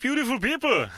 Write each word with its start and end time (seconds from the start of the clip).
Beautiful 0.00 0.38
people! 0.38 0.88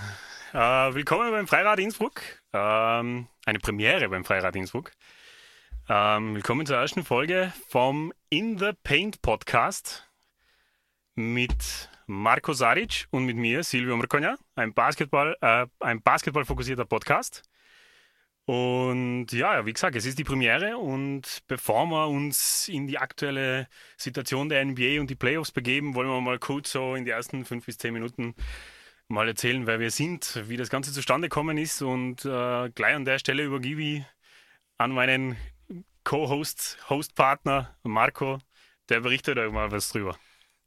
Äh, 0.52 0.94
willkommen 0.94 1.30
beim 1.30 1.46
Freirad 1.46 1.78
Innsbruck. 1.78 2.20
Ähm, 2.52 3.28
eine 3.46 3.58
Premiere 3.58 4.10
beim 4.10 4.24
Freirad 4.24 4.56
Innsbruck. 4.56 4.92
Ähm, 5.88 6.34
willkommen 6.34 6.66
zur 6.66 6.76
ersten 6.76 7.02
Folge 7.02 7.50
vom 7.68 8.12
In 8.28 8.58
the 8.58 8.72
Paint 8.82 9.22
Podcast 9.22 10.06
mit 11.14 11.88
Marco 12.06 12.52
Saric 12.52 13.06
und 13.10 13.24
mit 13.24 13.36
mir, 13.36 13.64
Silvio 13.64 13.96
Mrkonja, 13.96 14.36
ein 14.54 14.74
Basketball, 14.74 15.34
äh, 15.40 15.66
ein 15.78 16.02
Basketball-fokussierter 16.02 16.84
Podcast. 16.84 17.42
Und 18.44 19.28
ja, 19.32 19.64
wie 19.64 19.72
gesagt, 19.72 19.96
es 19.96 20.04
ist 20.04 20.18
die 20.18 20.24
Premiere 20.24 20.76
und 20.76 21.42
bevor 21.46 21.86
wir 21.86 22.08
uns 22.08 22.68
in 22.68 22.86
die 22.86 22.98
aktuelle 22.98 23.66
Situation 23.96 24.50
der 24.50 24.62
NBA 24.62 25.00
und 25.00 25.08
die 25.08 25.14
Playoffs 25.14 25.52
begeben, 25.52 25.94
wollen 25.94 26.08
wir 26.08 26.20
mal 26.20 26.38
kurz 26.38 26.72
so 26.72 26.94
in 26.96 27.06
die 27.06 27.12
ersten 27.12 27.46
fünf 27.46 27.64
bis 27.64 27.78
zehn 27.78 27.94
Minuten 27.94 28.34
mal 29.10 29.26
erzählen, 29.26 29.66
wer 29.66 29.80
wir 29.80 29.90
sind, 29.90 30.40
wie 30.46 30.56
das 30.56 30.70
Ganze 30.70 30.92
zustande 30.92 31.28
gekommen 31.28 31.58
ist 31.58 31.82
und 31.82 32.24
äh, 32.24 32.70
gleich 32.70 32.94
an 32.94 33.04
der 33.04 33.18
Stelle 33.18 33.42
übergebe 33.42 33.82
ich 33.82 34.04
an 34.78 34.92
meinen 34.92 35.36
Co-Host, 36.04 36.78
Hostpartner 36.88 37.76
Marco, 37.82 38.38
der 38.88 39.00
berichtet 39.00 39.36
euch 39.38 39.52
mal 39.52 39.72
was 39.72 39.90
drüber. 39.90 40.16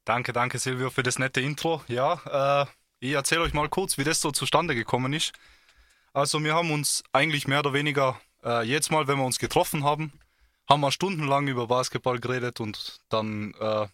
Danke, 0.05 0.34
danke 0.34 0.59
Silvio 0.59 0.89
für 0.89 1.03
das 1.03 1.17
nette 1.17 1.39
Intro. 1.39 1.81
Ja, 1.87 2.63
äh, 2.63 2.65
ich 2.99 3.13
erzähle 3.13 3.41
euch 3.41 3.53
mal 3.53 3.70
kurz, 3.70 3.98
wie 3.98 4.03
das 4.03 4.20
so 4.20 4.31
zustande 4.31 4.75
gekommen 4.75 5.13
ist. 5.13 5.31
Also 6.12 6.43
wir 6.43 6.53
haben 6.53 6.71
uns 6.71 7.03
eigentlich 7.13 7.48
mehr 7.48 7.59
oder 7.59 7.73
weniger 7.73 8.20
äh, 8.43 8.63
jedes 8.65 8.91
Mal, 8.91 9.07
wenn 9.07 9.18
wir 9.18 9.25
uns 9.25 9.40
getroffen 9.40 9.85
haben, 9.85 10.12
haben 10.70 10.81
wir 10.81 10.91
stundenlang 10.91 11.48
über 11.48 11.68
Basketball 11.68 12.20
geredet 12.20 12.59
und 12.59 12.99
dann 13.07 13.53
äh, 13.59 13.87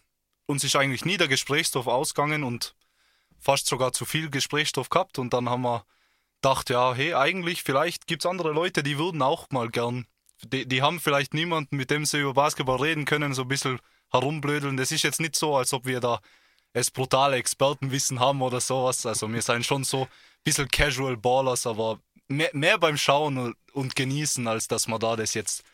uns 0.46 0.64
ist 0.64 0.74
eigentlich 0.74 1.04
nie 1.04 1.16
der 1.16 1.28
Gesprächsstoff 1.28 1.86
ausgegangen 1.86 2.42
und 2.42 2.74
fast 3.40 3.66
sogar 3.66 3.92
zu 3.92 4.04
viel 4.04 4.30
Gesprächsstoff 4.30 4.90
gehabt 4.90 5.18
und 5.18 5.32
dann 5.32 5.48
haben 5.48 5.62
wir 5.62 5.84
gedacht, 6.42 6.70
ja, 6.70 6.94
hey, 6.94 7.14
eigentlich, 7.14 7.62
vielleicht 7.62 8.06
gibt 8.06 8.24
es 8.24 8.30
andere 8.30 8.52
Leute, 8.52 8.82
die 8.82 8.98
würden 8.98 9.22
auch 9.22 9.48
mal 9.50 9.68
gern, 9.68 10.06
die, 10.42 10.66
die 10.66 10.82
haben 10.82 11.00
vielleicht 11.00 11.34
niemanden, 11.34 11.76
mit 11.76 11.90
dem 11.90 12.04
sie 12.04 12.20
über 12.20 12.34
Basketball 12.34 12.80
reden 12.80 13.04
können, 13.04 13.34
so 13.34 13.42
ein 13.42 13.48
bisschen 13.48 13.78
herumblödeln. 14.10 14.76
Das 14.76 14.92
ist 14.92 15.02
jetzt 15.02 15.20
nicht 15.20 15.36
so, 15.36 15.56
als 15.56 15.72
ob 15.72 15.86
wir 15.86 16.00
da 16.00 16.20
es 16.72 16.90
brutale 16.90 17.36
Expertenwissen 17.36 18.20
haben 18.20 18.42
oder 18.42 18.60
sowas. 18.60 19.04
Also 19.04 19.30
wir 19.32 19.42
sind 19.42 19.66
schon 19.66 19.84
so 19.84 20.02
ein 20.02 20.08
bisschen 20.44 20.68
Casual 20.68 21.16
Ballers, 21.16 21.66
aber 21.66 22.00
mehr, 22.28 22.50
mehr 22.52 22.78
beim 22.78 22.96
Schauen 22.96 23.54
und 23.72 23.96
Genießen, 23.96 24.46
als 24.46 24.68
dass 24.68 24.86
wir 24.86 24.98
da 24.98 25.16
das 25.16 25.34
jetzt 25.34 25.64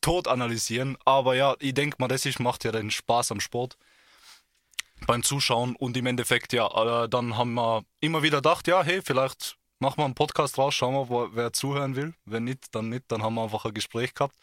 tot 0.00 0.28
analysieren. 0.28 0.96
Aber 1.04 1.34
ja, 1.34 1.54
ich 1.60 1.74
denke 1.74 1.96
mal, 2.00 2.08
das 2.08 2.26
ist, 2.26 2.40
macht 2.40 2.64
ja 2.64 2.72
den 2.72 2.90
Spaß 2.90 3.32
am 3.32 3.40
Sport 3.40 3.76
beim 5.06 5.22
Zuschauen 5.22 5.76
und 5.76 5.96
im 5.96 6.06
Endeffekt, 6.06 6.52
ja, 6.52 7.04
äh, 7.04 7.08
dann 7.08 7.36
haben 7.36 7.54
wir 7.54 7.84
immer 8.00 8.22
wieder 8.22 8.38
gedacht, 8.38 8.66
ja, 8.66 8.82
hey, 8.82 9.00
vielleicht 9.02 9.56
machen 9.78 9.98
wir 9.98 10.04
einen 10.04 10.14
Podcast 10.14 10.58
raus, 10.58 10.74
schauen 10.74 10.94
wir, 10.94 11.08
wo, 11.08 11.28
wer 11.32 11.52
zuhören 11.52 11.96
will. 11.96 12.14
Wenn 12.24 12.44
nicht, 12.44 12.74
dann 12.74 12.88
nicht, 12.88 13.04
dann 13.08 13.22
haben 13.22 13.34
wir 13.34 13.42
einfach 13.42 13.64
ein 13.64 13.74
Gespräch 13.74 14.14
gehabt. 14.14 14.34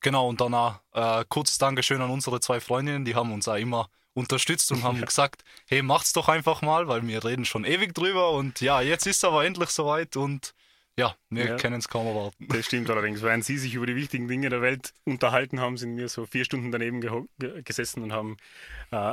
Genau, 0.00 0.28
und 0.28 0.40
danach 0.40 0.80
äh, 0.92 1.24
kurzes 1.28 1.58
Dankeschön 1.58 2.00
an 2.00 2.10
unsere 2.10 2.40
zwei 2.40 2.60
Freundinnen, 2.60 3.04
die 3.04 3.14
haben 3.14 3.32
uns 3.32 3.48
auch 3.48 3.56
immer 3.56 3.88
unterstützt 4.14 4.70
und 4.72 4.82
haben 4.82 5.00
gesagt, 5.04 5.42
hey, 5.66 5.82
macht's 5.82 6.12
doch 6.12 6.28
einfach 6.28 6.62
mal, 6.62 6.88
weil 6.88 7.06
wir 7.06 7.24
reden 7.24 7.44
schon 7.44 7.64
ewig 7.64 7.94
drüber 7.94 8.32
und 8.32 8.60
ja, 8.60 8.80
jetzt 8.80 9.06
ist 9.06 9.18
es 9.18 9.24
aber 9.24 9.44
endlich 9.44 9.70
soweit 9.70 10.16
und 10.16 10.54
ja, 10.98 11.14
wir 11.28 11.44
ja. 11.44 11.56
können 11.56 11.78
es 11.78 11.88
kaum 11.88 12.06
erwarten. 12.06 12.48
Das 12.48 12.64
stimmt 12.64 12.88
allerdings. 12.88 13.20
Während 13.20 13.44
Sie 13.44 13.58
sich 13.58 13.74
über 13.74 13.84
die 13.84 13.96
wichtigen 13.96 14.28
Dinge 14.28 14.48
der 14.48 14.62
Welt 14.62 14.94
unterhalten 15.04 15.60
haben, 15.60 15.76
sind 15.76 15.98
wir 15.98 16.08
so 16.08 16.24
vier 16.24 16.46
Stunden 16.46 16.72
daneben 16.72 17.02
gesessen 17.64 18.02
und 18.02 18.12
haben 18.12 18.38
äh, 18.92 19.12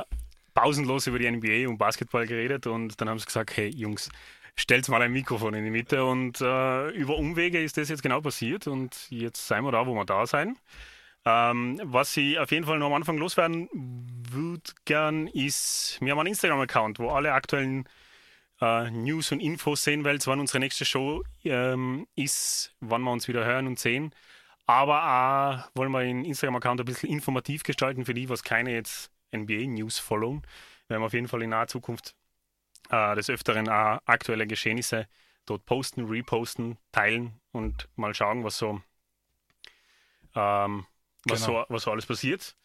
pausenlos 0.54 1.06
über 1.06 1.18
die 1.18 1.30
NBA 1.30 1.68
und 1.68 1.78
Basketball 1.78 2.26
geredet 2.26 2.66
und 2.66 3.00
dann 3.00 3.08
haben 3.08 3.18
sie 3.18 3.26
gesagt, 3.26 3.56
hey 3.56 3.68
Jungs, 3.68 4.08
stellt 4.56 4.88
mal 4.88 5.02
ein 5.02 5.12
Mikrofon 5.12 5.54
in 5.54 5.64
die 5.64 5.70
Mitte 5.70 6.04
und 6.04 6.40
äh, 6.40 6.90
über 6.90 7.16
Umwege 7.16 7.62
ist 7.62 7.76
das 7.76 7.88
jetzt 7.88 8.02
genau 8.02 8.20
passiert 8.20 8.66
und 8.66 9.10
jetzt 9.10 9.46
seien 9.46 9.64
wir 9.64 9.72
da, 9.72 9.86
wo 9.86 9.94
wir 9.94 10.04
da 10.04 10.26
sein. 10.26 10.56
Ähm, 11.26 11.80
was 11.84 12.16
ich 12.16 12.38
auf 12.38 12.50
jeden 12.50 12.66
Fall 12.66 12.78
noch 12.78 12.86
am 12.86 12.94
Anfang 12.94 13.16
loswerden 13.16 13.68
würde 13.72 14.72
gern 14.84 15.26
ist, 15.28 15.98
wir 16.00 16.12
haben 16.12 16.18
einen 16.20 16.28
Instagram-Account, 16.28 16.98
wo 16.98 17.08
alle 17.08 17.32
aktuellen 17.32 17.88
äh, 18.60 18.90
News 18.90 19.32
und 19.32 19.40
Infos 19.40 19.82
sehen 19.84 20.04
werdet, 20.04 20.26
wann 20.26 20.40
unsere 20.40 20.60
nächste 20.60 20.84
Show 20.84 21.24
ähm, 21.44 22.06
ist, 22.14 22.74
wann 22.80 23.02
wir 23.02 23.10
uns 23.10 23.26
wieder 23.26 23.44
hören 23.44 23.66
und 23.66 23.78
sehen. 23.78 24.14
Aber 24.66 25.02
auch 25.04 25.70
wollen 25.74 25.92
wir 25.92 26.00
den 26.00 26.24
Instagram-Account 26.24 26.80
ein 26.80 26.86
bisschen 26.86 27.10
informativ 27.10 27.64
gestalten 27.64 28.04
für 28.04 28.14
die, 28.14 28.28
was 28.28 28.42
keine 28.42 28.72
jetzt 28.72 29.10
NBA-News 29.34 29.98
folgen. 29.98 30.42
Wir 30.86 30.94
werden 30.94 31.04
auf 31.04 31.12
jeden 31.12 31.28
Fall 31.28 31.42
in 31.42 31.50
naher 31.50 31.66
Zukunft 31.66 32.14
äh, 32.90 33.14
des 33.14 33.30
Öfteren 33.30 33.68
auch 33.68 33.98
aktuelle 34.04 34.46
Geschehnisse 34.46 35.06
dort 35.46 35.66
posten, 35.66 36.06
reposten, 36.06 36.78
teilen 36.92 37.40
und 37.52 37.88
mal 37.96 38.14
schauen, 38.14 38.44
was 38.44 38.58
so, 38.58 38.80
ähm, 40.34 40.86
was, 41.24 41.44
genau. 41.44 41.64
so 41.64 41.66
was 41.68 41.82
so 41.82 41.90
alles 41.90 42.06
passiert. 42.06 42.56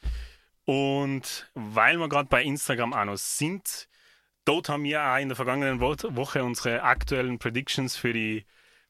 Und 0.66 1.50
weil 1.56 1.98
wir 1.98 2.10
gerade 2.10 2.30
bei 2.30 2.44
Instagram 2.44 2.94
auch 2.94 3.06
noch 3.06 3.18
sind, 3.18 3.90
dort 4.46 4.70
haben 4.70 4.84
wir 4.84 5.04
auch 5.04 5.18
in 5.18 5.30
der 5.30 5.36
vergangenen 5.36 5.80
Woche 5.80 6.44
unsere 6.44 6.84
aktuellen 6.84 7.40
Predictions 7.40 7.96
für 7.96 8.14
die 8.14 8.46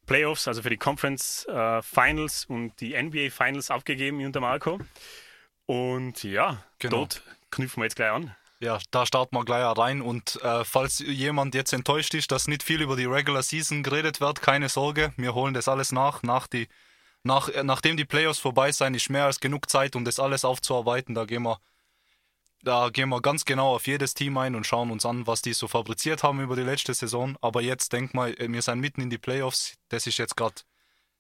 Playoffs, 0.06 0.48
also 0.48 0.62
für 0.62 0.70
die 0.70 0.78
Conference 0.78 1.46
äh, 1.46 1.82
Finals 1.82 2.46
und 2.46 2.80
die 2.82 3.02
NBA 3.02 3.30
Finals 3.30 3.70
abgegeben 3.70 4.26
unter 4.26 4.40
Marco. 4.40 4.80
Und 5.68 6.24
ja, 6.24 6.64
genau. 6.80 6.98
dort 6.98 7.24
knüpfen 7.52 7.82
wir 7.82 7.86
jetzt 7.86 7.96
gleich 7.96 8.12
an. 8.12 8.36
Ja, 8.62 8.78
da 8.92 9.06
starten 9.06 9.38
wir 9.38 9.46
gleich 9.46 9.64
rein. 9.78 10.02
Und 10.02 10.42
äh, 10.44 10.66
falls 10.66 11.00
jemand 11.00 11.56
jetzt 11.56 11.72
enttäuscht 11.72 12.14
ist, 12.14 12.32
dass 12.32 12.48
nicht 12.48 12.64
viel 12.64 12.82
über 12.82 12.98
die 12.98 13.06
Regular 13.06 13.42
Season 13.42 13.84
geredet 13.84 14.20
wird, 14.20 14.42
keine 14.42 14.68
Sorge, 14.68 15.14
wir 15.16 15.34
holen 15.34 15.54
das 15.54 15.70
alles 15.70 15.94
nach. 15.94 16.24
nach 16.24 16.48
die, 16.48 16.68
nach, 17.24 17.48
äh, 17.50 17.64
nachdem 17.64 17.96
die 17.96 18.06
Playoffs 18.06 18.40
vorbei 18.40 18.72
sind, 18.72 18.96
ist 18.96 19.10
mehr 19.10 19.26
als 19.26 19.40
genug 19.40 19.70
Zeit, 19.70 19.96
um 19.96 20.04
das 20.04 20.20
alles 20.20 20.44
aufzuarbeiten. 20.44 21.16
Da 21.16 21.24
gehen 21.24 21.44
wir, 21.44 21.60
da 22.62 22.90
gehen 22.90 23.08
wir 23.08 23.22
ganz 23.22 23.46
genau 23.46 23.76
auf 23.76 23.88
jedes 23.88 24.14
Team 24.14 24.38
ein 24.38 24.56
und 24.56 24.68
schauen 24.68 24.92
uns 24.92 25.06
an, 25.06 25.26
was 25.26 25.42
die 25.42 25.54
so 25.54 25.70
fabriziert 25.70 26.24
haben 26.24 26.42
über 26.42 26.58
die 26.58 26.64
letzte 26.64 26.94
Saison. 26.94 27.38
Aber 27.40 27.62
jetzt 27.62 27.94
denk 27.94 28.14
mal, 28.14 28.34
äh, 28.34 28.52
wir 28.52 28.62
sind 28.62 28.82
mitten 28.82 29.00
in 29.00 29.10
die 29.10 29.18
Playoffs. 29.18 29.78
Das 29.88 30.06
ist 30.06 30.18
jetzt 30.18 30.36
gerade 30.36 30.62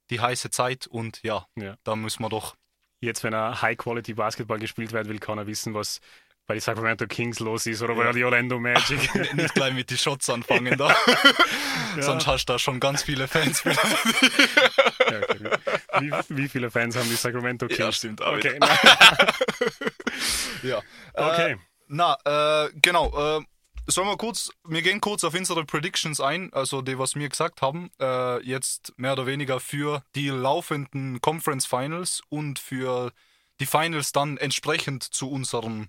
die 0.09 0.19
heiße 0.19 0.49
Zeit 0.49 0.87
und 0.87 1.21
ja, 1.23 1.45
ja, 1.55 1.77
da 1.83 1.95
müssen 1.95 2.23
wir 2.23 2.29
doch 2.29 2.55
jetzt, 3.01 3.23
wenn 3.23 3.33
er 3.33 3.61
High-Quality-Basketball 3.61 4.59
gespielt 4.59 4.91
wird, 4.91 5.07
will 5.07 5.19
keiner 5.19 5.47
wissen, 5.47 5.73
was 5.73 6.01
bei 6.49 6.55
den 6.55 6.61
Sacramento 6.61 7.05
Kings 7.05 7.39
los 7.39 7.67
ist 7.67 7.83
oder 7.83 7.95
ja. 7.95 8.05
bei 8.05 8.11
die 8.11 8.23
Orlando 8.23 8.59
Magic. 8.59 9.13
Nicht 9.35 9.53
gleich 9.53 9.71
mit 9.71 9.91
den 9.91 9.99
Shots 9.99 10.31
anfangen 10.31 10.75
da. 10.79 10.89
ja. 11.95 12.01
Sonst 12.01 12.25
hast 12.25 12.49
du 12.49 12.53
da 12.53 12.59
schon 12.59 12.79
ganz 12.79 13.03
viele 13.03 13.27
Fans. 13.27 13.63
ja, 13.63 13.71
okay. 15.29 15.51
wie, 15.99 16.11
wie, 16.29 16.49
viele 16.49 16.71
Fans 16.71 16.95
haben 16.95 17.07
die 17.07 17.15
Sacramento 17.15 17.67
Kings? 17.67 17.79
Ja, 17.79 17.91
stimmt. 17.91 18.23
Auch 18.23 18.33
okay. 18.33 18.59
ja. 20.63 20.81
Okay. 21.13 21.51
Äh, 21.51 21.57
na, 21.87 22.17
äh, 22.25 22.69
genau. 22.81 23.37
Äh, 23.37 23.41
Sollen 23.91 24.07
wir 24.07 24.17
kurz, 24.17 24.51
wir 24.67 24.83
gehen 24.83 25.01
kurz 25.01 25.23
auf 25.23 25.33
unsere 25.33 25.65
Predictions 25.65 26.21
ein, 26.21 26.53
also 26.53 26.83
die, 26.83 26.99
was 26.99 27.15
wir 27.15 27.27
gesagt 27.27 27.63
haben, 27.63 27.89
äh, 27.99 28.39
jetzt 28.45 28.93
mehr 28.97 29.13
oder 29.13 29.25
weniger 29.25 29.59
für 29.59 30.03
die 30.13 30.29
laufenden 30.29 31.21
Conference 31.21 31.65
Finals 31.65 32.21
und 32.29 32.59
für 32.59 33.11
die 33.59 33.65
Finals 33.65 34.11
dann 34.11 34.37
entsprechend 34.37 35.03
zu 35.03 35.31
unserem, 35.31 35.87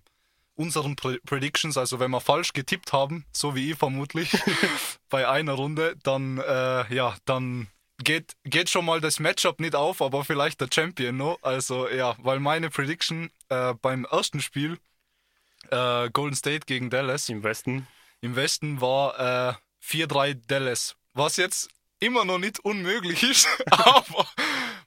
unseren 0.55 0.97
Pre 0.97 1.19
Predictions. 1.27 1.77
Also 1.77 2.01
wenn 2.01 2.11
wir 2.11 2.23
falsch 2.23 2.55
getippt 2.55 2.95
haben, 2.95 3.27
so 3.33 3.55
wie 3.55 3.73
ich 3.73 3.77
vermutlich 3.79 4.33
bei 5.11 5.29
einer 5.29 5.53
Runde, 5.53 5.95
dann, 6.03 6.39
äh, 6.39 6.95
ja, 6.95 7.17
dann 7.27 7.69
geht, 8.03 8.33
geht 8.45 8.71
schon 8.71 8.87
mal 8.87 9.03
das 9.03 9.21
Matchup 9.21 9.61
nicht 9.61 9.75
auf, 9.75 10.01
aber 10.01 10.25
vielleicht 10.25 10.63
der 10.63 10.69
Champion 10.73 11.19
noch. 11.19 11.37
Also 11.43 11.87
ja, 11.87 12.17
weil 12.17 12.41
meine 12.41 12.71
Prediction 12.71 13.31
äh, 13.51 13.75
beim 13.75 14.07
ersten 14.07 14.41
Spiel 14.41 14.79
äh, 15.71 16.11
Golden 16.11 16.37
State 16.37 16.67
gegen 16.67 16.91
Dallas. 16.91 17.29
Im 17.29 17.43
Westen. 17.43 17.87
Im 18.21 18.37
Westen 18.37 18.81
war 18.81 19.19
äh, 19.51 19.55
4-3 19.85 20.35
Dallas. 20.47 20.97
Was 21.15 21.37
jetzt 21.37 21.69
immer 22.01 22.25
noch 22.25 22.39
nicht 22.39 22.61
unmöglich 22.61 23.23
ist, 23.23 23.49
aber 23.71 24.27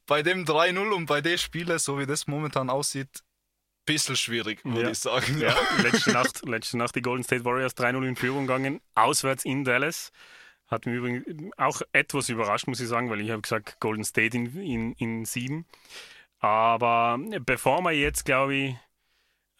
bei 0.05 0.21
dem 0.23 0.45
3-0 0.45 0.91
und 0.91 1.05
bei 1.05 1.21
den 1.21 1.37
Spielen, 1.37 1.79
so 1.79 1.99
wie 1.99 2.05
das 2.05 2.27
momentan 2.27 2.69
aussieht, 2.69 3.09
ein 3.13 3.85
bisschen 3.85 4.15
schwierig, 4.15 4.63
würde 4.63 4.83
ja. 4.83 4.89
ich 4.89 4.99
sagen. 4.99 5.39
Ja. 5.39 5.55
letzte, 5.81 6.11
Nacht, 6.11 6.47
letzte 6.47 6.77
Nacht 6.77 6.95
die 6.95 7.01
Golden 7.01 7.23
State 7.23 7.45
Warriors 7.45 7.75
3-0 7.75 8.07
in 8.07 8.15
Führung 8.15 8.47
gegangen, 8.47 8.81
auswärts 8.95 9.45
in 9.45 9.63
Dallas. 9.63 10.11
Hat 10.67 10.85
mich 10.85 10.95
übrigens 10.95 11.53
auch 11.57 11.81
etwas 11.91 12.29
überrascht, 12.29 12.67
muss 12.67 12.79
ich 12.79 12.87
sagen, 12.87 13.09
weil 13.09 13.21
ich 13.21 13.29
habe 13.29 13.41
gesagt 13.41 13.79
Golden 13.79 14.03
State 14.03 14.35
in, 14.35 14.55
in, 14.55 14.93
in 14.93 15.25
sieben. 15.25 15.65
Aber 16.39 17.19
bevor 17.45 17.81
wir 17.81 17.91
jetzt, 17.91 18.25
glaube 18.25 18.55
ich, 18.55 18.75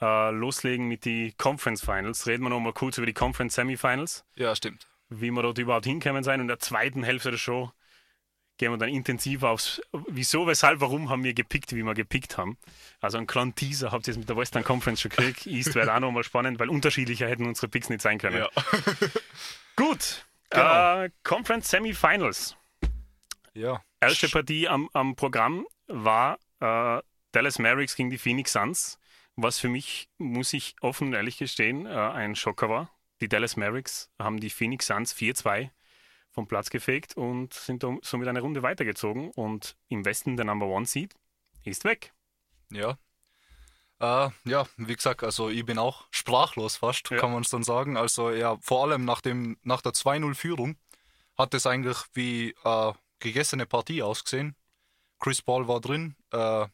äh, 0.04 0.32
loslegen 0.32 0.88
mit 0.88 1.06
den 1.06 1.36
Conference 1.38 1.82
Finals, 1.84 2.28
reden 2.28 2.44
wir 2.44 2.50
noch 2.50 2.60
mal 2.60 2.74
kurz 2.74 2.98
über 2.98 3.06
die 3.06 3.14
Conference 3.14 3.56
Semifinals. 3.56 4.26
Ja, 4.36 4.56
stimmt. 4.56 4.88
Wie 5.10 5.32
wir 5.32 5.42
dort 5.42 5.58
überhaupt 5.58 5.86
hinkommen 5.86 6.24
sein. 6.24 6.40
Und 6.40 6.46
in 6.46 6.48
der 6.50 6.60
zweiten 6.60 7.04
Hälfte 7.04 7.32
der 7.32 7.38
Show 7.38 7.72
gehen 8.58 8.72
wir 8.72 8.78
dann 8.78 8.90
intensiv 8.90 9.44
aufs 9.44 9.82
Wieso, 10.08 10.46
weshalb, 10.48 10.80
warum 10.82 11.10
haben 11.10 11.24
wir 11.24 11.34
gepickt, 11.34 11.74
wie 11.74 11.84
wir 11.84 11.94
gepickt 11.94 12.38
haben. 12.38 12.58
Also 13.00 13.18
einen 13.18 13.28
kleinen 13.28 13.56
Teaser 13.56 13.92
habt 13.92 14.08
ihr 14.08 14.14
jetzt 14.14 14.20
mit 14.20 14.30
der 14.30 14.38
Western 14.38 14.64
Conference 14.64 15.02
schon 15.02 15.10
gekriegt. 15.10 15.46
East 15.48 15.76
wäre 15.76 15.94
auch 15.96 16.00
nochmal 16.00 16.24
spannend, 16.24 16.60
weil 16.60 16.70
unterschiedlicher 16.70 17.28
hätten 17.28 17.48
unsere 17.48 17.68
Picks 17.68 17.90
nicht 17.90 18.02
sein 18.02 18.18
können. 18.18 18.38
Ja. 18.38 18.50
Gut, 19.76 20.26
Genau. 20.54 21.04
Äh, 21.04 21.10
Conference 21.24 21.70
Semifinals. 21.70 22.56
Ja. 23.54 23.82
Erste 24.00 24.30
Partie 24.30 24.68
am, 24.68 24.90
am 24.94 25.16
Programm 25.16 25.66
war 25.88 26.38
äh, 26.60 27.02
Dallas 27.32 27.60
Mavericks 27.60 27.96
gegen 27.96 28.10
die 28.10 28.18
Phoenix 28.18 28.54
Suns, 28.54 29.00
was 29.36 29.60
für 29.60 29.70
mich, 29.70 30.10
muss 30.18 30.54
ich 30.54 30.76
offen 30.82 31.08
und 31.08 31.14
ehrlich 31.14 31.38
gestehen, 31.38 31.86
äh, 31.86 31.90
ein 31.90 32.36
Schocker 32.36 32.70
war. 32.70 32.92
Die 33.22 33.30
Dallas 33.30 33.56
Mavericks 33.56 34.12
haben 34.20 34.40
die 34.40 34.50
Phoenix 34.50 34.88
Suns 34.88 35.16
4-2 35.16 35.70
vom 36.32 36.48
Platz 36.48 36.70
gefegt 36.70 37.16
und 37.16 37.54
sind 37.54 37.86
somit 38.02 38.28
eine 38.28 38.42
Runde 38.42 38.64
weitergezogen. 38.64 39.32
Und 39.32 39.78
im 39.88 40.04
Westen 40.04 40.36
der 40.36 40.46
Number 40.46 40.66
One 40.66 40.86
Seed 40.86 41.14
ist 41.64 41.86
weg. 41.86 42.14
Ja. 42.72 42.98
Äh, 44.00 44.30
ja, 44.46 44.66
wie 44.78 44.96
gesagt, 44.96 45.24
also 45.24 45.50
ich 45.50 45.66
bin 45.66 45.78
auch 45.78 46.06
sprachlos 46.12 46.78
fast, 46.78 47.10
ja. 47.12 47.18
kann 47.18 47.32
man 47.32 47.44
es 47.44 47.50
dann 47.50 47.64
sagen. 47.64 47.98
Also 47.98 48.32
ja, 48.32 48.58
vor 48.62 48.84
allem 48.84 49.06
nach, 49.06 49.22
dem, 49.22 49.58
nach 49.64 49.82
der 49.82 49.94
2-0-Führung 49.94 50.76
hat 51.38 51.54
es 51.54 51.66
eigentlich 51.66 51.98
wie 52.14 52.56
äh, 52.64 52.94
gegessene 53.20 53.66
Partie 53.66 54.04
ausgesehen. 54.04 54.56
Chris 55.20 55.42
Paul 55.42 55.68
war 55.68 55.80
drin, 55.80 56.16
äh, 56.32 56.68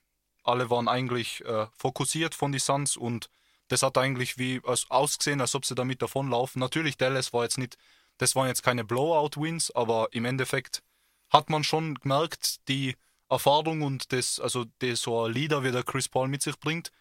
alle 0.44 0.70
waren 0.70 0.88
eigentlich 0.88 1.44
äh, 1.46 1.68
fokussiert 1.78 2.36
von 2.36 2.52
die 2.52 2.60
Suns 2.60 2.98
und 2.98 3.30
das 3.68 3.84
hat 3.84 3.98
eigentlich 3.98 4.38
wie 4.38 4.62
als, 4.66 4.90
ausgesehen, 4.90 5.42
als 5.42 5.56
ob 5.56 5.66
sie 5.66 5.76
damit 5.76 6.02
davonlaufen. 6.02 6.60
Natürlich, 6.60 6.98
Dallas 6.98 7.34
war 7.34 7.44
jetzt 7.44 7.58
nicht, 7.58 7.78
das 8.18 8.36
waren 8.36 8.48
jetzt 8.48 8.64
keine 8.64 8.84
Blowout-Wins, 8.84 9.72
aber 9.72 10.10
im 10.12 10.26
Endeffekt 10.26 10.84
hat 11.30 11.50
man 11.50 11.64
schon 11.64 11.96
gemerkt, 11.96 12.68
die 12.68 12.96
Erfahrung 13.30 13.84
und 13.84 14.12
das, 14.12 14.40
also 14.40 14.66
das, 14.80 15.02
so 15.02 15.26
ein 15.26 15.34
Leader, 15.34 15.64
wie 15.64 15.72
der 15.72 15.84
Chris 15.84 16.10
Paul 16.10 16.28
mit 16.28 16.42
sich 16.42 16.60
bringt, 16.60 16.92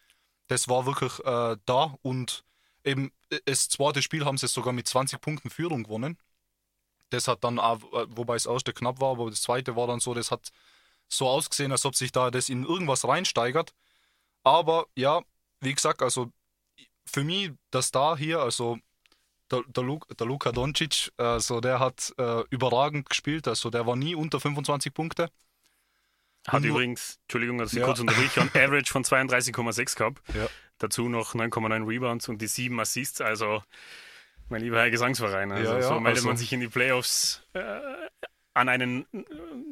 das 0.49 0.69
war 0.69 0.87
wirklich 0.87 1.19
äh, 1.25 1.57
da 1.65 1.97
und 2.03 2.45
eben 2.85 3.13
das 3.45 3.69
zweite 3.69 4.03
Spiel 4.03 4.25
haben 4.25 4.39
sie 4.39 4.49
sogar 4.49 4.73
mit 4.73 4.87
20 4.87 5.21
Punkten 5.21 5.51
Führung 5.51 5.85
gewonnen. 5.85 6.19
Das 7.11 7.29
hat 7.29 7.45
dann, 7.45 7.59
auch, 7.59 7.83
äh, 7.93 8.07
wobei 8.11 8.35
das 8.35 8.47
erste 8.47 8.73
knapp 8.73 9.01
war, 9.01 9.13
aber 9.13 9.31
das 9.31 9.43
zweite 9.43 9.77
war 9.77 9.87
dann 9.87 10.01
so, 10.01 10.15
das 10.15 10.31
hat 10.31 10.51
so 11.09 11.29
ausgesehen, 11.29 11.73
als 11.73 11.85
ob 11.85 11.97
sich 11.97 12.13
da 12.13 12.31
das 12.31 12.49
in 12.49 12.65
irgendwas 12.65 13.07
reinsteigert. 13.07 13.75
Aber 14.45 14.87
ja, 14.95 15.23
wie 15.61 15.75
gesagt, 15.75 16.03
also 16.03 16.31
für 17.07 17.25
mich 17.25 17.51
der 17.73 17.83
Star 17.83 18.17
hier, 18.17 18.41
also 18.41 18.79
der, 19.51 19.63
der, 19.67 19.83
Luka, 19.83 20.15
der 20.15 20.27
Luka 20.27 20.53
Doncic, 20.53 21.11
also 21.17 21.61
der 21.61 21.81
hat 21.81 22.13
äh, 22.19 22.43
überragend 22.51 23.09
gespielt, 23.09 23.49
also 23.49 23.71
der 23.71 23.87
war 23.87 23.97
nie 23.97 24.15
unter 24.15 24.41
25 24.41 24.93
Punkte. 24.93 25.31
Hat 26.47 26.55
Und 26.55 26.65
übrigens, 26.65 27.19
Entschuldigung, 27.23 27.59
dass 27.59 27.73
ich 27.73 27.81
ja. 27.81 27.85
kurz 27.85 28.01
unterbreche, 28.01 28.41
ein 28.41 28.49
Average 28.55 28.93
von 28.93 29.05
32,6 29.05 29.97
gehabt. 29.97 30.23
Ja. 30.35 30.49
Dazu 30.79 31.09
noch 31.09 31.35
9,9 31.35 31.87
Rebounds 31.87 32.29
und 32.29 32.41
die 32.41 32.47
7 32.47 32.79
Assists, 32.79 33.21
also 33.21 33.63
mein 34.49 34.63
lieber 34.63 34.79
Herr 34.79 34.91
Gesangsverein. 34.91 35.53
Also 35.53 35.75
ja, 35.75 35.83
so 35.83 35.95
meldet 35.95 36.19
also. 36.19 36.29
man 36.29 36.37
sich 36.37 36.53
in 36.53 36.61
die 36.61 36.69
Playoffs 36.69 37.43
äh, 37.53 37.81
an 38.59 38.69
einen 38.69 39.07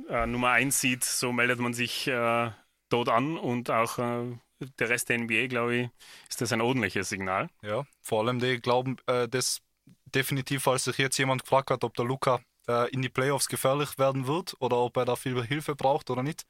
äh, 0.09 0.27
Nummer 0.27 0.51
1 0.51 0.81
sieht, 0.81 1.05
so 1.05 1.33
meldet 1.33 1.59
man 1.59 1.75
sich 1.75 2.07
äh, 2.07 2.51
dort 2.89 3.09
an 3.09 3.37
und 3.37 3.71
auch 3.71 3.99
äh, 3.99 4.39
der 4.79 4.89
Rest 4.89 5.09
der 5.09 5.19
NBA, 5.19 5.49
glaube 5.49 5.77
ich, 5.77 5.91
ist 6.29 6.41
das 6.41 6.53
ein 6.53 6.61
ordentliches 6.61 7.09
Signal. 7.09 7.51
Ja, 7.63 7.85
vor 8.03 8.23
allem 8.23 8.39
die 8.39 8.61
glauben, 8.61 8.97
äh, 9.07 9.29
das 9.29 9.61
definitiv, 10.07 10.63
falls 10.63 10.85
sich 10.85 10.99
jetzt 10.99 11.19
jemand 11.19 11.43
gefragt 11.43 11.71
hat, 11.71 11.85
ob 11.85 11.95
der 11.95 12.05
Luca 12.05 12.41
äh, 12.69 12.91
in 12.91 13.03
die 13.03 13.09
Playoffs 13.09 13.49
gefährlich 13.49 13.99
werden 13.99 14.27
wird 14.27 14.55
oder 14.61 14.79
ob 14.79 14.97
er 14.97 15.05
da 15.05 15.17
viel 15.17 15.43
Hilfe 15.45 15.75
braucht 15.75 16.11
oder 16.11 16.23
nicht. 16.23 16.45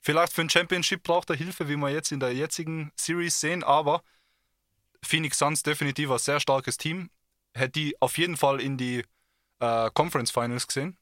Vielleicht 0.00 0.32
für 0.32 0.42
ein 0.42 0.50
Championship 0.50 1.02
braucht 1.02 1.30
er 1.30 1.36
Hilfe, 1.36 1.68
wie 1.68 1.76
wir 1.76 1.90
jetzt 1.90 2.12
in 2.12 2.20
der 2.20 2.34
jetzigen 2.34 2.92
Series 2.96 3.40
sehen, 3.40 3.62
aber 3.62 4.02
Phoenix 5.02 5.38
Suns 5.38 5.62
definitiv 5.62 6.10
ein 6.10 6.18
sehr 6.18 6.40
starkes 6.40 6.76
Team. 6.76 7.10
Hätte 7.54 7.72
die 7.72 7.96
auf 8.00 8.18
jeden 8.18 8.36
Fall 8.36 8.60
in 8.60 8.76
die 8.76 9.04
äh, 9.60 9.90
Conference 9.94 10.30
Finals 10.30 10.66
gesehen. 10.66 10.98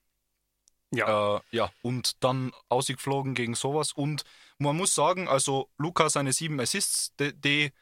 Ja. 0.93 1.37
Äh, 1.37 1.41
ja, 1.51 1.71
und 1.83 2.23
dann 2.23 2.53
ausgeflogen 2.69 3.35
gegen 3.35 3.55
sowas. 3.55 3.93
Und 3.93 4.25
man 4.59 4.77
muss 4.77 4.95
sagen, 4.95 5.27
also 5.29 5.69
Luca 5.79 6.11
seine 6.11 6.33
sieben 6.33 6.61
Assists, 6.61 7.15
die, 7.17 7.33
die 7.33 7.73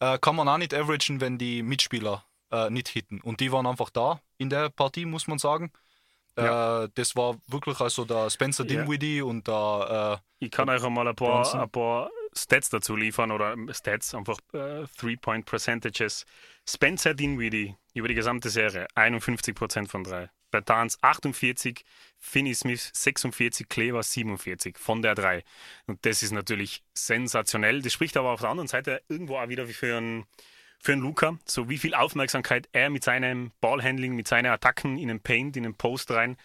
äh, 0.00 0.18
kann 0.18 0.36
man 0.36 0.48
auch 0.48 0.58
nicht 0.58 0.74
averagen, 0.74 1.20
wenn 1.20 1.38
die 1.38 1.62
Mitspieler 1.62 2.24
äh, 2.50 2.70
nicht 2.70 2.88
hitten. 2.88 3.20
Und 3.20 3.40
die 3.40 3.52
waren 3.52 3.66
einfach 3.66 3.90
da 3.90 4.20
in 4.38 4.50
der 4.50 4.68
Partie, 4.70 5.06
muss 5.06 5.28
man 5.28 5.38
sagen. 5.38 5.72
Äh, 6.36 6.44
ja. 6.44 6.86
das 6.88 7.16
war 7.16 7.36
wirklich 7.48 7.80
also 7.80 8.04
der 8.04 8.30
Spencer 8.30 8.64
Dinwiddie 8.64 9.18
ja. 9.18 9.24
und 9.24 9.46
der. 9.46 10.20
Äh, 10.40 10.44
ich 10.44 10.50
kann 10.50 10.68
euch 10.68 10.82
mal 10.88 11.06
ein 11.06 11.16
paar, 11.16 11.54
ein 11.54 11.70
paar 11.70 12.10
Stats 12.34 12.70
dazu 12.70 12.96
liefern 12.96 13.30
oder 13.30 13.54
Stats, 13.72 14.14
einfach 14.14 14.38
äh, 14.52 14.86
Three-Point-Percentages. 14.96 16.24
Spencer 16.66 17.14
Dinwiddie 17.14 17.76
über 17.94 18.08
die 18.08 18.14
gesamte 18.14 18.48
Serie 18.48 18.86
51% 18.94 19.88
von 19.88 20.04
drei. 20.04 20.30
Bertans 20.50 20.98
48, 21.02 21.84
Finney 22.18 22.54
Smith 22.54 22.90
46, 22.92 23.68
Kleber 23.68 24.02
47 24.02 24.78
von 24.78 25.02
der 25.02 25.14
3. 25.14 25.42
Und 25.86 26.04
das 26.04 26.22
ist 26.22 26.32
natürlich 26.32 26.82
sensationell. 26.94 27.82
Das 27.82 27.92
spricht 27.92 28.16
aber 28.16 28.30
auf 28.30 28.40
der 28.40 28.50
anderen 28.50 28.68
Seite 28.68 29.02
irgendwo 29.08 29.38
auch 29.38 29.48
wieder 29.48 29.66
für 29.66 29.96
einen, 29.96 30.26
für 30.78 30.92
einen 30.92 31.02
Luca, 31.02 31.38
so 31.46 31.68
wie 31.68 31.78
viel 31.78 31.94
Aufmerksamkeit 31.94 32.68
er 32.72 32.90
mit 32.90 33.04
seinem 33.04 33.52
Ballhandling, 33.60 34.14
mit 34.14 34.28
seinen 34.28 34.46
Attacken 34.46 34.98
in 34.98 35.08
den 35.08 35.20
Paint, 35.20 35.56
in 35.56 35.62
den 35.62 35.74
Post 35.74 36.10
rein, 36.10 36.36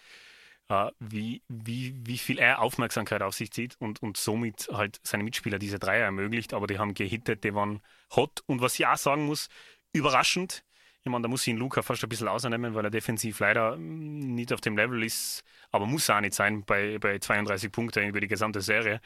äh, 0.68 0.90
wie, 0.98 1.42
wie, 1.48 1.94
wie 2.04 2.18
viel 2.18 2.38
er 2.38 2.60
Aufmerksamkeit 2.60 3.22
auf 3.22 3.34
sich 3.34 3.50
zieht 3.50 3.76
und, 3.78 4.02
und 4.02 4.16
somit 4.16 4.68
halt 4.72 5.00
seine 5.02 5.24
Mitspieler 5.24 5.58
diese 5.58 5.78
Dreier 5.78 6.04
ermöglicht. 6.04 6.54
Aber 6.54 6.66
die 6.66 6.78
haben 6.78 6.94
gehittet, 6.94 7.44
die 7.44 7.54
waren 7.54 7.82
hot. 8.14 8.42
Und 8.46 8.60
was 8.60 8.78
ich 8.78 8.86
auch 8.86 8.96
sagen 8.96 9.26
muss, 9.26 9.48
überraschend, 9.92 10.64
ich 11.06 11.12
meine, 11.12 11.22
da 11.22 11.28
muss 11.28 11.42
ich 11.42 11.48
ihn 11.48 11.56
Luca 11.56 11.82
fast 11.82 12.02
ein 12.02 12.08
bisschen 12.08 12.26
ausnehmen, 12.26 12.74
weil 12.74 12.84
er 12.84 12.90
defensiv 12.90 13.38
leider 13.38 13.76
mm, 13.76 14.34
nicht 14.34 14.52
auf 14.52 14.60
dem 14.60 14.76
Level 14.76 15.04
ist, 15.04 15.44
aber 15.70 15.86
muss 15.86 16.10
auch 16.10 16.20
nicht 16.20 16.34
sein 16.34 16.64
bei, 16.64 16.98
bei 16.98 17.18
32 17.18 17.70
Punkten 17.70 18.08
über 18.08 18.20
die 18.20 18.26
gesamte 18.26 18.60
Serie. 18.60 19.00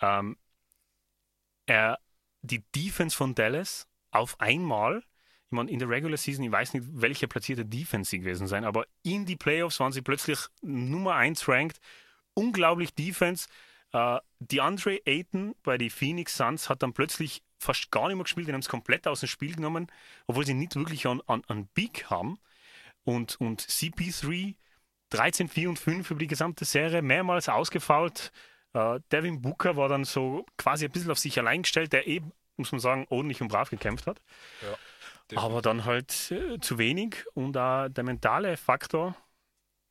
Ähm, 0.00 0.38
er, 1.66 1.98
die 2.40 2.64
Defense 2.74 3.14
von 3.14 3.34
Dallas 3.34 3.86
auf 4.10 4.40
einmal, 4.40 4.98
ich 5.46 5.52
meine, 5.52 5.70
in 5.70 5.78
der 5.78 5.90
Regular 5.90 6.16
Season, 6.16 6.42
ich 6.42 6.50
weiß 6.50 6.72
nicht, 6.72 6.86
welche 6.90 7.28
platzierte 7.28 7.66
Defense 7.66 8.10
sie 8.10 8.20
gewesen 8.20 8.46
sein, 8.46 8.64
aber 8.64 8.86
in 9.02 9.26
die 9.26 9.36
Playoffs 9.36 9.78
waren 9.78 9.92
sie 9.92 10.02
plötzlich 10.02 10.38
Nummer 10.62 11.16
1 11.16 11.48
ranked. 11.48 11.80
Unglaublich 12.34 12.94
Defense. 12.94 13.48
Uh, 13.94 14.20
die 14.38 14.62
Andre 14.62 15.00
Ayton 15.04 15.54
bei 15.62 15.76
den 15.76 15.90
Phoenix 15.90 16.34
Suns 16.38 16.70
hat 16.70 16.82
dann 16.82 16.94
plötzlich 16.94 17.42
fast 17.62 17.90
gar 17.90 18.08
nicht 18.08 18.16
mehr 18.16 18.24
gespielt, 18.24 18.48
die 18.48 18.52
haben 18.52 18.60
es 18.60 18.68
komplett 18.68 19.06
aus 19.06 19.20
dem 19.20 19.28
Spiel 19.28 19.54
genommen, 19.54 19.86
obwohl 20.26 20.44
sie 20.44 20.54
nicht 20.54 20.76
wirklich 20.76 21.06
an, 21.06 21.20
an, 21.26 21.42
an 21.48 21.68
Big 21.74 22.10
haben. 22.10 22.38
Und, 23.04 23.40
und 23.40 23.62
CP3 23.62 24.54
13, 25.12 25.48
4 25.48 25.68
und 25.68 25.78
5 25.78 26.10
über 26.10 26.20
die 26.20 26.26
gesamte 26.26 26.64
Serie, 26.64 27.02
mehrmals 27.02 27.48
ausgefault. 27.48 28.32
Uh, 28.74 28.98
Devin 29.12 29.42
Booker 29.42 29.76
war 29.76 29.88
dann 29.90 30.04
so 30.04 30.46
quasi 30.56 30.86
ein 30.86 30.90
bisschen 30.90 31.10
auf 31.10 31.18
sich 31.18 31.38
allein 31.38 31.62
gestellt, 31.62 31.92
der 31.92 32.06
eben, 32.06 32.32
muss 32.56 32.72
man 32.72 32.80
sagen, 32.80 33.06
ordentlich 33.10 33.42
und 33.42 33.48
brav 33.48 33.68
gekämpft 33.68 34.06
hat. 34.06 34.22
Ja, 34.62 35.38
Aber 35.38 35.60
dann 35.60 35.84
halt 35.84 36.30
äh, 36.30 36.58
zu 36.58 36.78
wenig 36.78 37.24
und 37.34 37.56
auch 37.58 37.88
der 37.88 38.04
mentale 38.04 38.56
Faktor. 38.56 39.14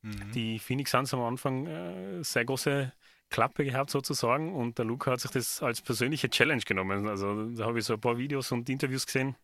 Mhm. 0.02 0.32
Die 0.32 0.58
Phoenix 0.58 0.90
Suns 0.90 1.14
am 1.14 1.22
Anfang 1.22 1.66
äh, 1.66 2.24
sehr 2.24 2.44
große 2.44 2.92
Klappe 3.32 3.64
gehabt 3.64 3.90
sozusagen 3.90 4.54
und 4.54 4.78
der 4.78 4.84
Luca 4.84 5.12
hat 5.12 5.20
sich 5.20 5.32
das 5.32 5.62
als 5.62 5.80
persönliche 5.80 6.30
Challenge 6.30 6.62
genommen. 6.62 7.08
Also 7.08 7.48
da 7.48 7.64
habe 7.64 7.80
ich 7.80 7.84
so 7.84 7.94
ein 7.94 8.00
paar 8.00 8.18
Videos 8.18 8.52
und 8.52 8.68
Interviews 8.68 9.06
gesehen. 9.06 9.34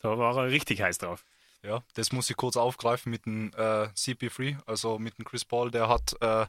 Da 0.00 0.18
war 0.18 0.36
er 0.36 0.50
richtig 0.50 0.82
heiß 0.82 0.98
drauf. 0.98 1.24
Ja, 1.62 1.82
das 1.94 2.12
muss 2.12 2.28
ich 2.28 2.36
kurz 2.36 2.58
aufgreifen 2.58 3.10
mit 3.10 3.24
dem 3.24 3.50
äh, 3.56 3.86
CP3, 3.94 4.58
also 4.66 4.98
mit 4.98 5.16
dem 5.16 5.24
Chris 5.24 5.46
Paul. 5.46 5.70
Der 5.70 5.88
hat 5.88 6.14
äh, 6.20 6.44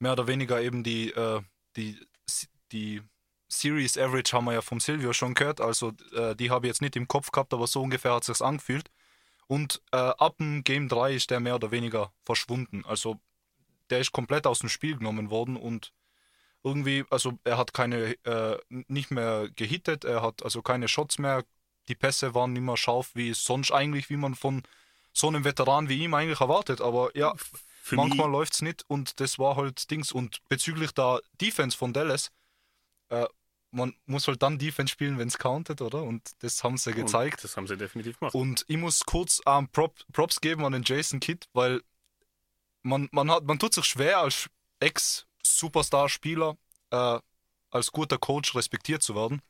mehr 0.00 0.12
oder 0.12 0.26
weniger 0.26 0.60
eben 0.60 0.82
die, 0.82 1.10
äh, 1.10 1.40
die, 1.76 1.96
die 2.72 3.02
Series 3.48 3.96
Average 3.96 4.36
haben 4.36 4.46
wir 4.46 4.54
ja 4.54 4.62
vom 4.62 4.80
Silvio 4.80 5.12
schon 5.12 5.34
gehört. 5.34 5.60
Also 5.60 5.92
äh, 6.12 6.34
die 6.34 6.50
habe 6.50 6.66
ich 6.66 6.70
jetzt 6.70 6.82
nicht 6.82 6.96
im 6.96 7.06
Kopf 7.06 7.30
gehabt, 7.30 7.54
aber 7.54 7.68
so 7.68 7.82
ungefähr 7.82 8.14
hat 8.14 8.28
es 8.28 8.38
sich 8.38 8.44
angefühlt. 8.44 8.90
Und 9.46 9.80
äh, 9.92 9.96
ab 9.96 10.38
dem 10.38 10.64
Game 10.64 10.88
3 10.88 11.14
ist 11.14 11.30
der 11.30 11.38
mehr 11.38 11.54
oder 11.54 11.70
weniger 11.70 12.12
verschwunden. 12.24 12.84
Also 12.84 13.20
der 13.90 14.00
ist 14.00 14.12
komplett 14.12 14.46
aus 14.46 14.60
dem 14.60 14.68
Spiel 14.68 14.96
genommen 14.96 15.30
worden 15.30 15.56
und 15.56 15.92
irgendwie, 16.62 17.04
also 17.10 17.38
er 17.44 17.58
hat 17.58 17.72
keine, 17.72 18.16
äh, 18.24 18.58
nicht 18.68 19.10
mehr 19.10 19.48
gehittet, 19.54 20.04
er 20.04 20.22
hat 20.22 20.42
also 20.42 20.62
keine 20.62 20.88
Shots 20.88 21.18
mehr, 21.18 21.44
die 21.88 21.94
Pässe 21.94 22.34
waren 22.34 22.52
nicht 22.52 22.62
mehr 22.62 22.76
scharf 22.76 23.10
wie 23.14 23.32
sonst 23.34 23.70
eigentlich, 23.70 24.10
wie 24.10 24.16
man 24.16 24.34
von 24.34 24.62
so 25.12 25.28
einem 25.28 25.44
Veteran 25.44 25.88
wie 25.88 26.02
ihm 26.02 26.14
eigentlich 26.14 26.40
erwartet, 26.40 26.80
aber 26.80 27.16
ja, 27.16 27.34
Für 27.82 27.96
manchmal 27.96 28.30
läuft 28.30 28.54
es 28.54 28.62
nicht 28.62 28.84
und 28.88 29.20
das 29.20 29.38
war 29.38 29.56
halt 29.56 29.90
Dings 29.90 30.12
und 30.12 30.40
bezüglich 30.48 30.92
der 30.92 31.20
Defense 31.40 31.76
von 31.76 31.92
Dallas, 31.92 32.32
äh, 33.10 33.26
man 33.70 33.94
muss 34.06 34.26
halt 34.26 34.42
dann 34.42 34.58
Defense 34.58 34.92
spielen, 34.92 35.18
wenn 35.18 35.28
es 35.28 35.38
countet, 35.38 35.82
oder? 35.82 36.02
Und 36.02 36.30
das 36.40 36.64
haben 36.64 36.78
sie 36.78 36.92
gezeigt. 36.92 37.38
Und 37.38 37.44
das 37.44 37.56
haben 37.56 37.66
sie 37.66 37.76
definitiv 37.76 38.18
gemacht. 38.18 38.34
Und 38.34 38.64
ich 38.68 38.76
muss 38.76 39.04
kurz 39.04 39.40
ähm, 39.46 39.68
Prop, 39.68 39.94
Props 40.12 40.40
geben 40.40 40.64
an 40.64 40.72
den 40.72 40.82
Jason 40.82 41.20
Kidd, 41.20 41.46
weil 41.52 41.82
man, 42.86 43.08
man, 43.12 43.30
hat, 43.30 43.44
man 43.44 43.58
tut 43.58 43.74
sich 43.74 43.84
schwer 43.84 44.18
als 44.18 44.48
Ex-Superstar-Spieler, 44.80 46.56
äh, 46.90 47.18
als 47.70 47.92
guter 47.92 48.18
Coach 48.18 48.54
respektiert 48.54 49.02
zu 49.02 49.14
werden. 49.14 49.42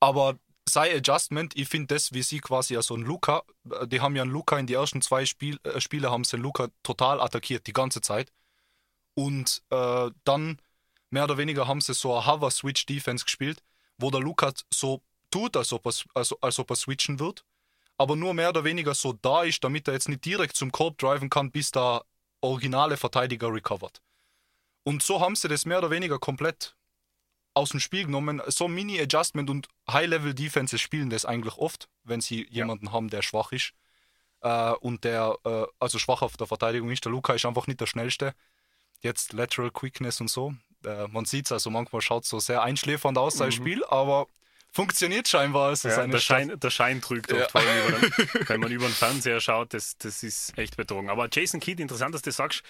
Aber 0.00 0.38
sei 0.68 0.96
Adjustment, 0.96 1.56
ich 1.56 1.68
finde 1.68 1.94
das, 1.94 2.12
wie 2.12 2.22
sie 2.22 2.40
quasi 2.40 2.74
ja 2.74 2.82
so 2.82 2.94
ein 2.94 3.02
Luca, 3.02 3.42
äh, 3.70 3.86
die 3.86 4.00
haben 4.00 4.16
ja 4.16 4.22
einen 4.22 4.32
Luca 4.32 4.58
in 4.58 4.66
die 4.66 4.74
ersten 4.74 5.00
zwei 5.00 5.24
Spiel, 5.24 5.58
äh, 5.62 5.80
Spiele, 5.80 6.10
haben 6.10 6.24
sie 6.24 6.36
Luca 6.36 6.68
total 6.82 7.20
attackiert, 7.20 7.66
die 7.66 7.72
ganze 7.72 8.00
Zeit. 8.00 8.32
Und 9.14 9.62
äh, 9.70 10.10
dann 10.24 10.58
mehr 11.10 11.24
oder 11.24 11.38
weniger 11.38 11.68
haben 11.68 11.80
sie 11.80 11.94
so 11.94 12.14
eine 12.14 12.26
Hover-Switch-Defense 12.26 13.24
gespielt, 13.24 13.62
wo 13.98 14.10
der 14.10 14.20
Luca 14.20 14.52
so 14.72 15.02
tut, 15.30 15.56
als 15.56 15.72
ob, 15.72 15.86
er, 15.86 15.92
als, 16.14 16.34
als 16.40 16.58
ob 16.58 16.70
er 16.70 16.76
switchen 16.76 17.20
wird, 17.20 17.44
aber 17.98 18.16
nur 18.16 18.34
mehr 18.34 18.48
oder 18.48 18.64
weniger 18.64 18.94
so 18.94 19.12
da 19.12 19.42
ist, 19.42 19.62
damit 19.64 19.88
er 19.88 19.94
jetzt 19.94 20.08
nicht 20.08 20.24
direkt 20.24 20.56
zum 20.56 20.72
Korb 20.72 20.98
driven 20.98 21.30
kann, 21.30 21.50
bis 21.50 21.70
der 21.70 22.04
originale 22.40 22.96
Verteidiger 22.96 23.52
recovert. 23.52 24.02
Und 24.84 25.02
so 25.02 25.20
haben 25.20 25.36
sie 25.36 25.48
das 25.48 25.64
mehr 25.64 25.78
oder 25.78 25.90
weniger 25.90 26.18
komplett 26.18 26.74
aus 27.54 27.70
dem 27.70 27.80
Spiel 27.80 28.06
genommen. 28.06 28.42
So 28.46 28.66
Mini-Adjustment 28.68 29.50
und 29.50 29.68
High-Level-Defenses 29.90 30.80
spielen 30.80 31.10
das 31.10 31.24
eigentlich 31.24 31.56
oft, 31.56 31.88
wenn 32.02 32.20
sie 32.20 32.46
jemanden 32.50 32.86
ja. 32.86 32.92
haben, 32.92 33.10
der 33.10 33.22
schwach 33.22 33.52
ist. 33.52 33.72
Äh, 34.40 34.72
und 34.80 35.04
der, 35.04 35.36
äh, 35.44 35.66
also 35.78 35.98
schwach 35.98 36.22
auf 36.22 36.36
der 36.36 36.46
Verteidigung 36.46 36.90
ist. 36.90 37.04
Der 37.04 37.12
Luca 37.12 37.34
ist 37.34 37.44
einfach 37.44 37.66
nicht 37.66 37.80
der 37.80 37.86
schnellste. 37.86 38.34
Jetzt 39.00 39.32
Lateral 39.32 39.70
Quickness 39.70 40.20
und 40.20 40.28
so. 40.28 40.54
Äh, 40.84 41.06
man 41.08 41.24
sieht 41.24 41.46
es, 41.46 41.52
also 41.52 41.70
manchmal 41.70 42.02
schaut 42.02 42.24
es 42.24 42.30
so 42.30 42.40
sehr 42.40 42.62
einschläfernd 42.62 43.18
aus, 43.18 43.34
sein 43.36 43.48
mhm. 43.48 43.52
Spiel, 43.52 43.84
aber 43.84 44.26
funktioniert 44.72 45.28
scheinbar. 45.28 45.68
Also 45.68 45.88
ja, 45.88 46.06
der, 46.06 46.18
Schein, 46.18 46.58
der 46.58 46.70
Schein 46.70 47.00
trügt 47.00 47.30
ja. 47.30 47.44
oft, 47.44 47.54
den, 47.54 47.62
wenn 48.48 48.60
man 48.60 48.72
über 48.72 48.86
den 48.86 48.94
Fernseher 48.94 49.40
schaut, 49.40 49.74
das, 49.74 49.96
das 49.98 50.22
ist 50.22 50.56
echt 50.58 50.76
betrogen. 50.76 51.10
Aber 51.10 51.28
Jason 51.30 51.60
Kidd, 51.60 51.80
interessant, 51.80 52.14
dass 52.14 52.22
du 52.22 52.32
sagst, 52.32 52.62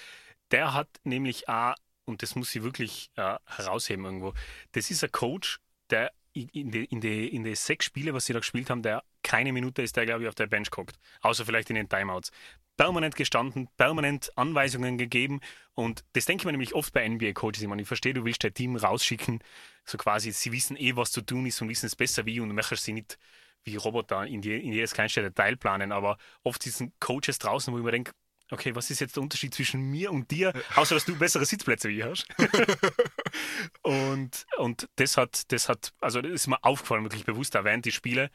der 0.50 0.74
hat 0.74 0.88
nämlich 1.04 1.48
auch 1.48 1.74
und 2.04 2.22
das 2.22 2.34
muss 2.34 2.54
ich 2.54 2.62
wirklich 2.62 3.10
äh, 3.16 3.36
herausheben 3.46 4.04
irgendwo, 4.04 4.34
das 4.72 4.90
ist 4.90 5.04
ein 5.04 5.12
Coach, 5.12 5.60
der 5.90 6.12
in 6.32 6.70
die, 6.70 6.84
in, 6.84 7.00
die, 7.00 7.28
in 7.28 7.44
die 7.44 7.54
sechs 7.54 7.84
Spiele, 7.84 8.14
was 8.14 8.26
sie 8.26 8.32
da 8.32 8.38
gespielt 8.38 8.70
haben, 8.70 8.82
der 8.82 9.02
keine 9.32 9.54
Minute 9.54 9.80
ist, 9.80 9.96
der, 9.96 10.04
glaube 10.04 10.24
ich, 10.24 10.28
auf 10.28 10.34
der 10.34 10.46
Bench 10.46 10.70
guckt. 10.70 10.98
Außer 11.22 11.46
vielleicht 11.46 11.70
in 11.70 11.76
den 11.76 11.88
Timeouts. 11.88 12.32
Permanent 12.76 13.16
gestanden, 13.16 13.66
permanent 13.78 14.30
Anweisungen 14.36 14.98
gegeben. 14.98 15.40
Und 15.72 16.04
das 16.12 16.26
denke 16.26 16.42
ich 16.42 16.44
mir 16.44 16.52
nämlich 16.52 16.74
oft 16.74 16.92
bei 16.92 17.08
NBA-Coaches. 17.08 17.62
Ich 17.62 17.68
meine, 17.68 17.80
ich 17.80 17.88
verstehe, 17.88 18.12
du 18.12 18.26
willst 18.26 18.44
dein 18.44 18.52
Team 18.52 18.76
rausschicken, 18.76 19.42
so 19.86 19.96
quasi, 19.96 20.32
sie 20.32 20.52
wissen 20.52 20.76
eh, 20.76 20.96
was 20.96 21.12
zu 21.12 21.22
tun 21.22 21.46
ist 21.46 21.62
und 21.62 21.70
wissen 21.70 21.86
es 21.86 21.96
besser 21.96 22.26
wie 22.26 22.40
und 22.40 22.50
du 22.50 22.54
möchtest 22.54 22.84
sie 22.84 22.92
nicht 22.92 23.18
wie 23.64 23.76
Roboter 23.76 24.26
in, 24.26 24.42
die, 24.42 24.54
in 24.54 24.70
jedes 24.70 24.92
kleinste 24.92 25.22
Detail 25.22 25.56
planen. 25.56 25.92
Aber 25.92 26.18
oft 26.42 26.62
sind 26.62 26.92
Coaches 27.00 27.38
draußen, 27.38 27.72
wo 27.72 27.78
ich 27.78 27.84
mir 27.84 27.92
denke, 27.92 28.12
okay, 28.50 28.74
was 28.74 28.90
ist 28.90 29.00
jetzt 29.00 29.16
der 29.16 29.22
Unterschied 29.22 29.54
zwischen 29.54 29.80
mir 29.80 30.12
und 30.12 30.30
dir, 30.30 30.52
außer 30.76 30.94
dass 30.94 31.06
du 31.06 31.16
bessere 31.16 31.46
Sitzplätze 31.46 31.88
wie 31.88 32.00
ich 32.00 32.04
hast? 32.04 32.26
und, 33.82 34.44
und 34.58 34.90
das 34.96 35.16
hat, 35.16 35.50
das 35.50 35.70
hat, 35.70 35.94
also 36.02 36.20
das 36.20 36.32
ist 36.32 36.48
mir 36.48 36.62
aufgefallen, 36.62 37.04
wirklich 37.04 37.24
bewusst 37.24 37.54
erwähnt, 37.54 37.86
die 37.86 37.92
Spiele. 37.92 38.30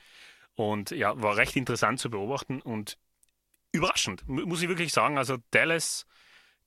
Und 0.58 0.90
ja, 0.90 1.22
war 1.22 1.38
recht 1.38 1.56
interessant 1.56 2.00
zu 2.00 2.10
beobachten 2.10 2.62
und 2.62 2.98
überraschend, 3.72 4.28
muss 4.28 4.64
ich 4.64 4.68
wirklich 4.68 4.92
sagen. 4.92 5.20
Also 5.20 5.38
Dallas, 5.52 6.08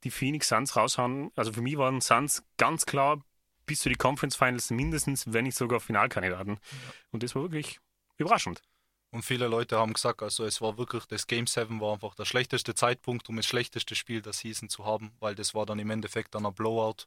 die 0.05 0.13
Phoenix 0.13 0.47
Suns 0.47 0.77
raushauen, 0.77 1.33
also 1.35 1.53
für 1.53 1.61
mich 1.61 1.77
waren 1.77 2.01
Suns 2.01 2.45
ganz 2.57 2.87
klar 2.87 3.21
bis 3.67 3.81
zu 3.81 3.89
die 3.89 3.97
Conference 3.97 4.37
Finals 4.37 4.71
mindestens, 4.71 5.33
wenn 5.33 5.45
nicht 5.45 5.57
sogar 5.57 5.81
Finalkandidaten. 5.81 6.55
Ja. 6.55 6.93
Und 7.11 7.25
das 7.25 7.35
war 7.35 7.43
wirklich 7.43 7.81
überraschend. 8.17 8.63
Und 9.11 9.25
viele 9.25 9.49
Leute 9.49 9.77
haben 9.77 9.93
gesagt, 9.93 10.23
also 10.23 10.45
es 10.45 10.61
war 10.61 10.79
wirklich, 10.79 11.05
das 11.07 11.27
Game 11.27 11.49
7 11.49 11.81
war 11.81 11.95
einfach 11.95 12.15
der 12.15 12.27
schlechteste 12.27 12.77
Zeitpunkt, 12.77 13.29
um 13.29 13.35
das 13.35 13.47
schlechteste 13.47 13.97
Spiel 13.97 14.23
der 14.23 14.33
Season 14.33 14.69
zu 14.69 14.87
haben, 14.87 15.11
weil 15.19 15.35
das 15.35 15.53
war 15.53 15.67
dann 15.67 15.81
im 15.81 15.91
Endeffekt 15.91 16.37
dann 16.37 16.47
ein 16.47 16.55
Blowout 16.55 17.07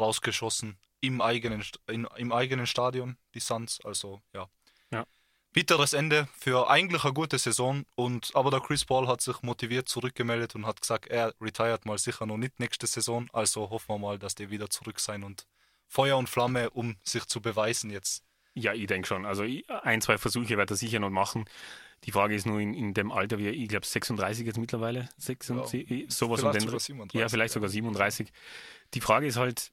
rausgeschossen 0.00 0.78
im 1.00 1.20
eigenen, 1.20 1.64
in, 1.86 2.08
im 2.16 2.32
eigenen 2.32 2.66
Stadion, 2.66 3.18
die 3.34 3.40
Suns. 3.40 3.80
Also 3.84 4.20
ja. 4.32 4.48
Bitteres 5.56 5.94
Ende 5.94 6.28
für 6.38 6.68
eigentlich 6.68 7.02
eine 7.04 7.14
gute 7.14 7.38
Saison. 7.38 7.86
Und, 7.94 8.30
aber 8.34 8.50
der 8.50 8.60
Chris 8.60 8.84
Paul 8.84 9.08
hat 9.08 9.22
sich 9.22 9.40
motiviert 9.40 9.88
zurückgemeldet 9.88 10.54
und 10.54 10.66
hat 10.66 10.82
gesagt, 10.82 11.06
er 11.06 11.32
retired 11.40 11.86
mal 11.86 11.96
sicher 11.96 12.26
noch 12.26 12.36
nicht 12.36 12.60
nächste 12.60 12.86
Saison. 12.86 13.30
Also 13.32 13.70
hoffen 13.70 13.94
wir 13.94 13.98
mal, 13.98 14.18
dass 14.18 14.34
die 14.34 14.50
wieder 14.50 14.68
zurück 14.68 15.00
sein 15.00 15.24
und 15.24 15.46
Feuer 15.88 16.18
und 16.18 16.28
Flamme, 16.28 16.68
um 16.68 16.96
sich 17.02 17.24
zu 17.24 17.40
beweisen 17.40 17.88
jetzt 17.90 18.22
ja, 18.52 18.72
ich 18.72 18.86
denke 18.86 19.06
schon. 19.06 19.26
Also 19.26 19.44
ein, 19.82 20.00
zwei 20.00 20.16
Versuche 20.16 20.56
wird 20.56 20.70
er 20.70 20.76
sicher 20.76 20.98
noch 20.98 21.10
machen. 21.10 21.44
Die 22.04 22.12
Frage 22.12 22.34
ist 22.34 22.46
nur 22.46 22.58
in, 22.58 22.72
in 22.74 22.94
dem 22.94 23.12
Alter, 23.12 23.38
wie 23.38 23.48
ich 23.48 23.68
glaube 23.68 23.86
36 23.86 24.46
jetzt 24.46 24.58
mittlerweile, 24.58 25.08
36, 25.18 25.90
ja, 25.90 26.04
sowas 26.08 26.42
um 26.42 26.52
den 26.52 26.62
sogar 26.62 26.80
37, 26.80 27.20
Ja, 27.20 27.28
vielleicht 27.28 27.52
sogar 27.52 27.68
37. 27.68 28.32
Die 28.94 29.00
Frage 29.00 29.26
ist 29.26 29.36
halt, 29.36 29.72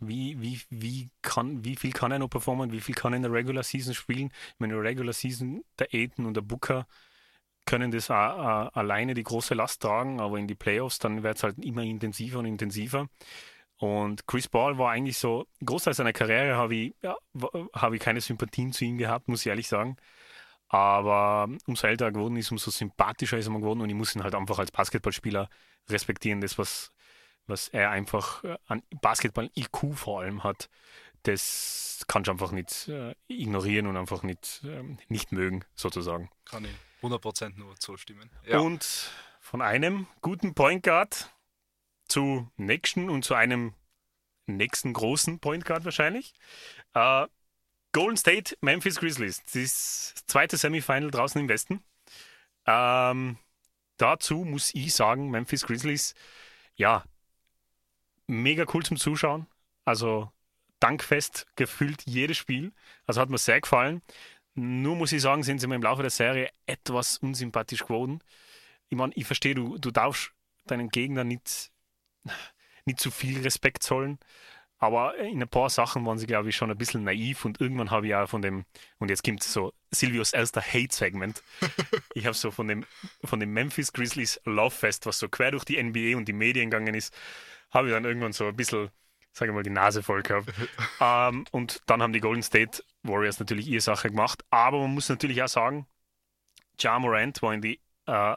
wie, 0.00 0.40
wie, 0.40 0.60
wie, 0.70 1.10
kann, 1.22 1.64
wie 1.64 1.76
viel 1.76 1.92
kann 1.92 2.12
er 2.12 2.18
noch 2.18 2.28
performen, 2.28 2.72
wie 2.72 2.80
viel 2.80 2.94
kann 2.94 3.12
er 3.12 3.16
in 3.16 3.22
der 3.22 3.32
Regular 3.32 3.62
Season 3.62 3.94
spielen? 3.94 4.30
Ich 4.48 4.60
meine, 4.60 4.74
in 4.74 4.82
der 4.82 4.90
Regular 4.90 5.12
Season, 5.12 5.62
der 5.78 5.88
Aiden 5.92 6.26
und 6.26 6.34
der 6.34 6.42
Booker 6.42 6.86
können 7.66 7.90
das 7.90 8.10
auch, 8.10 8.14
auch 8.16 8.74
alleine 8.74 9.14
die 9.14 9.22
große 9.22 9.54
Last 9.54 9.82
tragen, 9.82 10.20
aber 10.20 10.38
in 10.38 10.46
die 10.46 10.54
Playoffs, 10.54 10.98
dann 10.98 11.22
wird 11.22 11.36
es 11.36 11.42
halt 11.42 11.58
immer 11.64 11.82
intensiver 11.82 12.38
und 12.38 12.46
intensiver. 12.46 13.08
Und 13.76 14.26
Chris 14.26 14.48
Paul 14.48 14.76
war 14.76 14.90
eigentlich 14.90 15.18
so, 15.18 15.46
Großteil 15.64 15.94
seiner 15.94 16.12
Karriere 16.12 16.56
habe 16.56 16.74
ich, 16.74 16.94
ja, 17.02 17.16
hab 17.72 17.92
ich 17.92 18.00
keine 18.00 18.20
Sympathien 18.20 18.72
zu 18.72 18.84
ihm 18.84 18.98
gehabt, 18.98 19.28
muss 19.28 19.40
ich 19.40 19.46
ehrlich 19.46 19.68
sagen. 19.68 19.96
Aber 20.68 21.48
umso 21.66 21.86
älter 21.86 22.06
er 22.06 22.12
geworden 22.12 22.36
ist, 22.36 22.52
umso 22.52 22.70
sympathischer 22.70 23.38
ist 23.38 23.48
er 23.48 23.54
geworden 23.54 23.80
und 23.80 23.88
ich 23.88 23.96
muss 23.96 24.14
ihn 24.14 24.22
halt 24.22 24.34
einfach 24.34 24.58
als 24.58 24.70
Basketballspieler 24.70 25.48
respektieren. 25.88 26.40
Das, 26.40 26.58
was, 26.58 26.92
was 27.46 27.68
er 27.68 27.90
einfach 27.90 28.44
äh, 28.44 28.56
an 28.66 28.82
Basketball-IQ 29.00 29.94
vor 29.94 30.20
allem 30.20 30.44
hat, 30.44 30.68
das 31.22 32.04
kannst 32.08 32.28
du 32.28 32.32
einfach 32.32 32.52
nicht 32.52 32.88
äh, 32.88 33.14
ignorieren 33.28 33.86
und 33.86 33.96
einfach 33.96 34.22
nicht, 34.22 34.62
äh, 34.64 34.82
nicht 35.08 35.32
mögen, 35.32 35.64
sozusagen. 35.74 36.30
Kann 36.44 36.64
ich 36.64 36.74
100% 37.02 37.58
nur 37.58 37.76
zustimmen. 37.76 38.30
Ja. 38.46 38.58
Und 38.58 39.10
von 39.40 39.62
einem 39.62 40.06
guten 40.20 40.54
Point 40.54 40.82
Guard 40.82 41.30
zu 42.08 42.50
nächsten 42.56 43.08
und 43.08 43.24
zu 43.24 43.34
einem 43.34 43.74
nächsten 44.46 44.92
großen 44.92 45.40
Point 45.40 45.64
Guard 45.64 45.84
wahrscheinlich. 45.84 46.34
Äh, 46.94 47.26
Golden 47.92 48.16
State, 48.16 48.56
Memphis 48.60 48.96
Grizzlies. 48.96 49.42
Das 49.52 50.14
zweite 50.26 50.56
Semifinal 50.56 51.10
draußen 51.10 51.40
im 51.40 51.48
Westen. 51.48 51.82
Ähm, 52.66 53.38
dazu 53.96 54.44
muss 54.44 54.74
ich 54.74 54.94
sagen, 54.94 55.30
Memphis 55.30 55.66
Grizzlies, 55.66 56.14
ja, 56.76 57.04
mega 58.30 58.64
cool 58.72 58.84
zum 58.84 58.96
Zuschauen. 58.96 59.46
Also 59.84 60.30
dankfest 60.80 61.46
gefühlt 61.56 62.02
jedes 62.06 62.36
Spiel. 62.36 62.72
Also 63.06 63.20
hat 63.20 63.30
mir 63.30 63.38
sehr 63.38 63.60
gefallen. 63.60 64.02
Nur 64.54 64.96
muss 64.96 65.12
ich 65.12 65.22
sagen, 65.22 65.42
sind 65.42 65.60
sie 65.60 65.66
mir 65.66 65.76
im 65.76 65.82
Laufe 65.82 66.02
der 66.02 66.10
Serie 66.10 66.50
etwas 66.66 67.18
unsympathisch 67.18 67.82
geworden. 67.82 68.20
Ich 68.88 68.96
meine, 68.96 69.12
ich 69.14 69.26
verstehe, 69.26 69.54
du, 69.54 69.78
du 69.78 69.90
darfst 69.90 70.32
deinen 70.66 70.88
Gegner 70.88 71.24
nicht 71.24 71.70
nicht 72.84 73.00
zu 73.00 73.10
viel 73.10 73.40
Respekt 73.42 73.82
zollen. 73.82 74.18
Aber 74.78 75.18
in 75.18 75.42
ein 75.42 75.48
paar 75.48 75.68
Sachen 75.68 76.06
waren 76.06 76.18
sie, 76.18 76.26
glaube 76.26 76.48
ich, 76.48 76.56
schon 76.56 76.70
ein 76.70 76.78
bisschen 76.78 77.04
naiv 77.04 77.44
und 77.44 77.60
irgendwann 77.60 77.90
habe 77.90 78.06
ich 78.06 78.14
auch 78.14 78.30
von 78.30 78.40
dem, 78.40 78.64
und 78.98 79.10
jetzt 79.10 79.22
kommt 79.22 79.42
so 79.42 79.74
Silvios 79.90 80.32
erster 80.32 80.62
Hate-Segment. 80.62 81.42
ich 82.14 82.24
habe 82.24 82.34
so 82.34 82.50
von 82.50 82.66
dem, 82.66 82.86
von 83.22 83.40
dem 83.40 83.52
Memphis 83.52 83.92
Grizzlies 83.92 84.40
Love 84.46 84.74
Fest, 84.74 85.04
was 85.04 85.18
so 85.18 85.28
quer 85.28 85.50
durch 85.50 85.66
die 85.66 85.82
NBA 85.82 86.16
und 86.16 86.26
die 86.28 86.32
Medien 86.32 86.70
gegangen 86.70 86.94
ist, 86.94 87.14
habe 87.70 87.88
ich 87.88 87.94
dann 87.94 88.04
irgendwann 88.04 88.32
so 88.32 88.46
ein 88.46 88.56
bisschen, 88.56 88.90
sage 89.32 89.50
ich 89.50 89.54
mal, 89.54 89.62
die 89.62 89.70
Nase 89.70 90.02
voll 90.02 90.22
gehabt. 90.22 90.52
ähm, 91.00 91.44
und 91.50 91.82
dann 91.86 92.02
haben 92.02 92.12
die 92.12 92.20
Golden 92.20 92.42
State 92.42 92.82
Warriors 93.02 93.38
natürlich 93.38 93.68
ihre 93.68 93.80
Sache 93.80 94.10
gemacht. 94.10 94.44
Aber 94.50 94.80
man 94.80 94.94
muss 94.94 95.08
natürlich 95.08 95.42
auch 95.42 95.48
sagen, 95.48 95.86
Ja 96.78 96.98
Morant 96.98 97.40
war 97.42 97.54
in 97.54 97.62
die 97.62 97.80
äh, 98.06 98.36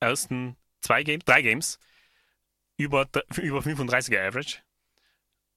ersten 0.00 0.56
zwei 0.80 1.02
Games, 1.02 1.24
drei 1.24 1.42
Games 1.42 1.78
über, 2.76 3.08
über 3.40 3.60
35er 3.60 4.26
Average 4.26 4.58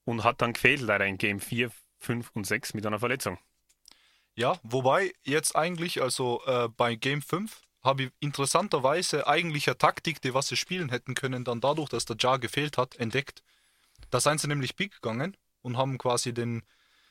und 0.04 0.24
hat 0.24 0.40
dann 0.40 0.52
gefehlt 0.52 0.80
leider 0.80 1.06
in 1.06 1.18
Game 1.18 1.40
4, 1.40 1.70
5 1.98 2.30
und 2.34 2.46
6 2.46 2.74
mit 2.74 2.86
einer 2.86 2.98
Verletzung. 2.98 3.38
Ja, 4.34 4.58
wobei 4.62 5.12
jetzt 5.24 5.56
eigentlich, 5.56 6.02
also 6.02 6.42
äh, 6.46 6.68
bei 6.68 6.94
Game 6.94 7.22
5 7.22 7.65
habe 7.86 8.04
ich 8.04 8.10
interessanterweise 8.20 9.26
eigentlich 9.26 9.68
eine 9.68 9.78
Taktik, 9.78 10.20
die 10.20 10.34
was 10.34 10.48
sie 10.48 10.56
spielen 10.56 10.90
hätten 10.90 11.14
können, 11.14 11.44
dann 11.44 11.60
dadurch, 11.60 11.88
dass 11.88 12.04
der 12.04 12.16
Jar 12.18 12.38
gefehlt 12.38 12.76
hat, 12.76 12.96
entdeckt. 12.96 13.42
Da 14.10 14.20
seien 14.20 14.38
sie 14.38 14.48
nämlich 14.48 14.76
big 14.76 14.92
gegangen 14.92 15.36
und 15.62 15.76
haben 15.76 15.98
quasi 15.98 16.34
den 16.34 16.62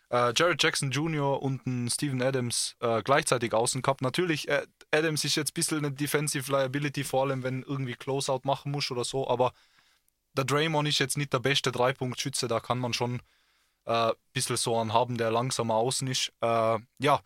äh, 0.10 0.34
Jared 0.36 0.62
Jackson 0.62 0.92
Jr. 0.92 1.42
und 1.42 1.66
den 1.66 1.90
Steven 1.90 2.22
Adams 2.22 2.76
äh, 2.80 3.02
gleichzeitig 3.02 3.54
außen 3.54 3.82
gehabt. 3.82 4.02
Natürlich, 4.02 4.48
äh, 4.48 4.66
Adams 4.92 5.24
ist 5.24 5.36
jetzt 5.36 5.52
ein 5.52 5.56
bisschen 5.56 5.80
eine 5.80 5.92
Defensive 5.92 6.52
Liability, 6.52 7.04
vor 7.04 7.24
allem 7.24 7.44
wenn 7.44 7.64
irgendwie 7.64 7.96
Closeout 7.96 8.42
machen 8.44 8.72
muss 8.72 8.92
oder 8.92 9.04
so, 9.04 9.28
aber 9.28 9.54
der 10.34 10.46
Draymond 10.46 10.88
ist 10.88 11.00
jetzt 11.00 11.18
nicht 11.18 11.34
der 11.34 11.40
beste 11.40 11.72
Dreipunktschütze, 11.72 12.48
da 12.48 12.60
kann 12.60 12.78
man 12.78 12.94
schon 12.94 13.22
ein 13.86 14.10
äh, 14.10 14.14
bisschen 14.34 14.58
so 14.58 14.78
einen 14.78 14.94
haben, 14.94 15.18
der 15.18 15.32
langsamer 15.32 15.76
außen 15.76 16.08
ist. 16.08 16.32
Äh, 16.42 16.80
ja, 17.00 17.22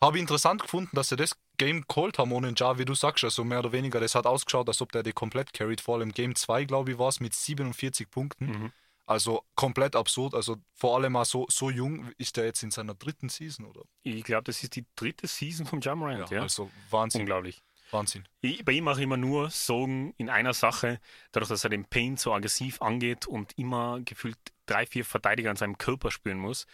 habe 0.00 0.16
ich 0.16 0.20
interessant 0.20 0.62
gefunden, 0.62 0.94
dass 0.94 1.08
sie 1.08 1.16
das 1.16 1.36
Game 1.56 1.86
called 1.86 2.18
haben 2.18 2.32
ohne 2.32 2.52
Ja, 2.56 2.78
wie 2.78 2.84
du 2.84 2.94
sagst, 2.94 3.24
also 3.24 3.44
mehr 3.44 3.60
oder 3.60 3.72
weniger. 3.72 4.00
Das 4.00 4.14
hat 4.14 4.26
ausgeschaut, 4.26 4.68
als 4.68 4.80
ob 4.82 4.92
der 4.92 5.02
die 5.02 5.12
komplett 5.12 5.52
carried, 5.52 5.80
vor 5.80 5.96
allem 5.96 6.12
Game 6.12 6.34
2, 6.34 6.64
glaube 6.64 6.92
ich, 6.92 6.98
war 6.98 7.08
es 7.08 7.20
mit 7.20 7.34
47 7.34 8.10
Punkten. 8.10 8.46
Mhm. 8.46 8.72
Also 9.06 9.44
komplett 9.54 9.94
absurd. 9.94 10.34
Also 10.34 10.56
vor 10.74 10.96
allem 10.96 11.12
mal 11.12 11.24
so, 11.24 11.46
so 11.48 11.70
jung 11.70 12.10
ist 12.18 12.36
der 12.36 12.46
jetzt 12.46 12.62
in 12.62 12.72
seiner 12.72 12.94
dritten 12.94 13.28
Season, 13.28 13.64
oder? 13.64 13.82
Ich 14.02 14.24
glaube, 14.24 14.44
das 14.44 14.62
ist 14.62 14.74
die 14.74 14.84
dritte 14.96 15.28
Season 15.28 15.64
vom 15.64 15.80
Jamorant, 15.80 16.28
ja. 16.30 16.42
Also 16.42 16.70
Wahnsinn. 16.90 17.22
Unglaublich. 17.22 17.62
Wahnsinn. 17.92 18.24
Ich, 18.40 18.64
bei 18.64 18.72
ihm 18.72 18.84
mache 18.84 18.98
ich 18.98 19.04
immer 19.04 19.16
nur 19.16 19.50
Sorgen 19.50 20.12
in 20.16 20.28
einer 20.28 20.54
Sache, 20.54 21.00
dadurch, 21.30 21.48
dass 21.48 21.62
er 21.62 21.70
den 21.70 21.84
Paint 21.84 22.18
so 22.18 22.32
aggressiv 22.34 22.82
angeht 22.82 23.28
und 23.28 23.56
immer 23.56 24.00
gefühlt 24.04 24.38
drei, 24.66 24.86
vier 24.86 25.04
Verteidiger 25.04 25.50
an 25.50 25.56
seinem 25.56 25.78
Körper 25.78 26.10
spüren 26.10 26.38
muss. 26.38 26.66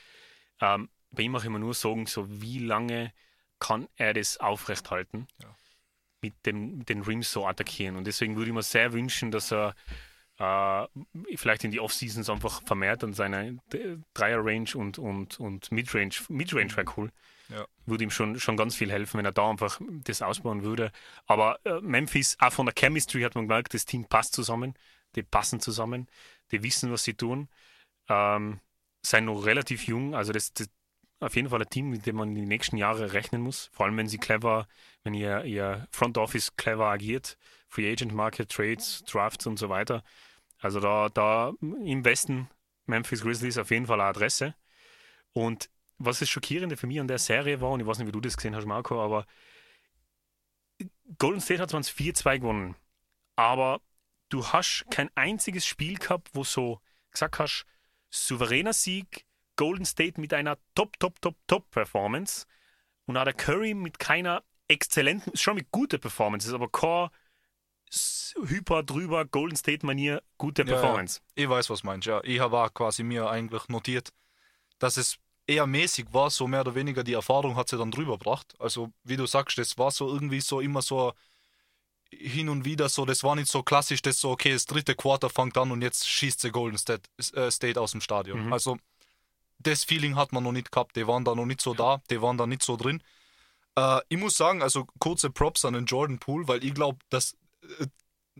Ähm, 0.60 0.88
bei 1.10 1.24
ihm 1.24 1.32
mache 1.32 1.42
ich 1.42 1.48
immer 1.48 1.58
nur 1.58 1.74
Sorgen, 1.74 2.06
so 2.06 2.26
wie 2.40 2.58
lange 2.60 3.12
kann 3.62 3.88
er 3.96 4.12
das 4.12 4.38
aufrechthalten, 4.38 5.28
Ja. 5.40 5.54
mit 6.20 6.34
dem 6.46 6.84
den 6.84 7.02
Rim 7.02 7.22
so 7.22 7.46
attackieren. 7.46 7.96
Und 7.96 8.06
deswegen 8.08 8.34
würde 8.34 8.50
ich 8.50 8.54
mir 8.54 8.62
sehr 8.62 8.92
wünschen, 8.92 9.30
dass 9.30 9.52
er 9.52 9.74
äh, 10.38 11.36
vielleicht 11.36 11.62
in 11.62 11.70
die 11.70 11.78
Offseasons 11.78 12.28
einfach 12.28 12.62
vermehrt 12.64 13.04
an 13.04 13.12
seiner 13.14 13.52
Dreier-Range 14.14 14.70
und, 14.74 14.98
und, 14.98 15.38
und 15.38 15.70
Midrange, 15.70 16.14
Midrange 16.28 16.76
wäre 16.76 16.86
cool. 16.96 17.12
Ja. 17.48 17.64
Würde 17.86 18.02
ihm 18.02 18.10
schon, 18.10 18.40
schon 18.40 18.56
ganz 18.56 18.74
viel 18.74 18.90
helfen, 18.90 19.18
wenn 19.18 19.26
er 19.26 19.32
da 19.32 19.48
einfach 19.48 19.80
das 20.04 20.22
ausbauen 20.22 20.64
würde. 20.64 20.90
Aber 21.26 21.60
äh, 21.64 21.80
Memphis, 21.80 22.36
auch 22.40 22.52
von 22.52 22.66
der 22.66 22.74
Chemistry 22.76 23.22
hat 23.22 23.36
man 23.36 23.46
gemerkt, 23.46 23.74
das 23.74 23.84
Team 23.84 24.06
passt 24.06 24.34
zusammen, 24.34 24.74
die 25.14 25.22
passen 25.22 25.60
zusammen, 25.60 26.08
die 26.50 26.62
wissen, 26.64 26.90
was 26.90 27.04
sie 27.04 27.14
tun. 27.14 27.48
Ähm, 28.08 28.58
sind 29.04 29.26
noch 29.26 29.44
relativ 29.44 29.86
jung, 29.86 30.14
also 30.14 30.32
das, 30.32 30.52
das 30.52 30.68
auf 31.22 31.36
jeden 31.36 31.48
Fall 31.48 31.62
ein 31.62 31.70
Team, 31.70 31.90
mit 31.90 32.06
dem 32.06 32.16
man 32.16 32.34
die 32.34 32.46
nächsten 32.46 32.76
Jahre 32.76 33.12
rechnen 33.12 33.42
muss. 33.42 33.70
Vor 33.72 33.86
allem, 33.86 33.96
wenn 33.96 34.08
sie 34.08 34.18
clever, 34.18 34.66
wenn 35.04 35.14
ihr, 35.14 35.44
ihr 35.44 35.86
Front 35.90 36.18
Office 36.18 36.56
clever 36.56 36.86
agiert, 36.86 37.38
Free 37.68 37.90
Agent 37.90 38.12
Market, 38.12 38.50
Trades, 38.50 39.04
Drafts 39.04 39.46
und 39.46 39.58
so 39.58 39.68
weiter. 39.68 40.02
Also 40.58 40.80
da, 40.80 41.08
da 41.08 41.52
im 41.60 42.04
Westen 42.04 42.48
Memphis 42.86 43.22
Grizzlies 43.22 43.58
auf 43.58 43.70
jeden 43.70 43.86
Fall 43.86 44.00
eine 44.00 44.10
Adresse. 44.10 44.54
Und 45.32 45.70
was 45.98 46.18
das 46.18 46.28
Schockierende 46.28 46.76
für 46.76 46.86
mich 46.86 47.00
an 47.00 47.08
der 47.08 47.18
Serie 47.18 47.60
war, 47.60 47.70
und 47.70 47.80
ich 47.80 47.86
weiß 47.86 47.98
nicht, 47.98 48.08
wie 48.08 48.12
du 48.12 48.20
das 48.20 48.36
gesehen 48.36 48.56
hast, 48.56 48.66
Marco, 48.66 49.00
aber 49.02 49.26
Golden 51.18 51.40
State 51.40 51.62
hat 51.62 51.70
zwar 51.70 51.80
4-2 51.80 52.40
gewonnen, 52.40 52.74
aber 53.36 53.80
du 54.28 54.46
hast 54.46 54.86
kein 54.90 55.10
einziges 55.14 55.64
Spiel 55.64 55.98
gehabt, 55.98 56.30
wo 56.32 56.42
so 56.42 56.80
gesagt 57.12 57.38
hast, 57.38 57.64
souveräner 58.10 58.72
Sieg, 58.72 59.24
Golden 59.56 59.84
State 59.84 60.20
mit 60.20 60.32
einer 60.34 60.58
Top, 60.74 60.98
Top, 60.98 61.20
Top, 61.20 61.36
Top 61.46 61.70
Performance 61.70 62.46
und 63.06 63.16
auch 63.16 63.24
der 63.24 63.34
Curry 63.34 63.74
mit 63.74 63.98
keiner 63.98 64.42
exzellenten, 64.68 65.36
schon 65.36 65.56
mit 65.56 65.70
guter 65.70 65.98
Performance, 65.98 66.52
aber 66.54 66.68
kein 66.70 67.10
s- 67.90 68.34
hyper 68.46 68.82
drüber 68.82 69.24
Golden 69.26 69.56
State 69.56 69.84
Manier 69.84 70.22
gute 70.38 70.62
Ja, 70.62 70.68
ja. 70.68 70.74
Performance. 70.74 71.20
Ich 71.34 71.48
weiß, 71.48 71.70
was 71.70 71.82
meinst, 71.84 72.06
ja. 72.06 72.22
Ich 72.24 72.40
habe 72.40 72.58
auch 72.58 72.72
quasi 72.72 73.02
mir 73.02 73.28
eigentlich 73.28 73.68
notiert, 73.68 74.12
dass 74.78 74.96
es 74.96 75.18
eher 75.46 75.66
mäßig 75.66 76.06
war, 76.12 76.30
so 76.30 76.46
mehr 76.46 76.60
oder 76.62 76.74
weniger 76.74 77.04
die 77.04 77.12
Erfahrung 77.14 77.56
hat 77.56 77.68
sie 77.68 77.76
dann 77.76 77.90
drüber 77.90 78.12
gebracht. 78.18 78.54
Also, 78.58 78.92
wie 79.04 79.16
du 79.16 79.26
sagst, 79.26 79.58
das 79.58 79.76
war 79.76 79.90
so 79.90 80.08
irgendwie 80.08 80.40
so 80.40 80.60
immer 80.60 80.82
so 80.82 81.12
hin 82.10 82.48
und 82.48 82.64
wieder 82.64 82.88
so, 82.88 83.04
das 83.06 83.24
war 83.24 83.34
nicht 83.34 83.50
so 83.50 83.62
klassisch, 83.62 84.02
das 84.02 84.20
so, 84.20 84.30
okay, 84.30 84.52
das 84.52 84.66
dritte 84.66 84.94
Quarter 84.94 85.30
fängt 85.30 85.56
an 85.56 85.70
und 85.70 85.82
jetzt 85.82 86.08
schießt 86.08 86.40
sie 86.40 86.50
Golden 86.50 86.76
State, 86.78 87.02
äh, 87.34 87.50
State 87.50 87.80
aus 87.80 87.92
dem 87.92 88.00
Stadion. 88.00 88.46
Mhm. 88.46 88.52
Also, 88.52 88.76
das 89.62 89.84
Feeling 89.84 90.16
hat 90.16 90.32
man 90.32 90.44
noch 90.44 90.52
nicht 90.52 90.72
gehabt, 90.72 90.96
die 90.96 91.06
waren 91.06 91.24
da 91.24 91.34
noch 91.34 91.46
nicht 91.46 91.60
so 91.60 91.74
da, 91.74 92.02
die 92.10 92.20
waren 92.22 92.38
da 92.38 92.46
nicht 92.46 92.62
so 92.62 92.76
drin. 92.76 93.02
Äh, 93.76 94.00
ich 94.08 94.18
muss 94.18 94.36
sagen, 94.36 94.62
also 94.62 94.86
kurze 94.98 95.30
Props 95.30 95.64
an 95.64 95.74
den 95.74 95.86
Jordan 95.86 96.18
Poole, 96.18 96.48
weil 96.48 96.64
ich 96.64 96.74
glaube, 96.74 96.98
dass 97.10 97.36
äh, 97.78 97.86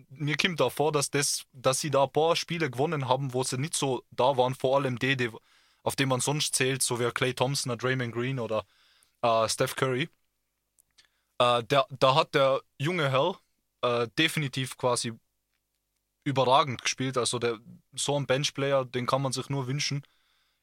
mir 0.08 0.36
kommt 0.36 0.60
da 0.60 0.70
vor, 0.70 0.92
dass, 0.92 1.10
das, 1.10 1.44
dass 1.52 1.80
sie 1.80 1.90
da 1.90 2.04
ein 2.04 2.12
paar 2.12 2.36
Spiele 2.36 2.70
gewonnen 2.70 3.08
haben, 3.08 3.34
wo 3.34 3.42
sie 3.44 3.58
nicht 3.58 3.74
so 3.76 4.02
da 4.10 4.36
waren, 4.36 4.54
vor 4.54 4.76
allem 4.76 4.98
die, 4.98 5.16
die 5.16 5.30
auf 5.82 5.96
die 5.96 6.06
man 6.06 6.20
sonst 6.20 6.54
zählt, 6.54 6.82
so 6.82 7.00
wie 7.00 7.10
Clay 7.10 7.34
Thompson, 7.34 7.76
Draymond 7.76 8.12
Green 8.14 8.38
oder 8.38 8.64
äh, 9.22 9.48
Steph 9.48 9.76
Curry. 9.76 10.08
Äh, 11.38 11.64
der, 11.64 11.86
da 11.90 12.14
hat 12.14 12.34
der 12.34 12.62
junge 12.78 13.10
Herr 13.10 13.38
äh, 13.82 14.08
definitiv 14.18 14.76
quasi 14.76 15.12
überragend 16.24 16.82
gespielt. 16.82 17.18
Also 17.18 17.38
der, 17.38 17.58
so 17.94 18.16
ein 18.16 18.26
Benchplayer, 18.26 18.84
den 18.84 19.06
kann 19.06 19.22
man 19.22 19.32
sich 19.32 19.48
nur 19.48 19.66
wünschen. 19.66 20.02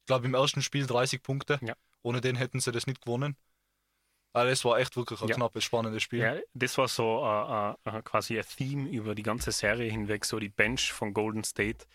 Ich 0.09 0.11
glaube 0.11 0.25
im 0.25 0.33
ersten 0.33 0.63
Spiel 0.63 0.87
30 0.87 1.21
Punkte. 1.21 1.59
Ja. 1.61 1.75
Ohne 2.01 2.19
den 2.19 2.35
hätten 2.35 2.59
sie 2.59 2.71
das 2.71 2.87
nicht 2.87 2.99
gewonnen. 3.01 3.37
Also 4.33 4.49
das 4.49 4.65
war 4.65 4.79
echt 4.79 4.97
wirklich 4.97 5.21
ein 5.21 5.27
Ja. 5.27 5.35
knappes, 5.35 5.63
spannendes 5.63 6.01
Spiel. 6.01 6.21
Ja, 6.21 6.35
das 6.55 6.79
war 6.79 6.87
so 6.87 7.23
äh, 7.23 7.97
äh, 7.97 8.01
quasi 8.01 8.39
ein 8.39 8.43
Theme 8.57 8.89
über 8.89 9.13
die 9.13 9.21
ganze 9.21 9.51
Serie 9.51 9.91
hinweg. 9.91 10.25
So 10.25 10.39
die 10.39 10.49
Bench 10.49 10.91
von 10.91 11.13
Golden 11.13 11.43
State 11.43 11.85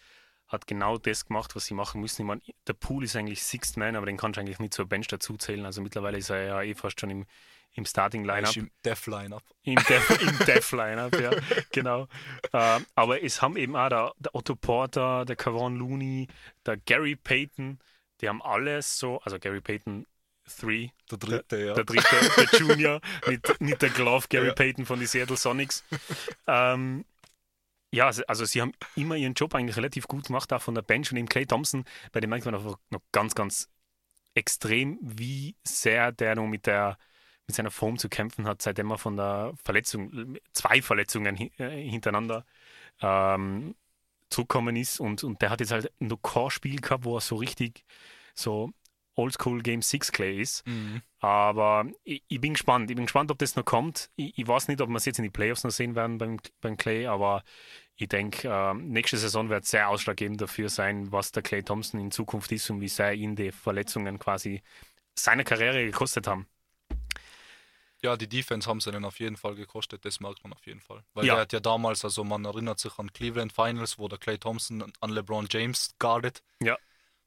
hat 0.46 0.68
genau 0.68 0.96
das 0.96 1.26
gemacht, 1.26 1.56
was 1.56 1.66
sie 1.66 1.74
machen 1.74 2.00
müssen. 2.00 2.22
Ich 2.22 2.26
meine, 2.28 2.40
der 2.68 2.74
Pool 2.74 3.02
ist 3.02 3.16
eigentlich 3.16 3.42
Sixth 3.42 3.76
Man, 3.76 3.96
aber 3.96 4.06
den 4.06 4.16
kannst 4.16 4.36
du 4.36 4.42
eigentlich 4.42 4.60
nicht 4.60 4.74
zur 4.74 4.86
Bench 4.86 5.08
dazu 5.08 5.36
zählen. 5.36 5.66
Also 5.66 5.82
mittlerweile 5.82 6.16
ist 6.18 6.30
er 6.30 6.44
ja 6.44 6.62
eh 6.62 6.74
fast 6.76 7.00
schon 7.00 7.10
im, 7.10 7.26
im 7.72 7.84
Starting 7.84 8.24
Lineup. 8.24 8.54
im 8.56 8.70
Death 8.84 9.06
Lineup. 9.08 9.42
Im 9.64 9.74
Def, 9.88 10.10
im 10.22 10.38
Def 10.46 10.70
Lineup, 10.70 11.18
ja, 11.20 11.32
genau. 11.72 12.06
Ähm, 12.52 12.86
aber 12.94 13.24
es 13.24 13.42
haben 13.42 13.56
eben 13.56 13.74
auch 13.74 13.88
der, 13.88 14.12
der 14.20 14.34
Otto 14.36 14.54
Porter, 14.54 15.24
der 15.24 15.34
Kevon 15.34 15.74
Looney, 15.74 16.28
der 16.64 16.76
Gary 16.76 17.16
Payton, 17.16 17.80
die 18.20 18.28
haben 18.28 18.42
alles 18.42 18.98
so, 18.98 19.20
also 19.20 19.38
Gary 19.38 19.60
Payton 19.60 20.06
3, 20.60 20.92
Der 21.10 21.18
dritte, 21.18 21.56
ja. 21.64 21.74
der 21.74 21.84
dritte, 21.84 22.16
der 22.36 22.60
Junior, 22.60 23.00
nicht, 23.28 23.60
nicht 23.60 23.82
der 23.82 23.90
Glove 23.90 24.26
Gary 24.28 24.48
Ja. 24.48 24.52
Payton 24.54 24.84
von 24.86 24.98
den 24.98 25.08
Seattle 25.08 25.36
Sonics. 25.36 25.84
Ähm, 26.46 27.04
ja, 27.92 28.06
also- 28.06 28.24
also 28.26 28.44
sie 28.44 28.60
haben 28.60 28.72
immer 28.96 29.16
ihren 29.16 29.34
Job 29.34 29.54
eigentlich 29.54 29.76
relativ 29.76 30.06
gut 30.06 30.26
gemacht, 30.26 30.52
auch 30.52 30.60
von 30.62 30.74
der 30.74 30.82
Bench 30.82 31.10
und 31.12 31.16
eben 31.18 31.28
Clay 31.28 31.46
Thompson, 31.46 31.84
bei 32.12 32.20
dem 32.20 32.30
merkt 32.30 32.44
man 32.44 32.54
einfach 32.54 32.78
noch 32.90 33.00
ganz, 33.12 33.34
ganz 33.34 33.68
extrem, 34.34 34.98
wie 35.00 35.56
sehr 35.64 36.12
der 36.12 36.34
noch 36.34 36.46
mit 36.46 36.66
der 36.66 36.98
mit 37.46 37.54
seiner 37.56 37.70
Form 37.70 37.98
zu 37.98 38.08
kämpfen 38.08 38.46
hat, 38.46 38.62
seitdem 38.62 38.90
er 38.90 38.96
von 38.96 39.16
der 39.18 39.52
Verletzung, 39.62 40.38
zwei 40.54 40.80
Verletzungen 40.80 41.36
äh, 41.58 41.88
hintereinander 41.90 42.46
ähm, 43.02 43.74
zurückgekommen 44.30 44.76
ist 44.76 45.00
und, 45.00 45.24
und 45.24 45.40
der 45.42 45.50
hat 45.50 45.60
jetzt 45.60 45.72
halt 45.72 45.92
noch 45.98 46.18
kein 46.18 46.50
Spiel 46.50 46.80
gehabt, 46.80 47.04
wo 47.04 47.16
er 47.16 47.20
so 47.20 47.36
richtig 47.36 47.84
so 48.34 48.72
Oldschool 49.16 49.62
Game 49.62 49.82
6 49.82 50.12
Clay 50.12 50.40
ist. 50.40 50.66
Mhm. 50.66 51.02
Aber 51.20 51.86
ich, 52.02 52.22
ich 52.28 52.40
bin 52.40 52.54
gespannt. 52.54 52.90
Ich 52.90 52.96
bin 52.96 53.06
gespannt, 53.06 53.30
ob 53.30 53.38
das 53.38 53.56
noch 53.56 53.64
kommt. 53.64 54.10
Ich, 54.16 54.36
ich 54.38 54.46
weiß 54.46 54.68
nicht, 54.68 54.80
ob 54.80 54.88
wir 54.88 54.96
es 54.96 55.04
jetzt 55.04 55.18
in 55.18 55.24
die 55.24 55.30
Playoffs 55.30 55.64
noch 55.64 55.70
sehen 55.70 55.94
werden 55.94 56.18
beim, 56.18 56.38
beim 56.60 56.76
Clay, 56.76 57.06
aber 57.06 57.44
ich 57.96 58.08
denke, 58.08 58.48
ähm, 58.48 58.88
nächste 58.88 59.16
Saison 59.16 59.48
wird 59.48 59.66
sehr 59.66 59.88
ausschlaggebend 59.88 60.40
dafür 60.40 60.68
sein, 60.68 61.12
was 61.12 61.30
der 61.30 61.42
Clay 61.42 61.62
Thompson 61.62 62.00
in 62.00 62.10
Zukunft 62.10 62.50
ist 62.50 62.68
und 62.70 62.80
wie 62.80 62.88
sehr 62.88 63.14
ihn 63.14 63.36
die 63.36 63.52
Verletzungen 63.52 64.18
quasi 64.18 64.62
seine 65.14 65.44
Karriere 65.44 65.84
gekostet 65.84 66.26
haben. 66.26 66.48
Ja, 68.04 68.18
die 68.18 68.28
Defense 68.28 68.68
haben 68.68 68.82
sie 68.82 68.92
dann 68.92 69.06
auf 69.06 69.18
jeden 69.18 69.38
Fall 69.38 69.54
gekostet, 69.54 70.04
das 70.04 70.20
merkt 70.20 70.44
man 70.44 70.52
auf 70.52 70.66
jeden 70.66 70.80
Fall. 70.82 71.02
Weil 71.14 71.24
Ja. 71.24 71.36
er 71.36 71.40
hat 71.40 71.54
ja 71.54 71.60
damals, 71.60 72.04
also 72.04 72.22
man 72.22 72.44
erinnert 72.44 72.78
sich 72.78 72.98
an 72.98 73.10
Cleveland 73.10 73.50
Finals, 73.50 73.98
wo 73.98 74.08
der 74.08 74.18
Clay 74.18 74.36
Thompson 74.36 74.92
an 75.00 75.10
LeBron 75.10 75.46
James 75.50 75.94
guardet. 75.98 76.42
Ja. 76.60 76.76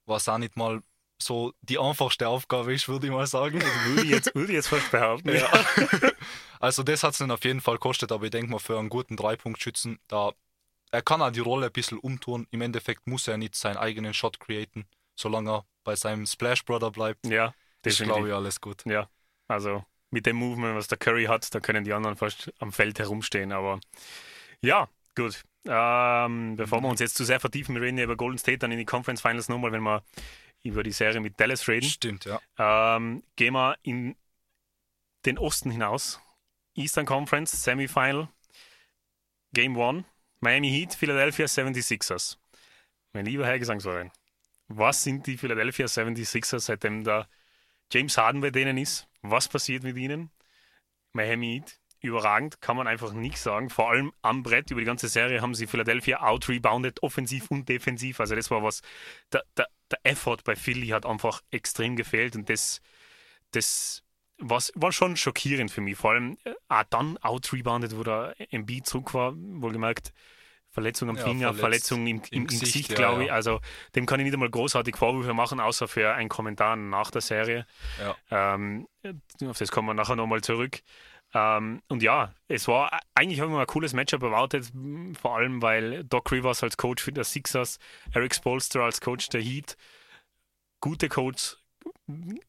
Was 0.06 0.30
auch 0.30 0.38
nicht 0.38 0.56
mal 0.56 0.84
so 1.20 1.52
die 1.62 1.80
einfachste 1.80 2.28
Aufgabe 2.28 2.76
ist, 2.76 2.88
würde 2.88 3.08
ich 3.08 3.12
mal 3.12 3.26
sagen. 3.26 3.60
Würde 3.86 4.04
ich 4.04 4.10
jetzt, 4.12 4.36
würde 4.36 4.52
ich 4.52 4.56
jetzt 4.58 4.68
fast 4.68 4.92
behaupten. 4.92 5.36
Ja. 5.36 5.50
also 6.60 6.84
das 6.84 7.02
hat 7.02 7.14
es 7.14 7.18
dann 7.18 7.32
auf 7.32 7.44
jeden 7.44 7.60
Fall 7.60 7.78
gekostet, 7.78 8.12
aber 8.12 8.26
ich 8.26 8.32
denke 8.32 8.52
mal 8.52 8.60
für 8.60 8.78
einen 8.78 8.90
guten 8.90 9.18
Dreipunktschützen, 9.18 10.00
da 10.08 10.34
er 10.92 11.02
kann 11.02 11.24
auch 11.24 11.32
die 11.32 11.40
Rolle 11.40 11.66
ein 11.66 11.72
bisschen 11.74 11.98
umtun. 11.98 12.46
Im 12.52 12.62
Endeffekt 12.62 13.08
muss 13.08 13.28
er 13.28 13.38
nicht 13.38 13.56
seinen 13.56 13.78
eigenen 13.78 14.14
Shot 14.14 14.40
createn, 14.40 14.86
solange 15.16 15.52
er 15.52 15.66
bei 15.84 15.96
seinem 15.96 16.28
Splash 16.28 16.64
Brother 16.66 16.92
bleibt. 16.92 17.26
Ja, 17.26 17.48
ist, 17.48 17.56
definitiv. 18.00 18.14
glaube 18.14 18.28
ich, 18.30 18.34
alles 18.36 18.62
gut. 18.62 18.86
Ja, 18.86 19.10
also 19.48 19.84
mit 20.10 20.26
dem 20.26 20.38
Movement, 20.38 20.76
was 20.76 20.88
der 20.88 20.98
Curry 20.98 21.26
hat, 21.26 21.54
da 21.54 21.60
können 21.60 21.84
die 21.84 21.94
anderen 21.94 22.16
fast 22.16 22.52
am 22.60 22.72
Feld 22.72 23.00
herumstehen. 23.00 23.52
Aber 23.52 23.80
ja, 24.62 24.90
gut. 25.16 25.44
Ähm, 25.66 26.56
bevor 26.56 26.82
wir 26.82 26.88
uns 26.88 27.02
jetzt 27.02 27.16
zu 27.16 27.26
sehr 27.26 27.42
vertiefen, 27.42 27.76
wir 27.76 27.82
reden 27.82 27.98
ja 27.98 28.06
über 28.06 28.16
Golden 28.16 28.38
State 28.38 28.60
dann 28.60 28.72
in 28.72 28.78
die 28.78 28.86
Conference 28.86 29.22
Finals 29.22 29.50
nochmal, 29.50 29.74
wenn 29.74 29.82
wir 29.82 30.04
über 30.64 30.84
die 30.84 30.92
Serie 30.92 31.20
mit 31.20 31.40
Dallas 31.40 31.68
reden. 31.68 31.86
Stimmt, 31.86 32.26
ja. 32.26 32.40
Ähm, 32.58 33.24
gehen 33.36 33.54
wir 33.54 33.76
in 33.82 34.16
den 35.26 35.38
Osten 35.38 35.72
hinaus. 35.72 36.22
Eastern 36.76 37.06
Conference 37.06 37.64
Semifinal, 37.64 38.30
Game 39.54 39.78
1, 39.78 40.06
Miami 40.40 40.70
Heat, 40.70 40.94
Philadelphia 40.94 41.46
76ers. 41.46 42.38
Mein 43.14 43.26
lieber 43.26 43.46
Herr 43.46 43.58
Gesangsverein, 43.58 44.12
was 44.68 45.04
sind 45.04 45.26
die 45.26 45.38
Philadelphia 45.38 45.88
76ers, 45.88 46.60
seitdem 46.60 47.04
da 47.04 47.28
James 47.92 48.18
Harden 48.18 48.42
bei 48.42 48.52
denen 48.52 48.78
ist? 48.78 49.08
Was 49.32 49.48
passiert 49.48 49.84
mit 49.84 49.98
ihnen? 49.98 50.32
Miami 51.14 51.56
Heat, 51.56 51.80
überragend, 52.02 52.62
kann 52.62 52.78
man 52.78 52.88
einfach 52.88 53.14
nicht 53.14 53.40
sagen. 53.40 53.70
Vor 53.70 53.90
allem 53.90 54.14
am 54.22 54.44
Brett 54.44 54.72
über 54.72 54.82
die 54.82 54.86
ganze 54.86 55.08
Serie 55.08 55.42
haben 55.42 55.56
sie 55.56 55.68
Philadelphia 55.68 56.22
out-rebounded, 56.22 57.02
offensiv 57.04 57.50
und 57.50 57.68
defensiv. 57.70 58.20
Also 58.20 58.36
das 58.36 58.52
war 58.52 58.64
was, 58.64 58.82
der, 59.32 59.44
der, 59.56 59.68
der 59.92 60.00
Effort 60.04 60.38
bei 60.44 60.56
Philly 60.56 60.88
hat 60.88 61.06
einfach 61.06 61.42
extrem 61.52 61.96
gefehlt 61.96 62.36
und 62.36 62.50
das, 62.50 62.82
das 63.52 64.04
was, 64.38 64.72
war 64.76 64.92
schon 64.92 65.18
schockierend 65.18 65.72
für 65.72 65.82
mich. 65.82 65.98
Vor 65.98 66.12
allem 66.12 66.38
äh, 66.44 66.54
auch 66.68 66.84
dann 66.84 67.18
out-rebounded, 67.18 67.98
wo 67.98 68.04
der 68.04 68.36
MB 68.52 68.84
zurück 68.84 69.14
war, 69.14 69.34
wohlgemerkt 69.36 70.14
Verletzung 70.78 71.10
am 71.10 71.16
Ja, 71.16 71.24
Finger, 71.24 71.54
verletzt 71.56 71.88
Verletzung 71.88 72.06
im, 72.06 72.18
im, 72.18 72.24
im 72.30 72.46
Gesicht, 72.46 72.66
Gesicht, 72.66 72.90
ja, 72.92 72.96
glaube 72.98 73.22
ja. 73.22 73.26
ich. 73.26 73.32
Also 73.34 73.62
dem 73.96 74.06
kann 74.06 74.20
ich 74.20 74.26
nicht 74.26 74.34
einmal 74.36 74.52
großartig 74.52 74.96
Vorwürfe 74.96 75.34
machen, 75.34 75.60
außer 75.60 75.88
für 75.88 76.14
einen 76.14 76.30
Kommentar 76.30 76.76
nach 76.76 77.10
der 77.10 77.22
Serie. 77.22 77.66
Ja. 78.00 78.60
Ähm, 78.60 78.88
auf 79.48 79.58
das 79.58 79.72
kommen 79.72 79.88
wir 79.88 79.96
nachher 79.96 80.16
nochmal 80.16 80.42
zurück. 80.42 80.82
Ähm, 81.34 81.82
und 81.88 82.04
ja, 82.04 82.32
es 82.48 82.68
war 82.68 83.00
eigentlich 83.16 83.42
haben 83.42 83.54
wir 83.54 83.60
ein 83.60 83.66
cooles 83.66 83.94
Matchup 83.94 84.22
erwartet, 84.22 84.72
vor 85.20 85.36
allem 85.36 85.64
weil 85.64 86.04
Doc 86.04 86.32
Rivers 86.32 86.62
als 86.62 86.78
Coach 86.78 87.02
für 87.02 87.12
die 87.12 87.24
Sixers, 87.24 87.80
Eric 88.14 88.36
Spolster 88.36 88.82
als 88.82 89.02
Coach 89.02 89.30
der 89.30 89.42
Heat, 89.42 89.78
gute 90.80 91.10
Coach, 91.10 91.58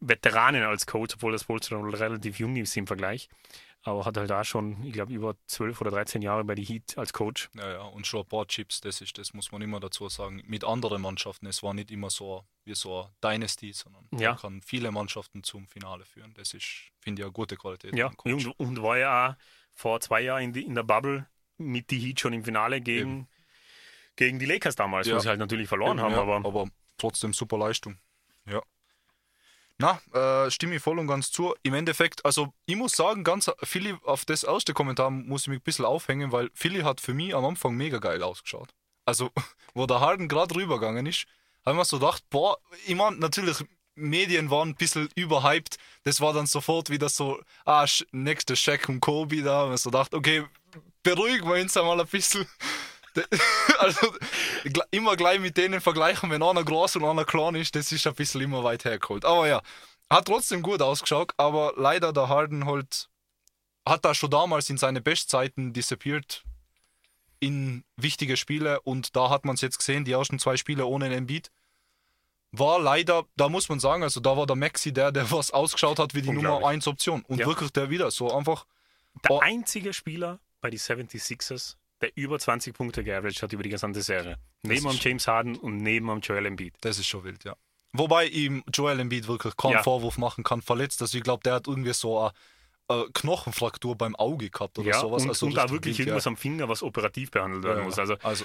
Veteranen 0.00 0.64
als 0.64 0.86
Coach, 0.86 1.14
obwohl 1.14 1.32
das 1.32 1.44
Spolster 1.44 1.78
noch 1.78 1.98
relativ 1.98 2.38
jung 2.38 2.56
ist 2.56 2.76
im 2.76 2.86
Vergleich. 2.86 3.30
Aber 3.88 4.04
hat 4.04 4.16
halt 4.16 4.30
auch 4.30 4.44
schon, 4.44 4.82
ich 4.84 4.92
glaube, 4.92 5.12
über 5.12 5.34
12 5.46 5.80
oder 5.80 5.90
13 5.90 6.22
Jahre 6.22 6.44
bei 6.44 6.54
die 6.54 6.64
Heat 6.64 6.96
als 6.98 7.12
Coach. 7.12 7.48
Ja, 7.54 7.70
ja, 7.72 7.82
und 7.82 8.06
schon 8.06 8.20
ein 8.20 8.26
paar 8.28 8.46
Chips, 8.46 8.80
das 8.80 9.00
ist, 9.00 9.18
das 9.18 9.32
muss 9.34 9.50
man 9.52 9.62
immer 9.62 9.80
dazu 9.80 10.08
sagen. 10.08 10.42
Mit 10.46 10.64
anderen 10.64 11.02
Mannschaften, 11.02 11.46
es 11.46 11.62
war 11.62 11.74
nicht 11.74 11.90
immer 11.90 12.10
so 12.10 12.44
wie 12.64 12.74
so 12.74 13.00
eine 13.02 13.10
Dynasty, 13.34 13.72
sondern 13.72 14.06
Ja. 14.18 14.30
man 14.32 14.38
kann 14.40 14.62
viele 14.62 14.90
Mannschaften 14.90 15.42
zum 15.42 15.66
Finale 15.66 16.04
führen. 16.04 16.34
Das 16.34 16.54
ist, 16.54 16.64
finde 17.00 17.22
ich, 17.22 17.24
eine 17.24 17.32
gute 17.32 17.56
Qualität. 17.56 17.94
Ja, 17.96 18.10
und, 18.24 18.46
und 18.60 18.82
war 18.82 18.98
ja 18.98 19.30
auch 19.30 19.34
vor 19.74 20.00
zwei 20.00 20.20
Jahren 20.20 20.42
in, 20.42 20.52
die, 20.52 20.64
in 20.64 20.74
der 20.74 20.82
Bubble 20.82 21.26
mit 21.56 21.90
die 21.90 21.98
Heat 21.98 22.20
schon 22.20 22.32
im 22.32 22.44
Finale 22.44 22.80
gegen, 22.80 23.26
gegen 24.16 24.38
die 24.38 24.46
Lakers 24.46 24.76
damals, 24.76 25.06
Ja. 25.06 25.16
wo 25.16 25.20
sie 25.20 25.28
halt 25.28 25.38
natürlich 25.38 25.68
verloren 25.68 26.00
haben. 26.00 26.12
ja, 26.12 26.20
aber 26.20 26.68
trotzdem 26.98 27.32
super 27.32 27.58
Leistung. 27.58 27.96
Ja. 28.46 28.60
Na, 29.80 30.00
äh, 30.12 30.50
stimme 30.50 30.76
ich 30.76 30.82
voll 30.82 30.98
und 30.98 31.06
ganz 31.06 31.30
zu. 31.30 31.54
Im 31.62 31.74
Endeffekt, 31.74 32.24
also 32.24 32.52
ich 32.66 32.74
muss 32.74 32.92
sagen, 32.92 33.22
ganz 33.22 33.50
Philly, 33.62 33.96
auf 34.04 34.24
das 34.24 34.42
erste 34.42 34.74
Kommentar 34.74 35.10
muss 35.10 35.42
ich 35.42 35.48
mich 35.48 35.60
ein 35.60 35.62
bisschen 35.62 35.84
aufhängen, 35.84 36.32
weil 36.32 36.50
Philly 36.52 36.80
hat 36.80 37.00
für 37.00 37.14
mich 37.14 37.34
am 37.34 37.44
Anfang 37.44 37.76
mega 37.76 37.98
geil 37.98 38.22
ausgeschaut. 38.22 38.70
Also, 39.04 39.30
wo 39.74 39.86
der 39.86 40.00
Harden 40.00 40.28
gerade 40.28 40.54
rübergegangen 40.56 41.06
ist, 41.06 41.26
habe 41.64 41.76
ich 41.76 41.78
mir 41.78 41.84
so 41.84 42.00
gedacht, 42.00 42.24
boah, 42.28 42.58
ich 42.86 42.96
meine, 42.96 43.18
natürlich, 43.18 43.64
Medien 43.94 44.50
waren 44.50 44.70
ein 44.70 44.74
bisschen 44.74 45.08
überhyped. 45.14 45.76
Das 46.02 46.20
war 46.20 46.32
dann 46.32 46.46
sofort 46.46 46.90
wieder 46.90 47.08
so, 47.08 47.40
ah, 47.64 47.86
nächste 48.10 48.56
Shaq 48.56 48.88
und 48.88 49.00
Kobe 49.00 49.42
da. 49.42 49.64
Und 49.64 49.78
so 49.78 49.90
gedacht, 49.90 50.14
okay, 50.14 50.44
beruhigen 51.02 51.48
wir 51.48 51.60
uns 51.60 51.76
einmal 51.76 52.00
ein 52.00 52.06
bisschen. 52.06 52.46
Also 53.78 54.12
immer 54.90 55.16
gleich 55.16 55.38
mit 55.40 55.56
denen 55.56 55.80
vergleichen, 55.80 56.30
wenn 56.30 56.42
einer 56.42 56.64
groß 56.64 56.96
und 56.96 57.04
einer 57.04 57.24
klein 57.24 57.54
ist, 57.54 57.74
das 57.76 57.92
ist 57.92 58.06
ein 58.06 58.14
bisschen 58.14 58.40
immer 58.40 58.64
weit 58.64 58.84
hergeholt. 58.84 59.24
Aber 59.24 59.46
ja, 59.46 59.62
hat 60.10 60.26
trotzdem 60.26 60.62
gut 60.62 60.82
ausgeschaut, 60.82 61.32
aber 61.36 61.74
leider 61.76 62.12
der 62.12 62.28
Harden 62.28 62.66
halt 62.66 63.08
hat 63.86 64.04
da 64.04 64.14
schon 64.14 64.30
damals 64.30 64.68
in 64.68 64.76
seine 64.78 65.00
Bestzeiten 65.00 65.72
disappeared 65.72 66.42
in 67.40 67.84
wichtige 67.96 68.36
Spiele 68.36 68.80
und 68.80 69.14
da 69.14 69.30
hat 69.30 69.44
man 69.44 69.54
es 69.54 69.60
jetzt 69.60 69.78
gesehen, 69.78 70.04
die 70.04 70.12
ersten 70.12 70.38
zwei 70.40 70.56
Spiele 70.56 70.84
ohne 70.86 71.04
einen 71.06 71.14
Embiid. 71.14 71.50
War 72.50 72.80
leider, 72.80 73.24
da 73.36 73.48
muss 73.48 73.68
man 73.68 73.78
sagen, 73.78 74.02
also 74.02 74.20
da 74.20 74.36
war 74.36 74.46
der 74.46 74.56
Maxi 74.56 74.92
der, 74.92 75.12
der 75.12 75.30
was 75.30 75.52
ausgeschaut 75.52 75.98
hat 76.00 76.14
wie 76.14 76.22
die 76.22 76.28
Nummer 76.30 76.54
Unglaublich. 76.56 76.68
1 76.68 76.88
Option. 76.88 77.22
Und 77.28 77.38
Ja. 77.38 77.46
wirklich 77.46 77.70
der 77.70 77.90
wieder 77.90 78.10
so 78.10 78.34
einfach. 78.34 78.66
der 79.22 79.30
Oh. 79.30 79.38
einzige 79.40 79.92
Spieler 79.92 80.40
bei 80.60 80.68
den 80.70 80.78
76ers, 80.80 81.76
der 82.00 82.16
über 82.16 82.38
20 82.38 82.74
Punkte 82.74 83.02
geaveraged 83.04 83.42
hat 83.42 83.52
über 83.52 83.62
die 83.62 83.70
gesamte 83.70 84.02
Serie. 84.02 84.36
Neben 84.62 84.86
am 84.86 84.96
James 85.00 85.26
Harden 85.26 85.56
und 85.56 85.78
neben 85.78 86.08
am 86.10 86.20
Joel 86.20 86.46
Embiid. 86.46 86.74
Das 86.80 86.98
ist 86.98 87.06
schon 87.06 87.24
wild, 87.24 87.44
ja. 87.44 87.56
Wobei 87.92 88.26
ihm 88.26 88.62
Joel 88.72 89.00
Embiid 89.00 89.26
wirklich 89.28 89.56
keinen 89.56 89.72
Ja. 89.72 89.82
Vorwurf 89.82 90.18
machen 90.18 90.44
kann, 90.44 90.62
verletzt. 90.62 91.00
Also 91.02 91.16
ich 91.18 91.24
glaube, 91.24 91.42
der 91.42 91.54
hat 91.54 91.66
irgendwie 91.66 91.92
so 91.94 92.18
eine, 92.18 92.32
äh, 92.88 93.04
Knochenfraktur 93.14 93.96
beim 93.96 94.14
Auge 94.16 94.50
gehabt 94.50 94.78
oder 94.78 94.88
Ja, 94.88 95.00
sowas. 95.00 95.22
und, 95.22 95.28
also 95.30 95.46
und 95.46 95.54
da 95.56 95.70
wirklich 95.70 95.98
wild, 95.98 96.08
irgendwas 96.08 96.26
am 96.26 96.36
Finger, 96.36 96.68
was 96.68 96.82
operativ 96.82 97.30
behandelt 97.30 97.64
ja. 97.64 97.70
werden 97.70 97.84
muss. 97.84 97.98
Also 97.98 98.16
also 98.22 98.44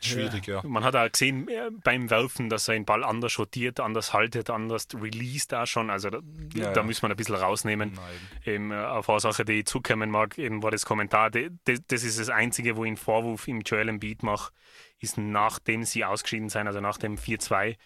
schwierig, 0.00 0.46
ja. 0.46 0.62
Man 0.64 0.84
hat 0.84 0.96
auch 0.96 1.10
gesehen 1.10 1.48
äh, 1.48 1.70
beim 1.84 2.10
Werfen, 2.10 2.48
dass 2.48 2.68
er 2.68 2.74
den 2.74 2.84
Ball 2.84 3.04
anders 3.04 3.38
rotiert, 3.38 3.80
anders 3.80 4.12
haltet, 4.12 4.50
anders 4.50 4.86
released 4.94 5.52
da 5.52 5.66
schon. 5.66 5.90
Also 5.90 6.10
da, 6.10 6.18
Ja, 6.54 6.72
da 6.72 6.80
ja. 6.80 6.86
müssen 6.86 7.02
wir 7.02 7.10
ein 7.10 7.16
bisschen 7.16 7.34
rausnehmen. 7.34 7.98
Eben, 8.44 8.72
auf 8.72 9.08
eine 9.10 9.20
Sache, 9.20 9.44
die 9.44 9.60
ich 9.60 9.66
zukommen 9.66 10.10
mag, 10.10 10.38
eben 10.38 10.62
war 10.62 10.70
das 10.70 10.84
Kommentar. 10.86 11.30
de- 11.30 11.50
de- 11.66 11.78
Das 11.88 12.02
ist 12.04 12.18
das 12.18 12.28
Einzige, 12.30 12.76
wo 12.76 12.84
ich 12.84 12.88
einen 12.88 12.96
Vorwurf 12.96 13.48
im 13.48 13.60
Joel 13.60 13.88
Embiid 13.88 14.22
mache, 14.22 14.52
ist 14.98 15.18
nachdem 15.18 15.84
sie 15.84 16.04
ausgeschieden 16.04 16.48
sind, 16.48 16.66
also 16.66 16.80
nach 16.80 16.98
dem 16.98 17.16
4-2, 17.16 17.76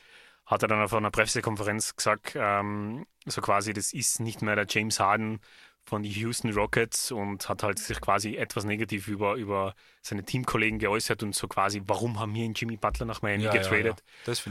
hat 0.46 0.62
er 0.62 0.68
dann 0.68 0.82
auf 0.82 0.92
einer 0.92 1.10
Pressekonferenz 1.10 1.96
gesagt, 1.96 2.34
ähm, 2.36 3.06
so 3.24 3.40
quasi, 3.40 3.72
das 3.72 3.92
ist 3.92 4.20
nicht 4.20 4.42
mehr 4.42 4.56
der 4.56 4.66
James 4.68 5.00
Harden 5.00 5.40
von 5.86 6.02
den 6.02 6.12
Houston 6.12 6.52
Rockets 6.52 7.12
und 7.12 7.48
hat 7.48 7.62
halt 7.62 7.78
sich 7.78 8.00
quasi 8.00 8.36
etwas 8.36 8.64
negativ 8.64 9.08
über, 9.08 9.34
über 9.34 9.74
seine 10.02 10.24
Teamkollegen 10.24 10.78
geäußert 10.78 11.22
und 11.22 11.34
so 11.34 11.46
quasi, 11.48 11.82
warum 11.86 12.18
haben 12.20 12.34
wir 12.34 12.44
ihn 12.44 12.54
Jimmy 12.54 12.76
Butler 12.76 13.06
nach 13.06 13.22
Miami 13.22 13.44
Ja, 13.44 13.54
ja, 13.54 13.60
getradet? 13.60 13.78
ja. 13.78 14.02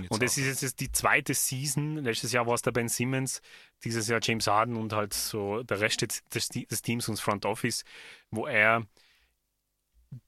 Ich 0.01 0.09
Und 0.09 0.23
das 0.23 0.35
zart. 0.35 0.37
ist 0.37 0.61
jetzt 0.61 0.79
die 0.79 0.91
zweite 0.91 1.33
Season. 1.33 1.97
Letztes 1.97 2.31
Jahr 2.33 2.47
war 2.47 2.53
es 2.55 2.61
der 2.61 2.71
Ben 2.71 2.87
Simmons, 2.89 3.41
dieses 3.83 4.07
Jahr 4.07 4.19
James 4.23 4.47
Harden 4.47 4.75
und 4.77 4.93
halt 4.93 5.13
so 5.13 5.63
der 5.63 5.79
Rest 5.79 6.01
des, 6.03 6.23
des, 6.25 6.49
des 6.49 6.81
Teams 6.81 7.07
und 7.09 7.15
das 7.17 7.21
Front 7.23 7.45
Office, 7.45 7.83
wo 8.31 8.45
er 8.47 8.85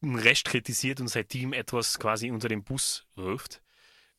den 0.02 0.16
Rest 0.18 0.46
kritisiert 0.46 1.00
und 1.02 1.08
sein 1.10 1.28
Team 1.28 1.52
etwas 1.54 2.00
quasi 2.00 2.32
unter 2.32 2.48
den 2.48 2.64
Bus 2.64 3.06
wirft. 3.16 3.62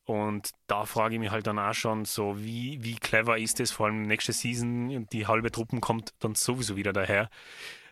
Und 0.07 0.51
da 0.67 0.85
frage 0.85 1.15
ich 1.15 1.19
mich 1.19 1.31
halt 1.31 1.47
dann 1.47 1.59
auch 1.59 1.73
schon 1.73 2.05
so, 2.05 2.39
wie, 2.39 2.81
wie 2.81 2.95
clever 2.95 3.37
ist 3.37 3.59
es, 3.59 3.71
vor 3.71 3.87
allem 3.87 4.03
nächste 4.03 4.31
Season, 4.31 5.05
die 5.09 5.27
halbe 5.27 5.51
Truppen 5.51 5.81
kommt 5.81 6.13
dann 6.19 6.33
sowieso 6.33 6.77
wieder 6.77 6.93
daher. 6.93 7.29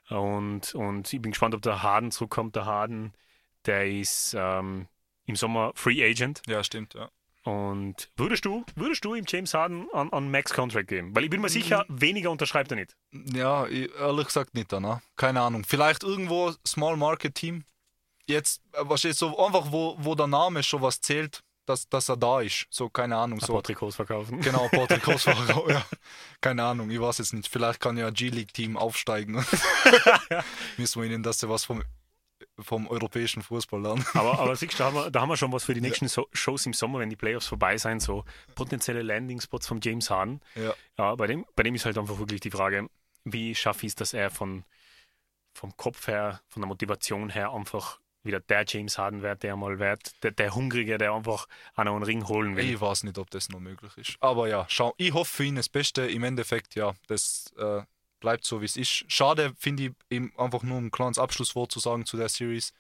Und, 0.10 0.74
und 0.76 1.12
ich 1.12 1.22
bin 1.22 1.34
gespannt, 1.34 1.56
ob 1.56 1.62
der 1.62 1.84
Harden 1.84 2.12
zurückkommt. 2.12 2.56
Der 2.56 2.66
Harden, 2.66 3.12
der 3.66 3.92
ist 3.92 4.34
ähm, 4.38 4.88
im 5.26 5.36
Sommer 5.36 5.74
Free 5.76 6.02
Agent. 6.10 6.42
Ja, 6.48 6.64
stimmt, 6.64 6.94
ja. 6.94 7.10
Und 7.44 8.10
würdest 8.16 8.46
du, 8.46 8.64
würdest 8.76 9.04
du 9.04 9.14
ihm 9.14 9.26
James 9.28 9.54
Harden 9.54 9.88
an, 9.92 10.10
an 10.14 10.32
Max 10.32 10.54
Contract 10.54 10.88
geben? 10.88 11.14
Weil 11.14 11.26
ich 11.26 11.30
bin 11.30 11.42
mir 11.42 11.50
sicher, 11.50 11.86
weniger 11.90 12.32
unterschreibt 12.32 12.72
er 12.72 12.78
nicht. 12.78 12.96
Ja, 13.12 13.68
ich- 13.68 13.94
ehrlich 14.00 14.28
gesagt 14.28 14.56
nicht 14.56 14.72
ne? 14.72 15.02
Keine 15.18 15.42
Ahnung. 15.42 15.66
Vielleicht 15.66 16.04
irgendwo 16.04 16.54
Small 16.66 16.96
Market 16.96 17.36
Team. 17.36 17.66
Jetzt, 18.26 18.62
äh, 18.72 18.78
was 18.84 19.04
ist 19.04 19.20
so 19.20 19.38
einfach, 19.38 19.72
wo, 19.72 19.98
wo 20.00 20.16
der 20.16 20.28
Name 20.28 20.64
schon 20.64 20.82
was 20.82 21.02
zählt, 21.02 21.44
dass, 21.66 21.90
dass 21.90 22.10
er 22.10 22.18
da 22.18 22.42
ist. 22.42 22.68
So, 22.70 22.90
keine 22.90 23.18
Ahnung. 23.18 23.40
So. 23.40 23.48
So, 23.48 23.54
Ein 23.54 23.56
paar 23.58 23.64
Trikots 23.64 23.96
verkaufen. 23.96 24.42
Genau, 24.42 24.68
Patrick 24.70 25.04
Kosfahrer, 25.04 25.70
ja. 25.70 25.86
Keine 26.42 26.64
Ahnung, 26.64 26.90
ich 26.90 27.00
weiß 27.00 27.18
jetzt 27.20 27.34
nicht. 27.34 27.48
Vielleicht 27.48 27.80
kann 27.80 27.98
ja 27.98 28.08
ein 28.08 28.14
G-League-Team 28.14 28.78
aufsteigen. 28.78 29.34
Müssen 30.78 31.02
wir 31.02 31.10
ihnen, 31.10 31.24
dass 31.24 31.40
sie 31.40 31.50
was 31.50 31.66
vom, 31.66 31.84
vom 32.60 32.88
europäischen 32.88 33.42
Fußball 33.42 33.82
lernen. 33.82 34.06
Aber, 34.14 34.40
aber 34.40 34.56
siehst 34.56 34.74
du, 34.74 34.78
da 34.78 34.86
haben, 34.86 34.96
wir, 34.96 35.12
da 35.12 35.22
haben 35.22 35.30
wir 35.30 35.38
schon 35.38 35.52
was 35.52 35.64
für 35.64 35.74
die 35.74 35.82
nächsten 35.82 36.08
so 36.08 36.28
Shows 36.34 36.66
im 36.66 36.74
Sommer, 36.74 37.00
wenn 37.00 37.10
die 37.10 37.16
Playoffs 37.16 37.48
vorbei 37.48 37.78
sind, 37.78 38.02
so 38.02 38.26
potenzielle 38.56 39.02
Landing-Spots 39.02 39.68
von 39.68 39.80
James 39.82 40.10
Harden. 40.10 40.42
Ja. 40.56 40.74
Ja, 40.98 41.16
bei 41.16 41.28
dem, 41.28 41.46
bei 41.56 41.64
dem 41.64 41.76
ist 41.76 41.86
halt 41.86 41.98
einfach 41.98 42.20
wirklich 42.20 42.42
die 42.42 42.52
Frage, 42.52 42.90
wie 43.24 43.56
schaffe 43.56 43.86
ich 43.86 43.92
es, 43.92 43.96
dass 43.96 44.14
er 44.14 44.30
von, 44.30 44.64
vom 45.54 45.76
Kopf 45.78 46.08
her, 46.08 46.42
von 46.48 46.62
der 46.62 46.68
Motivation 46.68 47.30
her 47.30 47.52
einfach 47.52 48.00
wieder 48.26 48.40
der 48.40 48.66
James 48.68 48.98
Harden 48.98 49.22
wird, 49.22 49.44
der 49.44 49.56
mal 49.56 49.80
wird, 49.80 50.12
der, 50.24 50.32
der 50.32 50.54
Hungrige, 50.56 50.98
der 50.98 51.14
einfach 51.14 51.48
an 51.76 51.88
einen 51.88 52.04
Ring 52.04 52.28
holen 52.28 52.56
will. 52.56 52.70
Ich 52.74 52.82
weiß 52.82 53.04
nicht, 53.04 53.18
ob 53.18 53.30
das 53.30 53.50
noch 53.50 53.60
möglich 53.60 53.96
ist. 53.98 54.18
Aber 54.20 54.48
ja, 54.48 54.66
schau, 54.70 54.94
ich 54.98 55.14
hoffe 55.14 55.32
für 55.36 55.44
ihn 55.46 55.56
das 55.56 55.70
Beste. 55.70 56.06
Im 56.08 56.24
Endeffekt, 56.24 56.76
ja, 56.76 56.94
das 57.08 57.54
äh, 57.58 57.82
bleibt 58.20 58.46
so, 58.46 58.62
wie 58.62 58.66
es 58.66 58.78
ist. 58.78 59.06
Schade, 59.12 59.54
finde 59.58 59.84
ich, 59.86 59.92
eben 60.10 60.34
einfach 60.38 60.64
nur 60.64 60.78
ein 60.80 60.92
kleines 60.92 61.20
Abschlusswort 61.20 61.72
zu 61.72 61.80
sagen 61.80 62.06
zu 62.06 62.18
der 62.18 62.30
Series. 62.30 62.74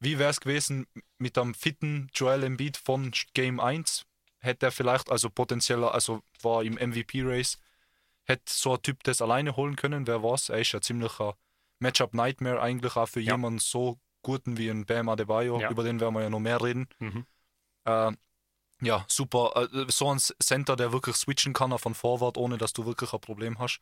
Wie 0.00 0.18
wäre 0.18 0.30
es 0.30 0.40
gewesen 0.40 0.86
mit 1.18 1.36
einem 1.38 1.54
fitten 1.54 2.08
Joel 2.14 2.42
Embiid 2.42 2.76
von 2.76 3.12
Game 3.34 3.60
1? 3.60 4.06
Hätte 4.38 4.66
er 4.66 4.72
vielleicht, 4.72 5.10
also 5.10 5.28
potenzieller, 5.28 5.92
also 5.92 6.22
war 6.42 6.64
im 6.64 6.74
MVP-Race, 6.74 7.58
hätte 8.24 8.44
so 8.46 8.74
ein 8.74 8.82
Typ 8.82 9.02
das 9.04 9.20
alleine 9.20 9.56
holen 9.56 9.76
können, 9.76 10.06
wer 10.06 10.22
weiß. 10.22 10.48
Er 10.48 10.60
ist 10.60 10.72
ja 10.72 10.80
ziemlicher 10.80 11.36
Matchup-Nightmare 11.80 12.60
eigentlich 12.60 12.96
auch 12.96 13.08
für 13.08 13.20
Ja. 13.20 13.32
jemanden 13.34 13.58
so 13.58 13.98
guten 14.22 14.56
wie 14.58 14.68
ein 14.70 14.84
Bam 14.86 15.08
Adebayo, 15.08 15.60
Ja. 15.60 15.70
über 15.70 15.82
den 15.84 16.00
werden 16.00 16.14
wir 16.14 16.22
ja 16.22 16.30
noch 16.30 16.40
mehr 16.40 16.62
reden. 16.62 16.88
Mhm. 16.98 17.26
Äh, 17.84 18.12
ja, 18.82 19.04
super. 19.08 19.68
Äh, 19.72 19.86
so 19.88 20.10
ein 20.12 20.18
Center, 20.18 20.76
der 20.76 20.92
wirklich 20.92 21.16
switchen 21.16 21.52
kann 21.52 21.72
einen 21.72 21.94
Forward, 21.94 22.36
ohne 22.36 22.58
dass 22.58 22.72
du 22.72 22.86
wirklich 22.86 23.12
ein 23.12 23.20
Problem 23.20 23.58
hast. 23.58 23.80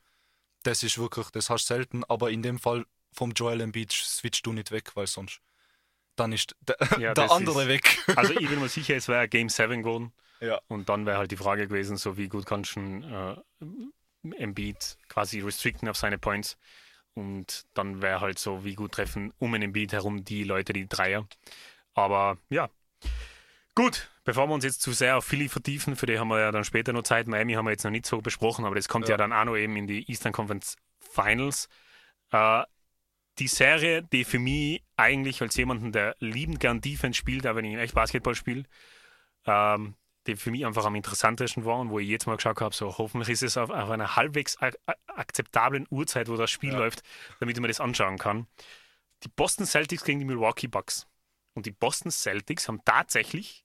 Das 0.65 0.83
ist 0.83 0.99
wirklich, 0.99 1.31
das 1.31 1.51
hast 1.51 1.69
du 1.71 1.75
selten, 1.75 2.05
aber 2.05 2.31
in 2.31 2.43
dem 2.43 2.59
Fall 2.59 2.85
vom 3.13 3.31
Joel 3.33 3.61
Embiid 3.61 3.93
switchst 3.93 4.45
du 4.47 4.53
nicht 4.53 4.71
weg, 4.71 4.95
weil 4.97 5.07
sonst 5.07 5.41
dann 6.17 6.33
ist 6.33 6.57
der, 6.61 6.77
Ja, 7.01 7.15
der 7.15 7.31
andere 7.31 7.63
ist- 7.63 7.69
weg. 7.69 7.99
Also 8.17 8.33
ich 8.33 8.49
bin 8.49 8.61
mir 8.61 8.69
sicher, 8.69 8.97
es 8.97 9.07
wäre 9.09 9.29
Game 9.29 9.49
7 9.49 9.83
geworden. 9.83 10.13
Ja. 10.41 10.61
Und 10.69 10.89
dann 10.89 11.07
wäre 11.07 11.19
halt 11.19 11.31
die 11.31 11.37
Frage 11.37 11.67
gewesen, 11.69 11.97
so 11.97 12.17
wie 12.17 12.29
gut 12.29 12.45
kannst 12.47 12.77
du 12.77 12.81
äh, 12.81 13.37
Embiid 14.37 14.97
quasi 15.09 15.41
restricten 15.41 15.89
auf 15.89 15.97
seine 15.97 16.19
Points. 16.19 16.57
Und 17.19 17.67
dann 17.75 18.01
wäre 18.01 18.21
halt 18.21 18.39
so, 18.39 18.65
wie 18.65 18.75
gut 18.75 18.93
treffen 18.93 19.33
um 19.39 19.53
den 19.53 19.63
Embiid 19.63 19.93
herum 19.93 20.25
die 20.25 20.45
Leute 20.45 20.73
die 20.73 20.89
Dreier. 20.89 21.27
Aber 21.95 22.39
ja, 22.49 22.71
gut. 23.75 24.09
Bevor 24.25 24.47
wir 24.47 24.55
uns 24.55 24.65
jetzt 24.65 24.83
zu 24.83 24.93
sehr 24.93 25.17
auf 25.17 25.25
Philly 25.25 25.49
vertiefen, 25.49 25.97
für 25.97 26.05
die 26.05 26.19
haben 26.19 26.29
wir 26.29 26.39
ja 26.39 26.53
dann 26.53 26.63
später 26.65 26.93
noch 26.93 27.03
Zeit. 27.03 27.27
Miami 27.27 27.55
haben 27.55 27.65
wir 27.65 27.71
jetzt 27.71 27.85
noch 27.85 27.91
nicht 27.91 28.05
so 28.05 28.21
besprochen, 28.21 28.67
aber 28.67 28.75
das 28.75 28.87
kommt 28.87 29.09
ja, 29.09 29.15
Ja. 29.15 29.17
dann 29.17 29.33
auch 29.33 29.47
noch 29.47 29.57
eben 29.57 29.75
in 29.77 29.87
die 29.87 30.09
Eastern 30.11 30.33
Conference 30.35 30.77
Finals. 31.01 31.69
Äh, 32.31 32.63
die 33.39 33.49
Serie, 33.49 34.03
die 34.03 34.25
für 34.25 34.39
mich 34.39 34.83
eigentlich 34.97 35.41
als 35.41 35.57
jemanden, 35.57 35.93
der 35.93 36.15
liebend 36.19 36.61
gern 36.61 36.83
Defense 36.83 37.17
spielt, 37.19 37.47
aber 37.47 37.59
wenn 37.59 37.65
ich 37.65 37.79
echt 37.79 37.95
Basketball 37.95 38.35
spiele, 38.35 38.65
ähm, 39.47 39.95
die 40.29 40.37
für 40.37 40.51
mich 40.51 40.65
einfach 40.65 40.85
am 40.85 40.95
interessantesten 40.95 41.65
war 41.65 41.79
und 41.79 41.91
wo 41.91 41.99
ich 41.99 42.09
jetzt 42.09 42.27
mal 42.27 42.37
geschaut 42.37 42.61
habe, 42.61 42.75
so 42.75 42.97
hoffentlich 42.99 43.31
ist 43.31 43.43
es 43.43 43.57
auf, 43.57 43.71
auf 43.71 43.91
einer 43.91 44.17
halbwegs 44.17 44.57
ak 44.59 44.77
akzeptablen 45.07 45.87
Uhrzeit, 45.91 46.29
wo 46.29 46.37
das 46.37 46.51
Spiel 46.51 46.73
ja. 46.73 46.79
läuft, 46.79 47.03
damit 47.41 47.57
ich 47.57 47.61
mir 47.61 47.69
das 47.69 47.81
anschauen 47.81 48.19
kann. 48.19 48.47
Die 49.25 49.29
Boston 49.29 49.67
Celtics 49.67 50.05
gegen 50.05 50.21
die 50.21 50.25
Milwaukee 50.25 50.69
Bucks. 50.69 51.09
Und 51.55 51.67
die 51.67 51.73
Boston 51.73 52.13
Celtics 52.13 52.69
haben 52.69 52.85
tatsächlich 52.85 53.65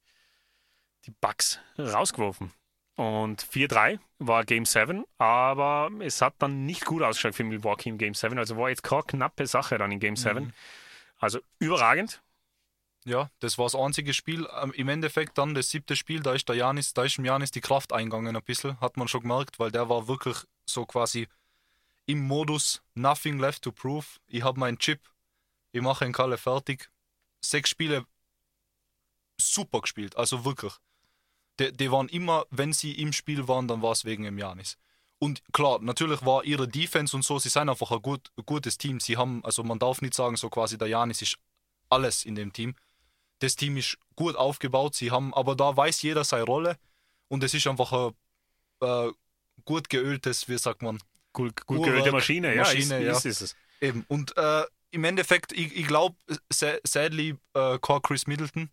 die 1.05 1.11
Bucks 1.11 1.59
rausgeworfen. 1.77 2.51
Und 2.95 3.43
4-3 3.43 3.99
war 4.19 4.45
Game 4.45 4.65
7, 4.65 5.03
aber 5.17 5.89
es 5.99 6.21
hat 6.21 6.35
dann 6.39 6.65
nicht 6.65 6.85
gut 6.85 7.01
ausgeschaut 7.01 7.35
für 7.35 7.43
Milwaukee 7.43 7.89
im 7.89 7.97
Game 7.97 8.13
7. 8.13 8.37
Also 8.37 8.57
war 8.57 8.69
jetzt 8.69 8.83
keine 8.83 9.03
knappe 9.03 9.45
Sache 9.47 9.77
dann 9.77 9.91
in 9.91 9.99
Game 9.99 10.15
7. 10.15 10.45
Mhm. 10.45 10.53
Also 11.17 11.39
überragend. 11.59 12.21
Ja, 13.05 13.29
das 13.39 13.57
war 13.57 13.65
das 13.65 13.75
einzige 13.75 14.13
Spiel. 14.13 14.47
Ähm, 14.61 14.71
Im 14.73 14.87
Endeffekt 14.87 15.37
dann 15.37 15.53
das 15.53 15.69
siebte 15.69 15.95
Spiel, 15.95 16.21
da 16.21 16.33
ist 16.33 16.47
der 16.47 16.55
Janis, 16.55 16.93
da 16.93 17.03
ist 17.03 17.17
dem 17.17 17.25
Janis 17.25 17.51
die 17.51 17.61
Kraft 17.61 17.91
eingegangen 17.91 18.35
ein 18.35 18.43
bisschen, 18.43 18.79
hat 18.79 18.97
man 18.97 19.07
schon 19.07 19.21
gemerkt, 19.21 19.59
weil 19.59 19.71
der 19.71 19.89
war 19.89 20.07
wirklich 20.07 20.37
so 20.65 20.85
quasi 20.85 21.27
im 22.05 22.19
Modus 22.25 22.81
nothing 22.95 23.39
left 23.39 23.63
to 23.63 23.71
prove. 23.71 24.05
Ich 24.27 24.43
habe 24.43 24.59
meinen 24.59 24.77
Chip, 24.77 25.01
ich 25.71 25.81
mache 25.81 26.05
ihn 26.05 26.13
Kalle 26.13 26.37
fertig. 26.37 26.89
Sechs 27.41 27.69
Spiele 27.69 28.05
super 29.39 29.81
gespielt, 29.81 30.15
also 30.15 30.45
wirklich. 30.45 30.73
Die, 31.59 31.71
die 31.71 31.91
waren 31.91 32.07
immer, 32.07 32.45
wenn 32.51 32.73
sie 32.73 32.93
im 32.93 33.11
Spiel 33.13 33.47
waren, 33.47 33.67
dann 33.67 33.81
war 33.81 33.91
es 33.91 34.05
wegen 34.05 34.23
dem 34.23 34.37
Janis. 34.37 34.77
Und 35.19 35.41
klar, 35.53 35.79
natürlich 35.81 36.25
war 36.25 36.43
ihre 36.43 36.67
Defense 36.67 37.15
und 37.15 37.23
so, 37.23 37.39
sie 37.39 37.49
sind 37.49 37.69
einfach 37.69 37.91
ein, 37.91 38.01
gut, 38.01 38.31
ein 38.37 38.45
gutes 38.45 38.77
Team. 38.77 38.99
Sie 38.99 39.17
haben, 39.17 39.43
also 39.45 39.63
man 39.63 39.79
darf 39.79 40.01
nicht 40.01 40.13
sagen, 40.13 40.35
so 40.35 40.49
quasi 40.49 40.77
der 40.77 40.87
Janis 40.87 41.21
ist 41.21 41.37
alles 41.89 42.25
in 42.25 42.35
dem 42.35 42.51
Team 42.51 42.75
das 43.43 43.55
Team 43.55 43.77
ist 43.77 43.97
gut 44.15 44.35
aufgebaut. 44.35 44.95
Sie 44.95 45.11
haben, 45.11 45.33
aber 45.33 45.55
da 45.55 45.75
weiß 45.75 46.01
jeder 46.01 46.23
seine 46.23 46.43
Rolle 46.43 46.77
und 47.27 47.43
es 47.43 47.53
ist 47.53 47.67
einfach 47.67 47.91
ein 47.91 48.13
äh, 48.81 49.11
gut 49.65 49.89
geöltes, 49.89 50.47
wie 50.47 50.57
sagt 50.57 50.81
man? 50.81 50.99
Gut, 51.33 51.65
gut 51.65 51.83
geölte 51.83 52.11
Maschine, 52.11 52.55
Maschine, 52.55 53.03
ja. 53.03 53.11
Ist, 53.11 53.25
ja. 53.25 53.31
Ist, 53.31 53.41
ist 53.41 53.55
Eben. 53.81 54.05
Und 54.07 54.37
äh, 54.37 54.63
im 54.91 55.03
Endeffekt, 55.03 55.51
ich, 55.51 55.75
ich 55.75 55.87
glaube, 55.87 56.15
sadly, 56.49 57.35
äh, 57.53 57.77
Chris 57.79 58.27
Middleton. 58.27 58.69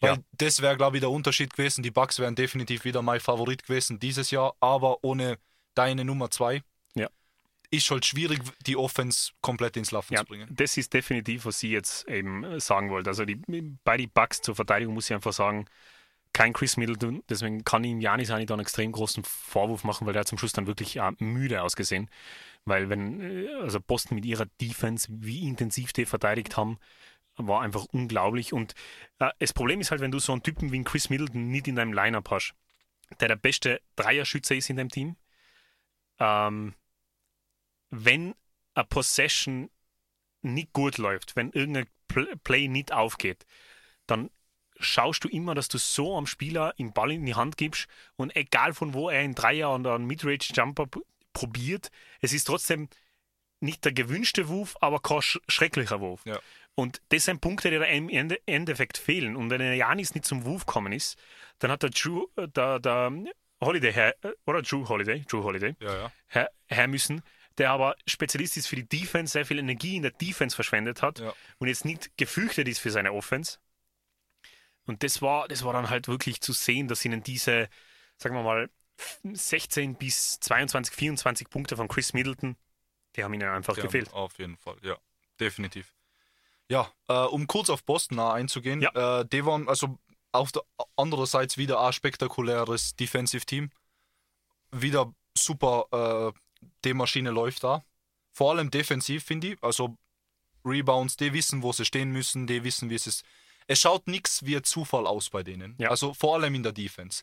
Weil 0.00 0.12
ja. 0.12 0.18
das 0.32 0.62
wäre, 0.62 0.76
glaube 0.76 0.98
ich, 0.98 1.00
der 1.00 1.10
Unterschied 1.10 1.52
gewesen. 1.52 1.82
Die 1.82 1.90
Bugs 1.90 2.20
wären 2.20 2.36
definitiv 2.36 2.84
wieder 2.84 3.02
mein 3.02 3.18
Favorit 3.18 3.64
gewesen 3.64 3.98
dieses 3.98 4.30
Jahr, 4.30 4.54
aber 4.60 5.02
ohne 5.02 5.38
deine 5.74 6.04
Nummer 6.04 6.30
2. 6.30 6.62
Ist 7.70 7.90
halt 7.90 8.06
schwierig, 8.06 8.40
die 8.66 8.76
Offense 8.76 9.32
komplett 9.42 9.76
ins 9.76 9.90
Laufen 9.90 10.14
ja, 10.14 10.20
zu 10.20 10.26
bringen. 10.26 10.48
Das 10.50 10.76
ist 10.76 10.94
definitiv, 10.94 11.44
was 11.44 11.60
sie 11.60 11.70
jetzt 11.70 12.08
eben 12.08 12.58
sagen 12.60 12.90
wollte. 12.90 13.10
Also 13.10 13.24
die, 13.24 13.36
bei 13.84 13.96
den 13.96 14.10
Bucks 14.10 14.40
zur 14.40 14.54
Verteidigung 14.54 14.94
muss 14.94 15.10
ich 15.10 15.14
einfach 15.14 15.34
sagen, 15.34 15.66
kein 16.32 16.52
Chris 16.52 16.76
Middleton, 16.76 17.22
deswegen 17.28 17.64
kann 17.64 17.84
ich 17.84 17.90
ihm 17.90 18.00
Janis 18.00 18.30
eigentlich 18.30 18.50
einen 18.50 18.60
extrem 18.60 18.92
großen 18.92 19.24
Vorwurf 19.24 19.84
machen, 19.84 20.06
weil 20.06 20.12
der 20.12 20.20
hat 20.20 20.28
zum 20.28 20.38
Schluss 20.38 20.52
dann 20.52 20.66
wirklich 20.66 20.96
äh, 20.96 21.12
müde 21.18 21.62
ausgesehen. 21.62 22.08
Weil 22.64 22.88
wenn, 22.88 23.20
äh, 23.20 23.48
also 23.60 23.80
Boston 23.80 24.14
mit 24.14 24.24
ihrer 24.24 24.46
Defense, 24.60 25.08
wie 25.10 25.46
intensiv 25.46 25.92
die 25.92 26.06
verteidigt 26.06 26.56
haben, 26.56 26.78
war 27.36 27.62
einfach 27.62 27.86
unglaublich. 27.92 28.52
Und 28.52 28.74
äh, 29.18 29.30
das 29.38 29.52
Problem 29.52 29.80
ist 29.80 29.90
halt, 29.90 30.00
wenn 30.00 30.10
du 30.10 30.18
so 30.18 30.32
einen 30.32 30.42
Typen 30.42 30.72
wie 30.72 30.82
Chris 30.84 31.10
Middleton 31.10 31.48
nicht 31.48 31.68
in 31.68 31.76
deinem 31.76 31.92
Lineup 31.92 32.30
hast, 32.30 32.54
der 33.20 33.28
der 33.28 33.36
beste 33.36 33.80
Dreierschütze 33.96 34.54
ist 34.54 34.70
in 34.70 34.76
deinem 34.76 34.90
Team, 34.90 35.16
ähm, 36.18 36.74
wenn 37.90 38.34
eine 38.74 38.86
Possession 38.86 39.70
nicht 40.42 40.72
gut 40.72 40.98
läuft, 40.98 41.36
wenn 41.36 41.52
irgendein 41.52 41.88
Play 42.44 42.68
nicht 42.68 42.92
aufgeht, 42.92 43.44
dann 44.06 44.30
schaust 44.78 45.24
du 45.24 45.28
immer, 45.28 45.54
dass 45.54 45.68
du 45.68 45.78
so 45.78 46.16
am 46.16 46.26
Spieler 46.26 46.72
im 46.76 46.92
Ball 46.92 47.12
in 47.12 47.26
die 47.26 47.34
Hand 47.34 47.56
gibst 47.56 47.88
und 48.16 48.34
egal 48.36 48.72
von 48.72 48.94
wo 48.94 49.10
er 49.10 49.20
einen 49.20 49.34
Dreier 49.34 49.74
oder 49.74 49.94
einen 49.94 50.06
Midrange-Jumper 50.06 50.86
probiert, 51.32 51.90
es 52.20 52.32
ist 52.32 52.44
trotzdem 52.44 52.88
nicht 53.60 53.84
der 53.84 53.92
gewünschte 53.92 54.48
Wurf, 54.48 54.76
aber 54.80 55.00
kein 55.00 55.20
schrecklicher 55.20 56.00
Wurf. 56.00 56.24
Ja. 56.24 56.38
Und 56.74 57.02
das 57.08 57.24
sind 57.24 57.40
Punkte, 57.40 57.70
die 57.70 57.78
da 57.78 57.84
im 57.86 58.08
Endeffekt 58.08 58.98
fehlen. 58.98 59.34
Und 59.34 59.50
wenn 59.50 59.58
der 59.58 59.74
Janis 59.74 60.14
nicht 60.14 60.24
zum 60.24 60.44
Wurf 60.44 60.64
gekommen 60.64 60.92
ist, 60.92 61.18
dann 61.58 61.72
hat 61.72 61.82
der 61.82 61.90
Drew, 61.90 62.26
äh, 62.36 62.46
der, 62.46 62.78
der 62.78 63.12
Holiday, 63.60 63.92
her, 63.92 64.14
äh, 64.22 64.30
oder 64.46 64.62
Drew 64.62 64.88
Holiday, 64.88 65.24
Drew 65.28 65.42
Holiday, 65.42 65.74
ja, 65.80 65.92
ja. 65.92 66.12
Her, 66.28 66.50
her, 66.66 66.86
müssen, 66.86 67.22
der 67.58 67.70
aber 67.70 67.96
Spezialist 68.06 68.56
ist 68.56 68.68
für 68.68 68.76
die 68.76 68.88
Defense, 68.88 69.32
sehr 69.32 69.44
viel 69.44 69.58
Energie 69.58 69.96
in 69.96 70.02
der 70.02 70.12
Defense 70.12 70.54
verschwendet 70.54 71.02
hat 71.02 71.18
ja. 71.18 71.34
und 71.58 71.68
jetzt 71.68 71.84
nicht 71.84 72.16
gefürchtet 72.16 72.68
ist 72.68 72.78
für 72.78 72.90
seine 72.90 73.12
Offense. 73.12 73.58
Und 74.86 75.02
das 75.02 75.20
war, 75.20 75.48
das 75.48 75.64
war 75.64 75.72
dann 75.72 75.90
halt 75.90 76.08
wirklich 76.08 76.40
zu 76.40 76.52
sehen, 76.52 76.88
dass 76.88 77.04
ihnen 77.04 77.22
diese, 77.22 77.68
sagen 78.16 78.34
wir 78.34 78.42
mal, 78.42 78.70
16 79.24 79.96
bis 79.96 80.40
22, 80.40 80.94
24 80.94 81.50
Punkte 81.50 81.76
von 81.76 81.88
Chris 81.88 82.14
Middleton, 82.14 82.56
die 83.16 83.24
haben 83.24 83.34
ihnen 83.34 83.48
einfach 83.48 83.74
die 83.74 83.82
gefehlt. 83.82 84.12
Auf 84.12 84.38
jeden 84.38 84.56
Fall, 84.56 84.76
ja, 84.82 84.96
definitiv. 85.38 85.94
Ja, 86.68 86.92
äh, 87.08 87.14
um 87.14 87.46
kurz 87.46 87.70
auf 87.70 87.84
Boston 87.84 88.18
einzugehen, 88.18 88.80
ja. 88.80 89.20
äh, 89.20 89.26
die 89.26 89.44
waren 89.44 89.68
also 89.68 89.98
auf 90.32 90.52
der 90.52 90.62
andererseits 90.96 91.56
wieder 91.56 91.80
ein 91.80 91.92
spektakuläres 91.92 92.96
Defensive 92.96 93.46
Team. 93.46 93.70
Wieder 94.70 95.12
super, 95.36 96.32
äh, 96.34 96.38
die 96.84 96.94
Maschine 96.94 97.30
läuft 97.30 97.64
da. 97.64 97.84
Vor 98.32 98.52
allem 98.52 98.70
defensiv, 98.70 99.24
finde 99.24 99.48
ich. 99.48 99.62
Also 99.62 99.96
Rebounds, 100.64 101.16
die 101.16 101.32
wissen, 101.32 101.62
wo 101.62 101.72
sie 101.72 101.84
stehen 101.84 102.10
müssen, 102.10 102.46
die 102.46 102.64
wissen, 102.64 102.90
wie 102.90 102.94
es 102.94 103.06
ist. 103.06 103.24
Es 103.66 103.80
schaut 103.80 104.06
nichts 104.06 104.44
wie 104.44 104.60
Zufall 104.62 105.06
aus 105.06 105.30
bei 105.30 105.42
denen. 105.42 105.76
Ja. 105.78 105.90
Also 105.90 106.14
vor 106.14 106.34
allem 106.34 106.54
in 106.54 106.62
der 106.62 106.72
Defense. 106.72 107.22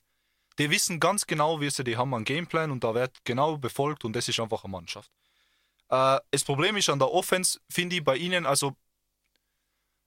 Die 0.58 0.70
wissen 0.70 1.00
ganz 1.00 1.28
genau, 1.28 1.60
wie 1.60 1.70
sie 1.70 1.84
die 1.84 1.98
haben 1.98 2.14
einen 2.14 2.24
Gameplan 2.24 2.72
und 2.72 2.84
da 2.84 2.94
wird 2.94 3.18
genau 3.26 3.58
befolgt 3.58 4.06
und 4.06 4.16
das 4.16 4.30
ist 4.30 4.40
einfach 4.40 4.64
eine 4.64 4.72
Mannschaft. 4.72 5.12
Äh, 5.90 6.20
das 6.32 6.44
Problem 6.44 6.78
ist 6.78 6.90
an 6.90 7.00
der 7.00 7.12
Offense, 7.12 7.60
finde 7.70 7.98
ich, 7.98 8.04
bei 8.04 8.16
ihnen, 8.16 8.46
also 8.46 8.76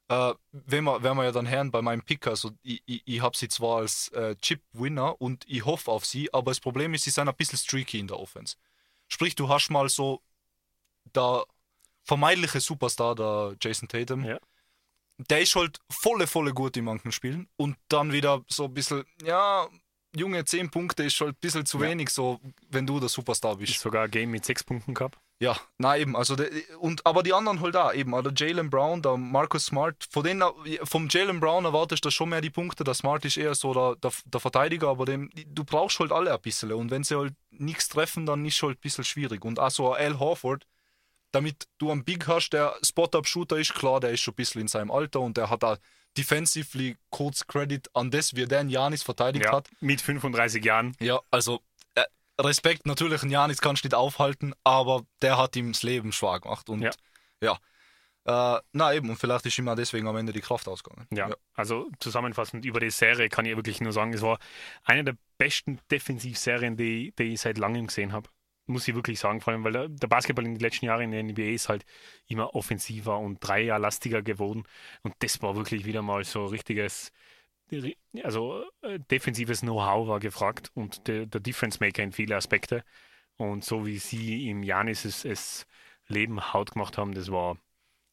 äh, 0.09 0.35
wenn, 0.53 0.85
wir, 0.85 1.03
wenn 1.03 1.17
wir 1.17 1.25
ja 1.25 1.33
dann 1.33 1.49
hören 1.49 1.71
bei 1.71 1.83
meinem 1.83 2.03
Pick, 2.03 2.27
also 2.27 2.51
ich, 2.63 2.83
ich, 2.87 3.03
ich 3.05 3.21
habe 3.21 3.37
sie 3.37 3.49
zwar 3.49 3.79
als 3.79 4.09
äh, 4.09 4.37
Chip-Winner 4.37 5.21
und 5.21 5.45
ich 5.47 5.65
hoffe 5.65 5.91
auf 5.91 6.07
sie, 6.07 6.33
aber 6.33 6.51
das 6.51 6.61
Problem 6.61 6.95
ist, 6.95 7.05
sie 7.05 7.11
sind 7.11 7.29
ein 7.29 7.37
bisschen 7.37 7.59
streaky 7.59 7.99
in 7.99 8.09
der 8.09 8.19
Offense. 8.19 8.57
Sprich, 9.09 9.35
du 9.35 9.49
hast 9.49 9.71
mal 9.71 9.89
so 9.89 10.23
der 11.15 11.45
vermeintliche 12.05 12.61
Superstar, 12.61 13.15
der 13.15 13.57
Jason 13.61 13.89
Tatum, 13.89 14.25
ja. 14.25 14.39
der 15.19 15.41
ist 15.41 15.55
halt 15.57 15.79
volle, 15.91 16.27
volle 16.27 16.53
gut 16.53 16.77
in 16.77 16.85
manchen 16.85 17.13
Spielen 17.13 17.49
und 17.57 17.77
dann 17.89 18.13
wieder 18.13 18.43
so 18.49 18.65
ein 18.65 18.75
bisschen, 18.75 19.05
ja, 19.23 19.69
Junge, 20.17 20.45
10 20.45 20.71
Punkte 20.71 21.05
ist 21.05 21.15
schon 21.15 21.29
ein 21.29 21.35
bisschen 21.35 21.67
zu 21.67 21.79
ja. 21.79 21.89
wenig, 21.89 22.11
so 22.11 22.41
wenn 22.71 22.87
du 22.87 22.99
der 22.99 23.09
Superstar 23.09 23.57
bist. 23.57 23.73
Ist 23.73 23.81
sogar 23.81 24.05
ein 24.05 24.11
Game 24.11 24.31
mit 24.31 24.45
6 24.45 24.65
Punkten 24.65 24.95
gehabt. 24.95 25.19
Ja, 25.41 25.57
na 25.77 25.97
eben, 25.97 26.17
also 26.17 26.35
de, 26.35 26.51
und 26.79 27.07
aber 27.07 27.23
die 27.23 27.33
anderen 27.33 27.61
halt 27.61 27.77
da 27.77 27.93
eben, 27.93 28.13
oder 28.13 28.33
Jalen 28.35 28.71
Brown, 28.71 29.03
der 29.03 29.17
Marcus 29.17 29.67
Smart, 29.67 30.05
von 30.11 30.25
denen, 30.25 30.43
vom 30.83 31.07
Jalen 31.09 31.39
Brown 31.39 31.65
erwartest 31.65 32.05
du 32.05 32.11
schon 32.11 32.31
mehr 32.31 32.41
die 32.41 32.51
Punkte, 32.51 32.83
der 32.83 32.95
Smart 32.95 33.25
ist 33.25 33.37
eher 33.37 33.55
so 33.55 33.73
der, 33.73 33.95
der, 34.03 34.11
der 34.25 34.41
Verteidiger, 34.41 34.89
aber 34.89 35.05
dem, 35.05 35.31
du 35.47 35.63
brauchst 35.63 36.01
halt 36.01 36.11
alle 36.11 36.35
ein 36.35 36.41
bisschen 36.41 36.73
und 36.73 36.91
wenn 36.91 37.05
sie 37.05 37.17
halt 37.17 37.35
nichts 37.51 37.89
treffen, 37.89 38.27
dann 38.27 38.45
ist 38.45 38.61
halt 38.63 38.79
ein 38.79 38.81
bisschen 38.81 39.05
schwierig 39.05 39.45
und 39.45 39.61
auch 39.61 39.71
so 39.71 39.93
Al 39.93 40.19
Horford, 40.19 40.67
damit 41.31 41.69
du 41.79 41.93
einen 41.93 42.05
Big 42.05 42.27
hast, 42.27 42.51
der 42.51 42.75
Spot-Up-Shooter 42.83 43.59
ist, 43.59 43.75
klar, 43.75 44.01
der 44.01 44.11
ist 44.11 44.21
schon 44.21 44.33
ein 44.33 44.37
bisschen 44.37 44.63
in 44.63 44.69
seinem 44.69 44.91
Alter 44.91 45.21
und 45.21 45.37
der 45.37 45.51
hat 45.51 45.63
da 45.63 45.79
defensively 46.17 46.97
kurz 47.11 47.47
Credit 47.47 47.89
an 47.95 48.11
das, 48.11 48.35
wie 48.35 48.47
der 48.47 48.65
Janis 48.65 49.05
verteidigt 49.05 49.45
ja, 49.45 49.53
hat. 49.53 49.71
Mit 49.81 50.01
35 50.01 50.65
Jahren. 50.65 50.97
Ja, 50.99 51.21
also 51.31 51.61
Respekt, 52.41 52.87
natürlich, 52.87 53.23
ein 53.23 53.31
Janis 53.31 53.61
kannst 53.61 53.85
du 53.85 53.89
nicht 53.89 53.95
aufhalten, 53.95 54.55
aber 54.65 55.03
der 55.23 55.39
hat 55.39 55.57
ihm 55.57 55.73
das 55.73 55.83
Leben 55.83 56.13
schwer 56.13 56.41
gemacht 56.41 56.69
und 56.69 56.83
ja. 56.83 56.91
ja. 57.43 57.59
Äh, 58.25 58.61
na 58.73 58.95
eben, 58.95 59.09
und 59.09 59.17
vielleicht 59.17 59.47
ist 59.47 59.59
ihm 59.59 59.69
auch 59.69 59.75
deswegen 59.75 60.07
am 60.07 60.17
Ende 60.17 60.33
die 60.33 60.41
Kraft 60.41 60.69
ausgegangen. 60.69 61.07
Ja, 61.11 61.31
ja, 61.31 61.37
also 61.55 61.89
zusammenfassend 61.99 62.65
über 62.65 62.79
die 62.79 62.91
Serie 62.91 63.29
kann 63.29 63.47
ich 63.47 63.57
wirklich 63.57 63.81
nur 63.81 63.93
sagen, 63.93 64.13
es 64.13 64.23
war 64.23 64.39
eine 64.85 65.03
der 65.05 65.17
besten 65.39 65.81
Defensivserien, 65.91 66.77
die, 66.77 67.13
die 67.19 67.35
ich 67.35 67.41
seit 67.41 67.59
langem 67.59 67.87
gesehen 67.87 68.13
habe 68.13 68.29
muss 68.69 68.87
ich 68.87 68.95
wirklich 68.95 69.19
sagen, 69.19 69.41
vor 69.41 69.53
allem, 69.53 69.65
weil 69.65 69.73
der, 69.73 70.09
Basketball 70.09 70.45
in 70.45 70.55
den 70.55 70.61
letzten 70.61 70.87
Jahren 70.87 71.01
in 71.01 71.11
der 71.11 71.23
NBA 71.23 71.55
ist 71.55 71.69
halt 71.69 71.85
immer 72.27 72.55
offensiver 72.55 73.19
und 73.19 73.39
dreierlastiger 73.41 74.23
geworden. 74.23 74.65
Und 75.03 75.15
das 75.21 75.43
war 75.43 75.57
wirklich 75.57 75.85
wieder 75.87 76.03
mal 76.03 76.23
so 76.25 76.45
richtiges, 76.45 77.13
also 78.23 78.65
äh, 78.83 78.99
defensives 78.99 79.61
Know-how 79.61 80.09
war 80.09 80.21
gefragt 80.21 80.71
und 80.75 81.07
der, 81.07 81.27
der 81.27 81.41
Difference 81.41 81.81
Maker 81.81 82.03
in 82.03 82.13
viele 82.13 82.37
Aspekte. 82.37 82.85
Und 83.37 83.65
so 83.65 83.87
wie 83.87 83.99
sie 83.99 84.49
im 84.49 84.63
Janis 84.63 85.05
es, 85.05 85.25
es 85.25 85.67
Leben 86.09 86.53
haut 86.53 86.73
gemacht 86.73 86.99
haben, 86.99 87.15
das 87.15 87.31
war, 87.31 87.57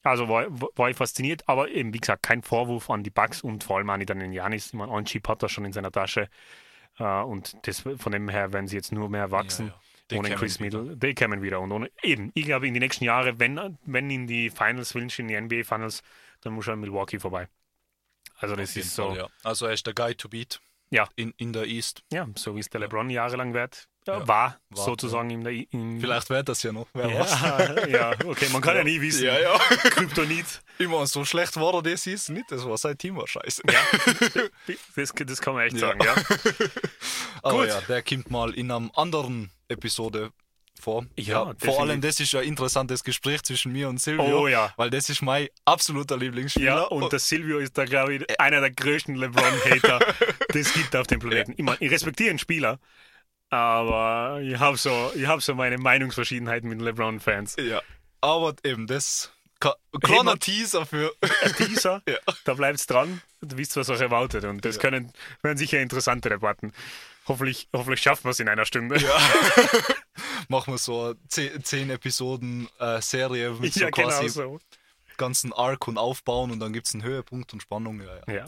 also 0.03 0.29
war, 0.29 0.47
war 0.49 0.89
ich 0.89 0.97
fasziniert, 0.97 1.43
aber 1.47 1.69
eben, 1.69 1.93
wie 1.93 1.99
gesagt, 1.99 2.23
kein 2.23 2.43
Vorwurf 2.43 2.89
an 2.89 3.03
die 3.03 3.09
Bugs 3.09 3.41
und 3.41 3.63
vor 3.63 3.77
allem 3.77 3.89
auch 3.89 3.97
nicht 3.97 4.11
an 4.11 4.19
den 4.19 4.33
Janis. 4.33 4.67
Ich 4.67 4.73
meine, 4.73 4.91
ein 4.91 5.05
Chip 5.05 5.27
hat 5.27 5.41
er 5.41 5.49
schon 5.49 5.65
in 5.65 5.73
seiner 5.73 5.91
Tasche. 5.91 6.29
Uh, 6.97 7.25
und 7.25 7.57
das, 7.67 7.81
von 7.81 8.11
dem 8.13 8.29
her 8.29 8.53
werden 8.53 8.67
sie 8.67 8.77
jetzt 8.77 8.93
nur 8.93 9.09
mehr 9.09 9.29
wachsen. 9.29 9.67
Ja, 9.67 9.73
ja. 9.73 9.79
Die 10.11 10.15
ohne 10.17 10.29
Chris. 10.35 10.59
Middle. 10.59 10.95
Die 10.95 11.13
kämen 11.13 11.41
wieder. 11.41 11.59
Und 11.59 11.71
ohne, 11.71 11.91
eben, 12.03 12.31
ich 12.35 12.45
glaube, 12.45 12.67
in 12.67 12.73
den 12.73 12.81
nächsten 12.81 13.03
Jahren, 13.03 13.39
wenn, 13.39 13.77
wenn 13.85 14.09
in 14.09 14.27
die 14.27 14.49
Finals 14.49 14.93
willst, 14.93 15.19
in 15.19 15.27
die 15.27 15.39
NBA 15.39 15.63
Finals, 15.63 16.03
dann 16.41 16.53
muss 16.53 16.67
er 16.67 16.73
an 16.73 16.79
Milwaukee 16.79 17.19
vorbei. 17.19 17.47
Also 18.37 18.55
das 18.55 18.75
ist 18.75 18.93
so, 18.95 19.09
Fall, 19.09 19.17
ja. 19.17 19.27
Also 19.43 19.65
er 19.65 19.73
ist 19.73 19.85
der 19.87 19.93
Guy 19.93 20.13
to 20.15 20.27
beat 20.29 20.59
Ja. 20.89 21.07
in, 21.15 21.33
in 21.37 21.53
der 21.53 21.65
East. 21.65 22.03
ja, 22.11 22.27
so 22.35 22.55
wie 22.55 22.59
es 22.59 22.69
der 22.69 22.81
LeBron 22.81 23.09
jahrelang 23.09 23.53
wird, 23.53 23.87
ja, 24.07 24.19
Ja. 24.19 24.27
war, 24.27 24.59
War, 24.69 24.85
sozusagen 24.85 25.29
in 25.29 25.43
der 25.43 25.53
im, 25.71 25.99
Vielleicht 26.01 26.29
wird 26.29 26.47
das 26.49 26.61
ja 26.63 26.71
noch. 26.71 26.87
Wer 26.93 27.07
weiß. 27.19 27.41
ja, 27.41 27.87
ja, 27.87 28.11
okay, 28.25 28.47
man 28.51 28.61
kann 28.61 28.75
ja, 28.75 28.83
nie 28.83 28.99
wissen. 29.01 29.25
Ja, 29.25 29.39
ja. 29.39 29.57
Kryptonit, 29.89 30.61
Immer 30.77 31.07
so 31.07 31.23
schlecht 31.25 31.55
war 31.55 31.73
er 31.75 31.81
das 31.81 32.05
ist 32.05 32.29
nicht. 32.29 32.51
Das 32.51 32.65
war 32.65 32.77
sein 32.77 32.97
Team 32.97 33.15
war 33.15 33.27
scheiße. 33.27 33.61
das, 34.95 35.13
das 35.13 35.41
kann 35.41 35.53
man 35.53 35.63
echt 35.67 35.77
Ja. 35.77 35.87
sagen, 35.87 36.01
ja. 36.03 36.15
Aber 37.41 37.59
Gut. 37.59 37.67
ja, 37.69 37.81
der 37.81 38.03
kommt 38.03 38.29
mal 38.31 38.53
in 38.53 38.69
einer 38.71 38.89
anderen 38.97 39.51
Episode 39.69 40.31
vor. 40.79 41.05
Ja, 41.17 41.45
vor 41.45 41.53
definitiv. 41.53 41.79
allem 41.79 42.01
das 42.01 42.19
ist 42.19 42.35
ein 42.35 42.43
interessantes 42.43 43.03
Gespräch 43.03 43.41
zwischen 43.43 43.71
mir 43.71 43.89
und 43.89 43.99
Silvio. 44.01 44.41
Oh 44.41 44.47
ja. 44.47 44.73
Weil 44.77 44.89
das 44.89 45.09
ist 45.09 45.21
mein 45.21 45.47
absoluter 45.65 46.17
Lieblingsspieler. 46.17 46.65
Ja, 46.65 46.81
und 46.83 47.11
der 47.11 47.19
Silvio 47.19 47.59
ist 47.59 47.77
da, 47.77 47.85
glaube 47.85 48.15
ich, 48.15 48.39
einer 48.39 48.59
der 48.61 48.71
größten 48.71 49.15
LeBron-Hater, 49.15 49.99
das 50.49 50.73
gibt 50.73 50.95
auf 50.95 51.07
dem 51.07 51.19
Planeten. 51.19 51.53
Ich, 51.57 51.63
mein, 51.63 51.77
ich 51.79 51.91
respektiere 51.91 52.29
einen 52.31 52.39
Spieler, 52.39 52.79
aber 53.49 54.41
ich 54.41 54.57
habe 54.59 54.77
so, 54.77 55.11
ich 55.15 55.25
hab 55.27 55.41
so 55.41 55.55
meine 55.55 55.77
Meinungsverschiedenheiten 55.77 56.69
mit 56.69 56.81
LeBron-Fans. 56.81 57.55
ja. 57.59 57.81
Aber 58.21 58.55
eben, 58.63 58.87
das 58.87 59.31
Hey, 59.63 59.71
kleiner 60.01 60.37
Teaser 60.37 60.85
für. 60.85 61.13
Ein 61.43 61.53
Teaser, 61.55 62.01
Ja. 62.09 62.17
da 62.43 62.53
bleibt 62.55 62.79
es 62.79 62.87
dran, 62.87 63.21
du 63.41 63.57
wisst, 63.57 63.75
was 63.77 63.89
euch 63.89 64.01
erwartet. 64.01 64.43
Und 64.45 64.65
das 64.65 64.75
Ja. 64.75 64.81
können, 64.81 65.11
werden 65.43 65.57
sicher 65.57 65.79
interessante 65.79 66.29
Debatten. 66.29 66.73
Hoffentlich, 67.27 67.67
hoffentlich 67.73 68.01
schaffen 68.01 68.25
wir 68.25 68.31
es 68.31 68.39
in 68.39 68.47
einer 68.47 68.65
Stunde. 68.65 68.97
Ja. 68.99 69.17
Machen 70.47 70.73
wir 70.73 70.77
so 70.77 71.05
eine 71.05 71.27
10, 71.27 71.63
10 71.63 71.89
Episoden 71.89 72.69
äh, 72.79 73.01
Serie 73.01 73.51
mit 73.51 73.73
so 73.73 73.79
Ja, 73.81 73.89
genau 73.89 74.09
quasi 74.09 74.29
so. 74.29 74.59
ganzen 75.17 75.53
Arc 75.53 75.87
und 75.87 75.97
aufbauen 75.97 76.51
und 76.51 76.59
dann 76.59 76.73
gibt 76.73 76.87
es 76.87 76.93
einen 76.93 77.03
Höhepunkt 77.03 77.53
und 77.53 77.61
Spannung. 77.61 78.01
Ja, 78.01 78.15
ja. 78.27 78.33
Ja. 78.33 78.47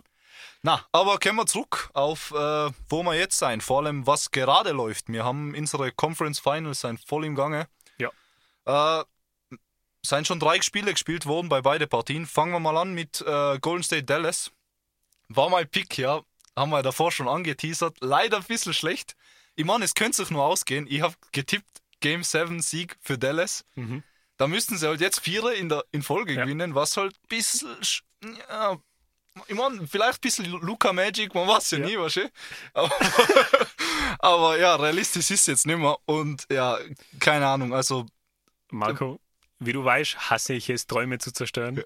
Na, 0.61 0.85
aber 0.91 1.17
kommen 1.19 1.37
wir 1.37 1.45
zurück 1.45 1.89
auf, 1.93 2.31
äh, 2.31 2.69
wo 2.89 3.03
wir 3.03 3.15
jetzt 3.15 3.37
sein. 3.37 3.61
Vor 3.61 3.81
allem, 3.83 4.05
was 4.05 4.31
gerade 4.31 4.71
läuft. 4.71 5.07
Wir 5.09 5.23
haben 5.23 5.55
unsere 5.55 5.91
Conference 5.91 6.39
Finals 6.39 6.81
sind 6.81 6.99
voll 6.99 7.25
im 7.25 7.35
Gange. 7.35 7.67
Ja. 7.97 8.11
Äh, 8.65 9.03
sind 10.05 10.27
schon 10.27 10.39
drei 10.39 10.61
Spiele 10.61 10.91
gespielt 10.93 11.25
worden 11.25 11.49
bei 11.49 11.61
beiden 11.61 11.89
Partien. 11.89 12.25
Fangen 12.25 12.53
wir 12.53 12.59
mal 12.59 12.77
an 12.77 12.93
mit 12.93 13.21
äh, 13.21 13.59
Golden 13.59 13.83
State 13.83 14.03
Dallas. 14.03 14.51
War 15.29 15.49
mein 15.49 15.69
Pick, 15.69 15.97
ja. 15.97 16.21
Haben 16.57 16.71
wir 16.71 16.81
davor 16.83 17.11
schon 17.11 17.27
angeteasert. 17.27 17.97
Leider 18.01 18.37
ein 18.37 18.43
bisschen 18.43 18.73
schlecht. 18.73 19.15
Ich 19.55 19.63
meine, 19.65 19.85
es 19.85 19.93
könnte 19.93 20.17
sich 20.17 20.31
nur 20.31 20.43
ausgehen. 20.43 20.87
Ich 20.89 21.01
habe 21.01 21.13
getippt 21.31 21.67
Game 21.99 22.23
7 22.23 22.61
Sieg 22.61 22.97
für 23.01 23.17
Dallas. 23.17 23.63
Mhm. 23.75 24.03
Da 24.37 24.47
müssten 24.47 24.77
sie 24.77 24.87
halt 24.87 24.99
jetzt 25.01 25.19
Vierer 25.21 25.53
in, 25.53 25.69
der, 25.69 25.83
in 25.91 26.03
Folge 26.03 26.33
Ja. 26.33 26.43
gewinnen, 26.43 26.75
was 26.75 26.97
halt 26.97 27.13
ein 27.15 27.27
bisschen. 27.27 27.69
sch- 27.81 28.01
Ja, 28.49 28.77
ich 29.47 29.55
meine, 29.55 29.87
vielleicht 29.87 30.17
ein 30.17 30.21
bisschen 30.21 30.45
Luca 30.45 30.93
Magic, 30.93 31.33
man 31.35 31.47
weiß 31.47 31.71
ja, 31.71 31.77
Ja. 31.79 31.85
nie, 31.85 31.97
was 31.97 32.19
aber, 32.73 32.91
aber 34.19 34.57
ja, 34.59 34.75
realistisch 34.75 35.29
ist 35.31 35.41
es 35.41 35.45
jetzt 35.47 35.67
nicht 35.67 35.77
mehr. 35.77 35.97
Und 36.05 36.45
ja, 36.51 36.77
keine 37.19 37.47
Ahnung, 37.47 37.73
also 37.73 38.05
Marco, 38.71 39.19
wie 39.59 39.73
du 39.73 39.83
weißt, 39.83 40.29
hasse 40.31 40.53
ich 40.53 40.69
es, 40.69 40.87
Träume 40.87 41.17
zu 41.19 41.31
zerstören. 41.31 41.83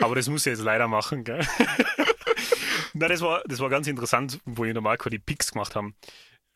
Aber 0.00 0.14
das 0.14 0.28
muss 0.28 0.46
ich 0.46 0.50
jetzt 0.52 0.62
leider 0.62 0.88
machen. 0.88 1.24
Gell? 1.24 1.46
Na, 2.98 3.08
das, 3.08 3.20
war, 3.20 3.42
das 3.46 3.60
war 3.60 3.68
ganz 3.68 3.86
interessant, 3.86 4.40
wo 4.46 4.64
ich 4.64 4.74
und 4.74 4.82
Marco 4.82 5.10
die 5.10 5.18
Picks 5.18 5.52
gemacht 5.52 5.76
haben. 5.76 5.94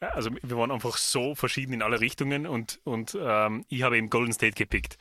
Also 0.01 0.31
wir 0.43 0.57
waren 0.57 0.71
einfach 0.71 0.97
so 0.97 1.35
verschieden 1.35 1.75
in 1.75 1.83
alle 1.83 2.01
Richtungen 2.01 2.47
und, 2.47 2.81
und 2.85 3.17
ähm, 3.21 3.67
ich 3.69 3.83
habe 3.83 3.99
eben 3.99 4.09
Golden 4.09 4.33
State 4.33 4.55
gepickt. 4.55 4.97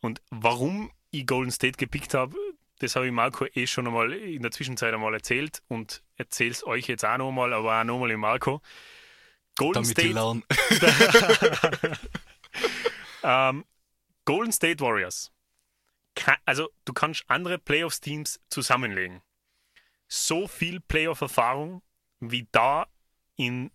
Und 0.00 0.20
warum 0.30 0.90
ich 1.12 1.26
Golden 1.26 1.52
State 1.52 1.76
gepickt 1.78 2.14
habe, 2.14 2.34
das 2.80 2.96
habe 2.96 3.06
ich 3.06 3.12
Marco 3.12 3.46
eh 3.54 3.66
schon 3.68 3.86
einmal 3.86 4.12
in 4.12 4.42
der 4.42 4.50
Zwischenzeit 4.50 4.92
einmal 4.92 5.14
erzählt 5.14 5.62
und 5.68 6.02
erzähle 6.16 6.50
es 6.50 6.66
euch 6.66 6.88
jetzt 6.88 7.04
auch 7.04 7.18
nochmal, 7.18 7.52
aber 7.52 7.78
auch 7.80 7.84
nochmal 7.84 8.10
im 8.10 8.20
Marco. 8.20 8.60
Golden 9.56 9.74
damit 9.84 9.90
State 9.90 10.14
ähm, 13.22 13.64
Golden 14.24 14.52
State 14.52 14.80
Warriors. 14.80 15.30
Ka- 16.16 16.38
Also, 16.44 16.70
du 16.84 16.92
kannst 16.92 17.24
andere 17.28 17.58
Playoffs-Teams 17.58 18.40
zusammenlegen. 18.48 19.22
So 20.12 20.48
viel 20.48 20.80
Playoff-Erfahrung, 20.80 21.82
wie 22.18 22.48
da 22.50 22.88
in 23.36 23.70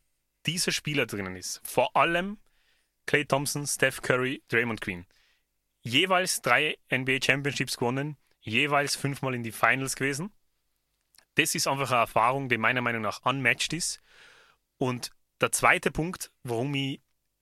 dieser 0.45 0.73
Spieler 0.73 1.05
drinnen 1.05 1.37
ist. 1.37 1.61
Vor 1.63 1.95
allem 1.95 2.37
Clay 3.05 3.25
Thompson, 3.25 3.65
Steph 3.65 4.01
Curry, 4.01 4.43
Draymond 4.49 4.81
Green. 4.81 5.05
Jeweils 5.81 6.41
drei 6.41 6.77
NBA 6.91 7.19
Championships 7.23 7.77
gewonnen, 7.77 8.17
jeweils 8.41 8.97
fünfmal 8.97 9.33
in 9.33 9.43
die 9.43 9.53
Finals 9.53 9.95
gewesen. 9.95 10.31
Das 11.35 11.55
ist 11.55 11.67
einfach 11.67 11.91
eine 11.91 12.01
Erfahrung, 12.01 12.49
die 12.49 12.57
meiner 12.57 12.81
Meinung 12.81 13.01
nach 13.01 13.21
unmatched 13.23 13.71
ist. 13.71 14.01
Und 14.77 15.11
der 15.39 15.53
zweite 15.53 15.89
Punkt, 15.89 16.31
warum 16.43 16.73
ich 16.75 17.01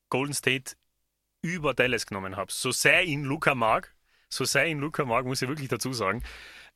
Golden 0.10 0.34
State 0.34 0.76
über 1.42 1.74
Dallas 1.74 2.06
genommen 2.06 2.36
habe. 2.36 2.52
So 2.52 2.72
sehr 2.72 3.04
ihn 3.04 3.24
Luca 3.24 3.56
mag, 3.56 3.96
so 4.30 4.46
sehr 4.46 4.68
ihn 4.68 4.80
Luca 4.80 5.04
mag, 5.04 5.26
muss 5.26 5.42
ich 5.42 5.50
wirklich 5.50 5.70
dazu 5.70 5.94
sagen. 5.94 6.24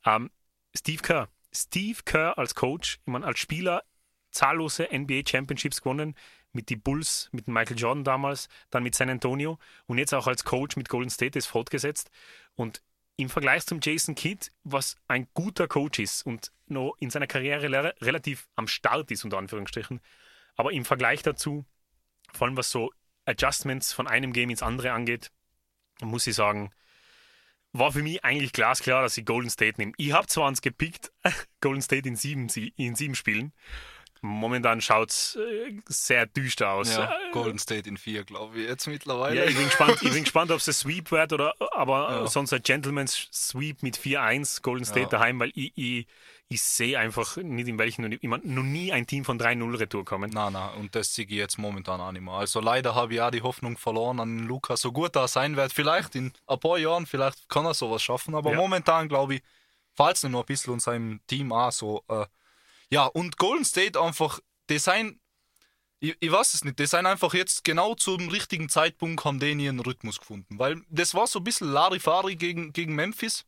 Ähm, 0.04 0.32
Steve 0.76 1.04
Kerr. 1.04 1.30
Steve 1.58 2.00
Kerr 2.06 2.38
als 2.38 2.56
Coach, 2.56 3.00
ich 3.06 3.12
meine, 3.12 3.26
als 3.26 3.40
Spieler 3.40 3.84
zahllose 4.32 4.88
NBA 4.92 5.22
Championships 5.28 5.82
gewonnen, 5.82 6.16
mit 6.54 6.70
die 6.70 6.76
Bulls, 6.76 7.30
mit 7.32 7.48
Michael 7.48 7.78
Jordan 7.78 8.04
damals, 8.04 8.48
dann 8.70 8.84
mit 8.84 8.96
San 8.96 9.10
Antonio 9.10 9.60
und 9.86 9.98
jetzt 9.98 10.14
auch 10.14 10.28
als 10.28 10.44
Coach 10.44 10.76
mit 10.76 10.90
Golden 10.90 11.10
State 11.10 11.38
ist 11.38 11.48
fortgesetzt. 11.48 12.10
Und 12.56 12.82
im 13.18 13.30
Vergleich 13.30 13.66
zum 13.66 13.80
Jason 13.82 14.16
Kidd, 14.16 14.52
was 14.64 14.96
ein 15.08 15.28
guter 15.34 15.68
Coach 15.68 16.00
ist 16.00 16.26
und 16.26 16.52
noch 16.68 16.96
in 17.00 17.10
seiner 17.10 17.28
Karriere 17.28 17.96
relativ 18.02 18.48
am 18.56 18.68
Start 18.68 19.10
ist, 19.12 19.24
unter 19.24 19.40
Anführungsstrichen, 19.40 20.02
aber 20.56 20.72
im 20.72 20.86
Vergleich 20.86 21.24
dazu, 21.24 21.66
vor 22.34 22.48
allem 22.48 22.58
was 22.58 22.70
so 22.70 22.92
Adjustments 23.26 23.94
von 23.94 24.08
einem 24.08 24.34
Game 24.34 24.50
ins 24.50 24.64
andere 24.64 24.92
angeht, 24.92 25.32
muss 26.02 26.28
ich 26.28 26.36
sagen, 26.36 26.72
war 27.80 27.92
für 27.92 28.04
mich 28.04 28.24
eigentlich 28.24 28.54
glasklar, 28.54 29.02
dass 29.02 29.18
ich 29.18 29.26
Golden 29.26 29.50
State 29.50 29.76
nehme. 29.80 29.94
Ich 29.98 30.12
habe 30.14 30.28
zwar 30.28 30.48
uns 30.48 30.62
gepickt, 30.62 31.12
Golden 31.62 31.82
State 31.82 32.08
in 32.08 32.16
sieben, 32.16 32.50
Sie- 32.50 32.74
in 32.78 32.96
sieben 32.96 33.16
Spielen. 33.16 33.54
Momentan 34.22 34.82
schaut 34.82 35.12
es 35.12 35.36
äh, 35.36 35.78
sehr 35.88 36.26
düster 36.26 36.72
aus. 36.72 36.92
Ja, 36.96 37.06
Äh, 37.06 37.32
Golden 37.34 37.60
State 37.60 37.88
in 37.88 37.98
vier, 37.98 38.24
glaube 38.24 38.60
ich, 38.60 38.68
jetzt 38.68 38.88
mittlerweile. 38.88 39.36
ja, 39.42 39.46
ich 39.46 39.56
bin 39.56 39.66
gespannt, 39.66 40.00
ich 40.02 40.12
bin 40.12 40.24
gespannt 40.24 40.50
ob 40.52 40.58
es 40.58 40.68
ein 40.68 40.74
Sweep 40.74 41.12
wird 41.12 41.34
oder 41.34 41.54
aber 41.76 42.10
Ja. 42.22 42.28
sonst 42.28 42.52
ein 42.52 42.64
Gentleman's 42.64 43.28
Sweep 43.32 43.84
mit 43.84 43.96
4-1 43.96 44.64
Golden 44.64 44.86
State 44.86 45.02
Ja. 45.02 45.08
daheim, 45.10 45.40
weil 45.40 45.52
ich, 45.54 45.72
ich, 45.78 46.08
ich 46.50 46.62
sehe 46.62 46.98
einfach 46.98 47.36
nicht 47.38 47.68
in 47.68 47.78
welchen 47.78 48.10
ich 48.12 48.24
mein, 48.24 48.42
noch 48.44 48.64
nie 48.64 48.94
ein 48.94 49.06
Team 49.06 49.26
von 49.26 49.38
3-0 49.38 49.80
Retour 49.80 50.06
kommen. 50.06 50.30
Nein, 50.32 50.54
nein, 50.54 50.76
und 50.76 50.96
das 50.96 51.14
sehe 51.14 51.26
ich 51.26 51.32
jetzt 51.32 51.58
momentan 51.58 52.00
auch 52.00 52.12
nicht 52.12 52.22
mehr. 52.22 52.36
Also 52.36 52.62
leider 52.62 52.96
habe 52.96 53.14
ich 53.14 53.22
auch 53.22 53.32
die 53.32 53.42
Hoffnung 53.42 53.78
verloren 53.78 54.20
an 54.20 54.40
Luca, 54.48 54.78
so 54.78 54.92
gut 54.94 55.16
er 55.18 55.28
sein 55.28 55.58
wird. 55.58 55.74
Vielleicht 55.74 56.16
in 56.16 56.32
ein 56.48 56.60
paar 56.60 56.78
Jahren, 56.78 57.06
vielleicht 57.06 57.50
kann 57.50 57.66
er 57.66 57.74
sowas 57.74 58.02
schaffen, 58.02 58.34
aber 58.34 58.52
Ja. 58.52 58.58
momentan 58.58 59.10
glaube 59.10 59.36
ich, 59.36 59.42
falls 59.94 60.24
nicht 60.24 60.32
noch 60.32 60.42
ein 60.42 60.46
bisschen 60.46 60.74
und 60.74 60.82
seinem 60.82 61.20
Team 61.28 61.52
auch 61.52 61.72
so. 61.72 62.04
Äh, 62.08 62.26
ja, 62.90 63.06
und 63.06 63.38
Golden 63.38 63.66
State 63.66 64.00
einfach, 64.00 64.40
Design, 64.70 65.20
ich, 66.00 66.16
ich 66.20 66.32
weiß 66.32 66.54
es 66.54 66.64
nicht, 66.64 66.80
die 66.80 66.86
sind 66.86 67.06
einfach 67.08 67.34
jetzt 67.34 67.66
genau 67.66 67.96
zum 67.96 68.30
richtigen 68.30 68.70
Zeitpunkt 68.70 69.26
haben 69.26 69.40
die 69.40 69.52
ihren 69.52 69.80
Rhythmus 69.80 70.20
gefunden. 70.20 70.60
Weil 70.60 70.82
das 70.90 71.14
war 71.14 71.28
so 71.28 71.40
ein 71.40 71.44
bisschen 71.44 71.72
Larifari 71.72 72.36
gegen, 72.38 72.72
gegen 72.72 72.96
Memphis. 72.96 73.46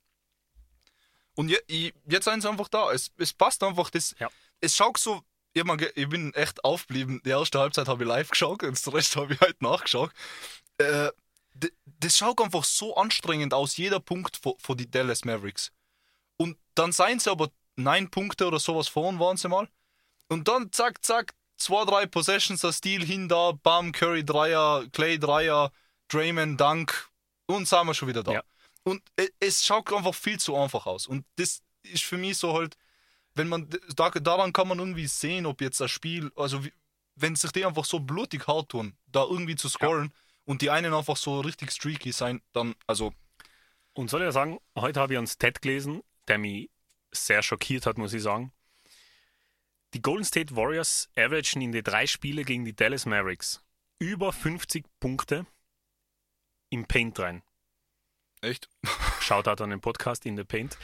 Und 1.39 1.47
je, 1.47 1.93
jetzt 2.06 2.25
sind 2.25 2.41
sie 2.41 2.49
einfach 2.49 2.67
da. 2.67 2.91
Es, 2.91 3.12
es 3.17 3.32
passt 3.32 3.63
einfach. 3.63 3.89
Das, 3.89 4.13
Ja. 4.19 4.30
Es 4.60 4.75
schaut 4.75 4.97
so. 4.97 5.21
Ich, 5.54 5.63
ge- 5.63 5.91
ich 5.95 6.10
bin 6.10 6.34
echt 6.34 6.65
aufgeblieben. 6.65 7.21
Die 7.23 7.29
erste 7.29 7.60
Halbzeit 7.60 7.87
habe 7.87 8.04
ich 8.04 8.10
live 8.10 8.29
geschaut 8.29 8.62
und 8.62 8.85
den 8.85 8.94
Rest 8.94 9.15
habe 9.15 9.33
ich 9.33 9.40
halt 9.40 9.62
nachgeschaut. 9.62 10.12
Äh, 10.79 11.10
das 11.85 12.17
schaut 12.17 12.42
einfach 12.42 12.65
so 12.65 12.96
anstrengend 12.98 13.54
aus, 13.54 13.77
jeder 13.77 14.02
Punkt 14.02 14.35
von, 14.35 14.56
von 14.60 14.75
die 14.75 14.92
Dallas 14.92 15.23
Mavericks. 15.23 15.71
Und 16.35 16.58
dann 16.75 16.92
seien 16.92 17.19
sie 17.19 17.31
aber 17.31 17.50
neun 17.77 18.12
Punkte 18.12 18.46
oder 18.46 18.60
sowas 18.60 18.90
vorn 18.90 19.17
waren 19.19 19.37
sie 19.37 19.48
mal. 19.48 19.69
Und 20.27 20.50
dann 20.50 20.73
zack, 20.73 21.04
zack, 21.06 21.33
zwei, 21.56 21.85
drei 21.85 22.06
Possessions, 22.06 22.62
der 22.62 22.73
Stil 22.73 23.06
hin 23.06 23.29
da, 23.29 23.54
Bam, 23.54 23.94
Curry 23.94 24.25
Dreier, 24.25 24.85
Clay 24.92 25.17
Dreier, 25.17 25.71
Draymond 26.10 26.60
Dunk 26.60 27.10
und 27.48 27.65
sind 27.65 27.87
wir 27.87 27.94
schon 27.94 28.10
wieder 28.10 28.23
da. 28.23 28.33
Ja. 28.33 28.44
Und 28.90 29.04
es 29.40 29.63
schaut 29.63 29.94
einfach 29.94 30.15
viel 30.15 30.40
zu 30.40 30.56
einfach 30.56 30.87
aus. 30.87 31.06
Und 31.06 31.23
das 31.35 31.62
ist 31.83 32.04
für 32.04 32.17
mich 32.17 32.37
so 32.37 32.54
halt, 32.54 32.75
wenn 33.35 33.48
man, 33.48 33.69
da, 33.96 34.10
daran 34.10 34.52
kann 34.52 34.67
man 34.67 34.79
irgendwie 34.79 35.06
sehen, 35.06 35.46
ob 35.46 35.62
jetzt 35.62 35.79
das 35.79 35.92
Spiel, 35.92 36.31
also 36.35 36.63
wenn 37.15 37.35
sich 37.35 37.52
die 37.52 37.65
einfach 37.65 37.85
so 37.85 38.00
blutig 38.00 38.48
hart 38.48 38.69
tun, 38.69 38.98
da 39.08 39.23
irgendwie 39.23 39.56
zu 39.56 39.69
scoren 39.69 40.12
und 40.46 40.63
die 40.63 40.71
einen 40.71 40.94
einfach 40.96 41.17
so 41.17 41.40
richtig 41.42 41.71
streaky 41.71 42.12
sein, 42.12 42.42
dann, 42.52 42.73
also, 42.87 43.13
Und 43.94 44.10
soll 44.10 44.21
ich 44.21 44.25
ja 44.25 44.31
sagen, 44.31 44.60
heute 44.75 45.00
habe 45.00 45.13
ich 45.13 45.17
einen 45.19 45.27
Stat 45.27 45.62
gelesen, 45.62 46.02
der 46.27 46.40
mich 46.40 46.71
sehr 47.12 47.44
schockiert 47.44 47.85
hat, 47.85 48.00
muss 48.00 48.13
ich 48.13 48.23
sagen. 48.23 48.52
Die 49.94 50.02
Golden 50.02 50.25
State 50.25 50.56
Warriors 50.56 51.10
averagen 51.15 51.62
in 51.62 51.71
den 51.71 51.83
drei 51.83 52.08
Spiele 52.08 52.44
gegen 52.44 52.65
die 52.65 52.75
Dallas 52.75 53.06
Mavericks 53.06 53.62
über 54.00 54.33
50 54.33 54.85
Punkte 55.00 55.46
im 56.69 56.85
Paint 56.85 57.19
rein. 57.19 57.44
Echt? 58.42 58.69
Shoutout 59.21 59.63
an 59.63 59.69
den 59.69 59.81
Podcast 59.81 60.25
in 60.25 60.37
the 60.37 60.44
Paint. 60.44 60.77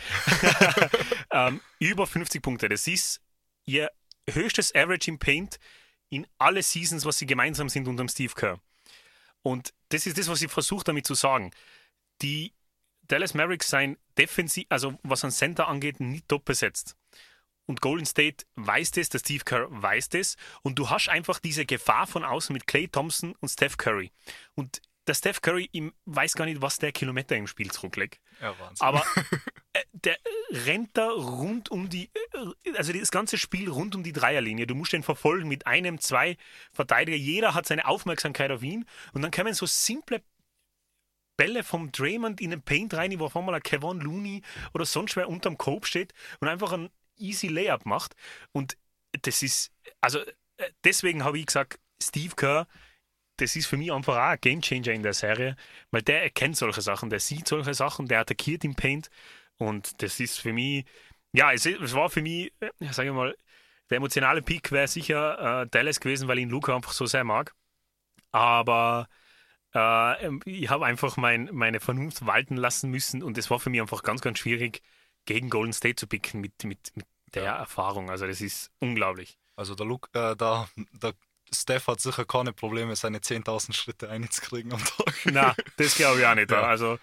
ähm, 1.32 1.62
über 1.80 2.06
50 2.06 2.41
Punkte. 2.41 2.70
Das 2.70 2.88
ist 2.88 3.22
ihr 3.66 3.91
höchstes 4.30 4.74
Average 4.76 5.10
im 5.12 5.20
Paint 5.20 5.60
in 6.10 6.28
alle 6.38 6.64
Seasons, 6.64 7.06
was 7.06 7.18
sie 7.18 7.26
gemeinsam 7.26 7.70
sind 7.70 7.88
unter 7.88 8.03
dem 8.03 8.10
Steve 8.10 8.34
Kerr. 8.34 8.60
Und 9.41 9.74
das 9.89 10.06
ist 10.06 10.18
das, 10.18 10.28
was 10.28 10.41
ich 10.41 10.51
versuche 10.51 10.84
damit 10.84 11.06
zu 11.06 11.14
sagen. 11.14 11.51
Die 12.22 12.53
Dallas 13.03 13.34
Mavericks 13.34 13.70
seien 13.70 13.97
defensiv, 14.18 14.66
also 14.70 14.97
was 15.03 15.24
an 15.24 15.32
Center 15.32 15.68
angeht, 15.68 15.99
nicht 15.99 16.28
top 16.28 16.45
besetzt. 16.45 16.95
Und 17.68 17.82
Golden 17.82 18.06
State 18.06 18.45
weiß 18.56 18.91
das, 18.91 19.10
der 19.10 19.20
Steve 19.20 19.43
Kerr 19.43 19.68
weiß 19.70 20.10
das. 20.10 20.36
Und 20.62 20.78
du 20.78 20.89
hast 20.89 21.10
einfach 21.10 21.39
diese 21.39 21.66
Gefahr 21.66 22.06
von 22.06 22.24
außen 22.24 22.53
mit 22.53 22.68
Clay 22.68 22.88
Thompson 22.88 23.36
und 23.39 23.49
Steph 23.49 23.78
Curry. 23.78 24.12
Und 24.53 24.82
der 25.08 25.14
Steph 25.14 25.41
Curry 25.41 25.70
ihm 25.72 25.93
weiß 26.06 26.34
gar 26.34 26.45
nicht, 26.45 26.62
was 26.62 26.80
der 26.80 26.91
Kilometer 26.91 27.36
im 27.36 27.47
Spiel 27.47 27.72
zurücklegt. 27.72 28.20
Ja, 28.41 28.58
Wahnsinn. 28.60 28.88
Aber 28.88 29.03
äh, 29.74 29.84
der 29.91 30.18
rennt 30.49 30.97
da 30.97 31.10
rund 31.10 31.70
um 31.70 31.89
die, 31.89 32.10
äh, 32.14 32.72
also 32.76 32.91
das 32.91 33.12
ganze 33.12 33.38
Spiel 33.38 33.70
rund 33.70 33.95
um 33.95 34.03
die 34.03 34.14
Dreierlinie. 34.14 34.68
Du 34.68 34.76
musst 34.76 34.93
den 34.93 35.03
verfolgen 35.03 35.47
mit 35.47 35.68
einem, 35.68 35.99
zwei 35.99 36.38
Verteidiger. 36.72 37.18
Jeder 37.18 37.53
hat 37.53 37.68
seine 37.68 37.86
Aufmerksamkeit 37.86 38.51
auf 38.51 38.64
ihn. 38.64 38.86
Und 39.14 39.22
dann 39.22 39.32
kommen 39.32 39.53
so 39.53 39.66
simple 39.66 40.22
Bälle 41.38 41.64
vom 41.64 41.91
Draymond 41.91 42.41
in 42.41 42.51
den 42.51 42.62
Paint 42.62 42.93
rein, 42.93 43.18
wo 43.20 43.26
auf 43.26 43.36
einmal 43.36 43.56
ein 43.56 43.64
Kevin 43.64 43.99
Looney 43.99 44.41
oder 44.74 44.86
sonst 44.86 45.16
wer 45.16 45.30
unterm 45.30 45.58
Cope 45.58 45.86
steht 45.86 46.14
und 46.39 46.47
einfach 46.47 46.72
ein 46.72 46.89
easy 47.18 47.47
Layup 47.47 47.86
macht. 47.86 48.16
Und 48.53 48.78
das 49.22 49.43
ist, 49.43 49.72
also 50.01 50.20
äh, 50.20 50.72
deswegen 50.84 51.24
habe 51.24 51.38
ich 51.38 51.45
gesagt, 51.45 51.80
Steve 52.01 52.36
Kerr, 52.36 52.68
das 53.38 53.56
ist 53.56 53.68
für 53.68 53.78
mich 53.78 53.92
einfach 53.92 54.16
auch 54.16 54.32
ein 54.32 54.42
Gamechanger 54.42 54.92
in 54.94 55.04
der 55.04 55.14
Serie, 55.14 55.56
weil 55.92 56.02
der 56.02 56.24
erkennt 56.24 56.58
solche 56.58 56.82
Sachen, 56.82 57.10
der 57.10 57.20
sieht 57.20 57.48
solche 57.48 57.74
Sachen, 57.74 58.08
der 58.08 58.22
attackiert 58.22 58.64
im 58.64 58.76
Paint 58.76 59.10
und 59.58 60.02
das 60.02 60.20
ist 60.20 60.40
für 60.40 60.54
mich, 60.54 60.86
ja, 61.34 61.52
es, 61.54 61.66
es 61.66 61.94
war 61.94 62.10
für 62.10 62.22
mich, 62.22 62.54
sage 62.92 63.10
ich 63.10 63.16
mal, 63.16 63.36
der 63.90 63.98
emotionale 63.98 64.42
Pick 64.42 64.72
wäre 64.72 64.88
sicher 64.88 65.64
äh, 65.64 65.68
Dallas 65.68 66.00
gewesen, 66.00 66.28
weil 66.28 66.40
ich 66.40 66.44
ihn 66.44 66.50
Luca 66.50 66.76
einfach 66.76 66.92
so 66.94 67.06
sehr 67.06 67.24
mag. 67.24 67.54
Aber 68.32 69.08
äh, 69.74 70.30
ich 70.46 70.70
habe 70.70 70.86
einfach 70.86 71.18
mein, 71.18 71.50
meine 71.52 71.80
Vernunft 71.80 72.26
walten 72.26 72.58
lassen 72.58 72.90
müssen 72.90 73.22
und 73.22 73.38
es 73.38 73.50
war 73.50 73.60
für 73.60 73.70
mich 73.70 73.82
einfach 73.82 74.04
ganz, 74.04 74.22
ganz 74.22 74.40
schwierig, 74.40 74.82
gegen 75.26 75.50
Golden 75.50 75.74
State 75.74 75.96
zu 75.96 76.08
picken 76.08 76.42
mit, 76.42 76.64
mit, 76.64 76.96
mit 76.96 77.08
der 77.34 77.44
ja. 77.44 77.56
Erfahrung. 77.58 78.10
Also 78.10 78.28
das 78.28 78.42
ist 78.42 78.72
unglaublich. 78.80 79.38
Also 79.56 79.76
der, 79.76 79.86
Luke, 79.86 80.10
äh, 80.14 80.36
der, 80.36 80.68
der 80.94 81.14
Steph 81.62 81.88
hat 81.88 81.99
sicher 81.99 82.26
keine 82.26 82.53
Probleme, 82.53 82.95
seine 82.95 83.20
10.000 83.20 83.74
Schritte 83.74 84.10
einzukriegen 84.10 84.74
am 84.74 84.84
Tag. 84.84 85.16
Na, 85.26 85.56
das 85.78 85.95
glaube 85.95 86.20
ich 86.20 86.26
auch 86.26 86.36
nicht. 86.36 86.51
Ja. 86.51 86.62
Also 86.62 86.99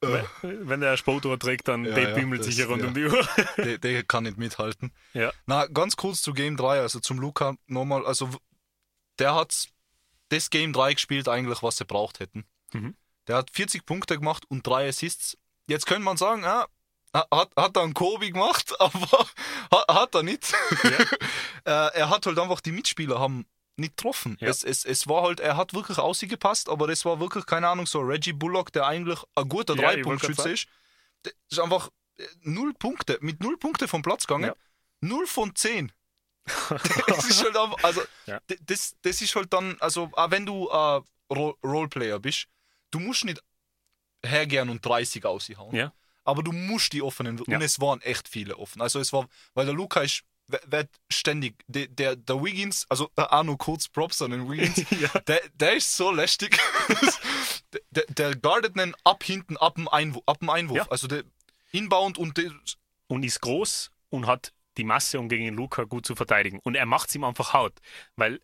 äh. 0.00 0.22
wenn 0.42 0.80
der 0.80 0.96
Sportuhr 0.96 1.38
trägt, 1.38 1.68
dann 1.68 1.84
ja, 1.84 1.94
der 1.94 2.14
bimmelt 2.14 2.44
sich 2.44 2.56
hier 2.56 2.68
rund 2.68 2.82
ja. 2.82 2.88
um 2.88 2.94
die 2.94 3.04
Uhr. 3.04 3.28
Der, 3.56 3.78
der, 3.78 4.04
kann 4.04 4.24
nicht 4.24 4.38
mithalten. 4.38 4.92
Ja. 5.12 5.32
Na, 5.46 5.66
ganz 5.66 5.96
kurz 5.96 6.22
zu 6.22 6.32
Game 6.32 6.56
3, 6.56 6.80
also 6.80 7.00
zum 7.00 7.18
Luca 7.18 7.56
nochmal, 7.66 8.06
also 8.06 8.30
der 9.18 9.34
hat 9.34 9.68
das 10.28 10.50
Game 10.50 10.72
3 10.72 10.94
gespielt 10.94 11.28
eigentlich, 11.28 11.62
was 11.62 11.78
sie 11.78 11.84
braucht 11.84 12.20
hätten. 12.20 12.44
Mhm. 12.72 12.94
Der 13.26 13.36
hat 13.36 13.50
40 13.52 13.84
Punkte 13.84 14.18
gemacht 14.18 14.44
und 14.48 14.66
drei 14.66 14.88
Assists. 14.88 15.36
Jetzt 15.66 15.86
könnte 15.86 16.02
man 16.02 16.16
sagen, 16.16 16.42
ja, 16.42 16.66
hat, 17.12 17.50
hat 17.56 17.76
er 17.76 17.82
einen 17.82 17.94
Kobe 17.94 18.30
gemacht, 18.30 18.74
aber 18.80 19.26
hat, 19.72 19.88
hat 19.88 20.14
er 20.14 20.22
nicht. 20.22 20.52
Ja. 20.84 20.90
Äh, 21.64 21.98
er 21.98 22.08
hat 22.08 22.24
halt 22.24 22.38
einfach, 22.38 22.62
die 22.62 22.72
Mitspieler 22.72 23.20
haben 23.20 23.44
nicht 23.78 23.96
getroffen. 23.96 24.36
Ja. 24.40 24.48
Es, 24.48 24.64
es, 24.64 24.84
es 24.84 25.08
war 25.08 25.22
halt, 25.22 25.40
er 25.40 25.56
hat 25.56 25.74
wirklich 25.74 25.98
ausgepasst, 25.98 26.68
aber 26.68 26.86
das 26.86 27.04
war 27.04 27.20
wirklich, 27.20 27.46
keine 27.46 27.68
Ahnung, 27.68 27.86
so 27.86 28.00
Reggie 28.00 28.32
Bullock, 28.32 28.72
der 28.72 28.86
eigentlich 28.86 29.18
ein 29.34 29.48
guter 29.48 29.74
ja, 29.74 29.82
Drei-Punkt-Schütze 29.82 30.50
ist. 30.50 30.68
Das 31.22 31.32
ist 31.50 31.58
einfach 31.58 31.90
äh, 32.18 32.24
null 32.42 32.74
Punkte, 32.74 33.18
mit 33.20 33.40
null 33.40 33.56
Punkte 33.56 33.88
vom 33.88 34.02
Platz 34.02 34.26
gegangen. 34.26 34.46
Ja. 34.46 34.56
Null 35.00 35.26
von 35.26 35.54
zehn. 35.54 35.92
das 37.06 37.28
ist 37.28 37.44
halt 37.44 37.56
einfach, 37.56 37.82
also, 37.84 38.02
ja. 38.26 38.40
das, 38.46 38.96
das 39.02 39.20
ist 39.20 39.34
halt 39.36 39.52
dann, 39.52 39.76
also, 39.80 40.10
auch 40.14 40.30
wenn 40.30 40.46
du 40.46 40.68
äh, 40.68 41.00
Roleplayer 41.30 42.18
bist, 42.18 42.46
du 42.90 43.00
musst 43.00 43.24
nicht 43.24 43.42
hergehen 44.24 44.68
und 44.70 44.84
30 44.84 45.24
aushauen. 45.24 45.74
Ja 45.74 45.92
aber 46.28 46.42
du 46.42 46.52
musst 46.52 46.92
die 46.92 47.00
offenen. 47.00 47.40
Und 47.40 47.62
es 47.62 47.80
waren 47.80 48.02
echt 48.02 48.28
viele 48.28 48.58
offen. 48.58 48.82
Also 48.82 49.00
es 49.00 49.14
war, 49.14 49.26
weil 49.54 49.64
der 49.64 49.74
Luca 49.74 50.02
ist 50.02 50.24
wird 50.48 50.88
ständig, 51.10 51.62
der, 51.66 51.86
der, 51.88 52.16
der 52.16 52.42
Wiggins, 52.42 52.86
also 52.88 53.10
der 53.16 53.32
Arno 53.32 53.56
kurz 53.56 53.88
Props 53.88 54.22
an 54.22 54.30
den 54.30 54.50
Wiggins, 54.50 54.84
ja. 55.00 55.08
der, 55.20 55.40
der 55.54 55.76
ist 55.76 55.96
so 55.96 56.10
lästig. 56.10 56.58
der, 57.90 58.04
der 58.06 58.36
guardet 58.36 58.78
einen 58.78 58.94
ab 59.04 59.22
hinten, 59.24 59.56
ab 59.56 59.74
dem 59.74 59.88
Einwurf. 59.88 60.22
Ab 60.26 60.38
dem 60.40 60.50
Einwurf. 60.50 60.78
Ja. 60.78 60.88
Also 60.90 61.06
der 61.06 61.24
inbound 61.72 62.18
und 62.18 62.36
der, 62.38 62.50
Und 63.08 63.24
ist 63.24 63.40
groß 63.40 63.90
und 64.10 64.26
hat 64.26 64.52
die 64.76 64.84
Masse, 64.84 65.18
um 65.18 65.28
gegen 65.28 65.54
Luca 65.54 65.84
gut 65.84 66.06
zu 66.06 66.14
verteidigen. 66.14 66.60
Und 66.62 66.74
er 66.74 66.86
macht 66.86 67.08
es 67.08 67.14
ihm 67.14 67.24
einfach 67.24 67.52
haut. 67.52 67.78
Weil 68.16 68.40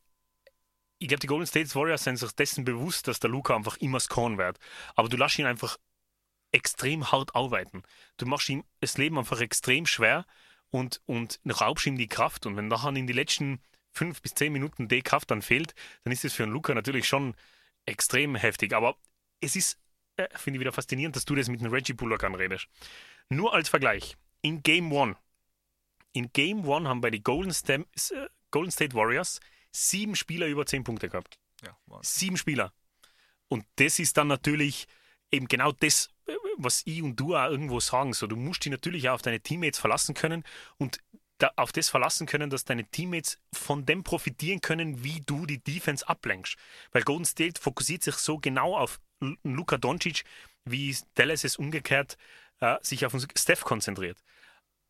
ich 0.98 1.08
glaube, 1.08 1.20
die 1.20 1.26
Golden 1.26 1.46
State 1.46 1.74
Warriors 1.74 2.04
sind 2.04 2.16
sich 2.16 2.32
dessen 2.32 2.64
bewusst, 2.64 3.08
dass 3.08 3.20
der 3.20 3.30
Luca 3.30 3.54
einfach 3.54 3.76
immer 3.78 4.00
scoren 4.00 4.38
wird. 4.38 4.58
Aber 4.94 5.08
du 5.08 5.16
lässt 5.16 5.38
ihn 5.38 5.46
einfach 5.46 5.78
extrem 6.52 7.10
hart 7.10 7.34
arbeiten. 7.34 7.82
Du 8.16 8.26
machst 8.26 8.48
ihm 8.48 8.64
das 8.80 8.96
Leben 8.96 9.18
einfach 9.18 9.40
extrem 9.40 9.86
schwer 9.86 10.24
und, 10.74 11.00
und 11.06 11.38
raubst 11.60 11.86
ihm 11.86 11.96
die 11.96 12.08
Kraft. 12.08 12.46
Und 12.46 12.56
wenn 12.56 12.66
nachher 12.66 12.94
in 12.96 13.06
die 13.06 13.12
letzten 13.12 13.60
fünf 13.92 14.20
bis 14.20 14.34
zehn 14.34 14.52
Minuten 14.52 14.88
die 14.88 15.02
Kraft 15.02 15.30
dann 15.30 15.40
fehlt, 15.40 15.72
dann 16.02 16.12
ist 16.12 16.24
das 16.24 16.32
für 16.32 16.42
einen 16.42 16.52
Luca 16.52 16.74
natürlich 16.74 17.06
schon 17.06 17.36
extrem 17.86 18.34
heftig. 18.34 18.72
Aber 18.72 18.96
es 19.40 19.54
ist, 19.54 19.78
äh, 20.16 20.26
finde 20.36 20.56
ich 20.56 20.60
wieder 20.60 20.72
faszinierend, 20.72 21.14
dass 21.14 21.24
du 21.26 21.36
das 21.36 21.48
mit 21.48 21.60
einem 21.60 21.72
Reggie 21.72 21.92
Bullock 21.92 22.24
anredest. 22.24 22.66
Nur 23.28 23.54
als 23.54 23.68
Vergleich, 23.68 24.16
in 24.42 24.64
Game 24.64 24.90
One, 24.92 25.16
in 26.12 26.32
Game 26.32 26.66
One 26.66 26.88
haben 26.88 27.00
bei 27.00 27.10
den 27.10 27.22
Golden, 27.22 27.54
Stem, 27.54 27.86
äh, 28.10 28.26
Golden 28.50 28.72
State 28.72 28.94
Warriors 28.94 29.38
sieben 29.70 30.16
Spieler 30.16 30.48
über 30.48 30.66
zehn 30.66 30.82
Punkte 30.82 31.08
gehabt. 31.08 31.38
Ja, 31.64 31.76
sieben 32.02 32.36
Spieler. 32.36 32.72
Und 33.46 33.64
das 33.76 34.00
ist 34.00 34.16
dann 34.16 34.26
natürlich 34.26 34.88
eben 35.30 35.48
genau 35.48 35.72
das, 35.72 36.10
was 36.56 36.82
ich 36.84 37.02
und 37.02 37.16
du 37.16 37.36
auch 37.36 37.50
irgendwo 37.50 37.80
sagen. 37.80 38.12
So, 38.12 38.26
du 38.26 38.36
musst 38.36 38.64
dich 38.64 38.72
natürlich 38.72 39.08
auch 39.08 39.14
auf 39.14 39.22
deine 39.22 39.40
Teammates 39.40 39.78
verlassen 39.78 40.14
können 40.14 40.44
und 40.78 41.00
da, 41.38 41.50
auf 41.56 41.72
das 41.72 41.88
verlassen 41.88 42.26
können, 42.26 42.50
dass 42.50 42.64
deine 42.64 42.84
Teammates 42.84 43.38
von 43.52 43.84
dem 43.84 44.04
profitieren 44.04 44.60
können, 44.60 45.02
wie 45.02 45.20
du 45.20 45.46
die 45.46 45.58
Defense 45.58 46.08
ablenkst. 46.08 46.56
Weil 46.92 47.02
Golden 47.02 47.24
State 47.24 47.60
fokussiert 47.60 48.02
sich 48.02 48.14
so 48.14 48.38
genau 48.38 48.76
auf 48.76 49.00
Luka 49.42 49.76
Doncic, 49.76 50.24
wie 50.64 50.96
Dallas 51.14 51.44
es 51.44 51.56
umgekehrt 51.56 52.16
äh, 52.60 52.76
sich 52.82 53.04
auf 53.04 53.14
Steph 53.36 53.62
konzentriert. 53.62 54.18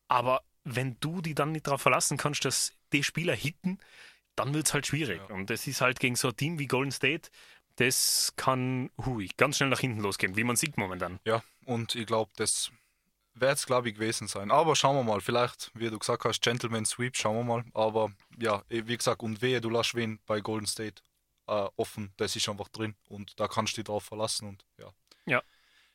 Aber 0.07 0.43
wenn 0.63 0.97
du 0.99 1.21
die 1.21 1.35
dann 1.35 1.51
nicht 1.51 1.67
darauf 1.67 1.81
verlassen 1.81 2.17
kannst, 2.17 2.45
dass 2.45 2.73
die 2.93 3.03
Spieler 3.03 3.35
hitten, 3.35 3.79
dann 4.35 4.53
wird 4.53 4.67
es 4.67 4.73
halt 4.73 4.85
schwierig. 4.85 5.21
Ja. 5.29 5.35
Und 5.35 5.49
das 5.49 5.65
ist 5.67 5.81
halt 5.81 5.99
gegen 5.99 6.15
so 6.15 6.29
ein 6.29 6.37
Team 6.37 6.59
wie 6.59 6.67
Golden 6.67 6.91
State, 6.91 7.29
das 7.77 8.33
kann 8.35 8.89
hui, 9.05 9.29
ganz 9.37 9.57
schnell 9.57 9.69
nach 9.69 9.79
hinten 9.79 10.01
losgehen, 10.01 10.35
wie 10.35 10.43
man 10.43 10.55
sieht 10.55 10.77
momentan. 10.77 11.19
Ja, 11.25 11.43
und 11.65 11.95
ich 11.95 12.05
glaube, 12.05 12.31
das 12.35 12.71
wird 13.33 13.57
es, 13.57 13.65
glaube 13.65 13.89
ich, 13.89 13.95
gewesen 13.95 14.27
sein. 14.27 14.49
Aber 14.49 14.75
schauen 14.75 14.95
wir 14.95 15.03
mal, 15.03 15.21
vielleicht, 15.21 15.71
wie 15.73 15.89
du 15.89 15.99
gesagt 15.99 16.23
hast, 16.23 16.41
Gentleman 16.41 16.85
Sweep, 16.85 17.17
schauen 17.17 17.35
wir 17.35 17.43
mal. 17.43 17.65
Aber 17.73 18.11
ja, 18.39 18.63
wie 18.69 18.95
gesagt, 18.95 19.21
und 19.23 19.41
wehe, 19.41 19.59
du 19.59 19.69
lässt 19.69 19.93
wen 19.95 20.19
bei 20.25 20.39
Golden 20.39 20.67
State 20.67 21.01
äh, 21.47 21.67
offen, 21.75 22.13
das 22.17 22.35
ist 22.35 22.49
einfach 22.49 22.69
drin 22.69 22.95
und 23.07 23.39
da 23.39 23.47
kannst 23.47 23.73
du 23.73 23.81
dich 23.81 23.85
drauf 23.85 24.03
verlassen 24.03 24.47
und 24.47 24.65
ja. 24.77 24.91
Ja. 25.25 25.43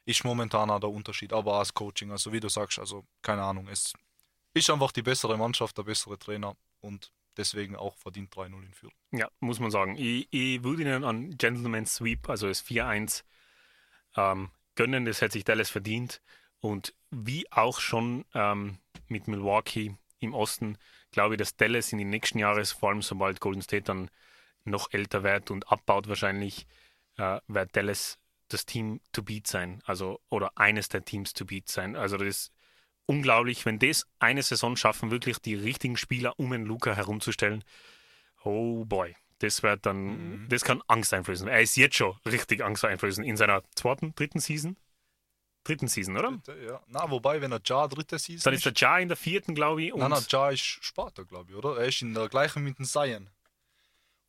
Ist 0.05 0.25
momentan 0.25 0.71
auch 0.71 0.81
der 0.81 0.91
Unterschied, 0.91 1.33
aber 1.33 1.59
als 1.59 1.75
Coaching, 1.75 2.11
also 2.11 2.33
wie 2.33 2.41
du 2.41 2.49
sagst, 2.49 2.79
also 2.79 3.05
keine 3.23 3.43
Ahnung, 3.43 3.69
es 3.69 3.93
ist 4.55 4.71
einfach 4.71 4.93
die 4.93 5.03
bessere 5.03 5.37
Mannschaft, 5.37 5.77
der 5.79 5.83
bessere 5.85 6.19
Trainer 6.19 6.57
und 6.81 7.13
deswegen 7.37 7.77
auch 7.77 7.97
verdient 7.97 8.35
3-0 8.35 8.63
in 8.63 8.75
Führung. 8.75 8.95
Ja, 9.13 9.29
muss 9.41 9.61
man 9.61 9.71
sagen. 9.71 9.97
Ich, 9.97 10.29
ich 10.31 10.63
würde 10.63 10.83
Ihnen 10.83 11.05
an 11.05 11.37
Gentleman 11.37 11.87
Sweep, 11.87 12.29
also 12.29 12.49
das 12.49 12.65
4-1, 12.65 13.25
ähm, 14.17 14.51
gönnen. 14.75 15.05
Das 15.05 15.21
hätte 15.21 15.35
sich 15.35 15.45
Dallas 15.45 15.71
verdient. 15.71 16.21
Und 16.61 16.95
wie 17.11 17.51
auch 17.51 17.81
schon 17.81 18.25
ähm, 18.35 18.79
mit 19.09 19.29
Milwaukee 19.29 19.97
im 20.19 20.35
Osten, 20.35 20.77
glaube 21.11 21.35
ich, 21.35 21.39
dass 21.39 21.57
Dallas 21.57 21.93
in 21.93 21.99
den 21.99 22.11
nächsten 22.11 22.39
Jahren, 22.39 22.65
vor 22.65 22.91
allem 22.91 23.03
sobald 23.03 23.41
Golden 23.41 23.63
State 23.63 23.85
dann 23.85 24.11
noch 24.65 24.93
älter 24.93 25.23
wird 25.23 25.51
und 25.51 25.71
abbaut 25.73 26.09
wahrscheinlich, 26.09 26.67
äh, 27.17 27.41
wird 27.49 27.75
Dallas 27.75 28.19
das 28.49 28.67
Team 28.67 29.01
to 29.13 29.23
beat 29.23 29.47
sein. 29.47 29.83
Also, 29.87 30.21
oder 30.29 30.53
eines 30.57 30.89
der 30.89 31.05
Teams 31.05 31.33
to 31.33 31.45
beat 31.45 31.69
sein. 31.69 31.97
Also 31.97 32.17
das 32.17 32.29
ist 32.29 32.53
unglaublich, 33.11 33.67
wenn 33.67 33.81
das 33.81 34.07
eine 34.21 34.41
Saison 34.41 34.77
schaffen, 34.77 35.11
wirklich 35.11 35.41
die 35.41 35.57
richtigen 35.57 35.97
Spieler 35.97 36.39
um 36.39 36.53
den 36.53 36.65
Luca 36.65 36.95
herumzustellen. 36.95 37.65
Oh 38.45 38.85
boy, 38.85 39.17
das 39.41 39.65
wird 39.65 39.85
dann, 39.85 40.43
mhm. 40.43 40.49
das 40.49 40.63
kann 40.63 40.81
Angst 40.87 41.13
einflößen. 41.13 41.49
Er 41.49 41.61
ist 41.61 41.77
jetzt 41.77 41.97
schon 41.97 42.17
richtig 42.25 42.63
Angst 42.63 42.85
einflößen 42.85 43.25
in 43.25 43.37
seiner 43.37 43.65
zweiten, 43.75 44.15
dritten 44.15 44.39
Season. 44.39 44.77
Dritten 45.65 45.89
Season, 45.89 46.17
oder? 46.17 46.31
Dritte, 46.31 46.65
ja. 46.65 46.81
Na, 46.87 47.11
wobei, 47.11 47.41
wenn 47.41 47.51
er 47.51 47.61
Ja 47.67 47.89
dritte 47.89 48.17
Season 48.17 48.45
Dann 48.45 48.55
ist 48.55 48.65
der 48.65 48.75
Ja 48.77 48.97
in 48.99 49.09
der 49.09 49.17
vierten, 49.17 49.57
glaube 49.57 49.83
ich. 49.83 49.93
Nein, 49.93 50.11
nein, 50.11 50.25
Ja 50.29 50.51
ist 50.51 50.63
später, 50.63 51.25
glaube 51.25 51.51
ich, 51.51 51.57
oder? 51.57 51.79
Er 51.79 51.89
ist 51.89 52.01
in 52.03 52.15
der 52.15 52.29
gleichen 52.29 52.63
mit 52.63 52.79
dem 52.79 52.85
Zion. 52.85 53.29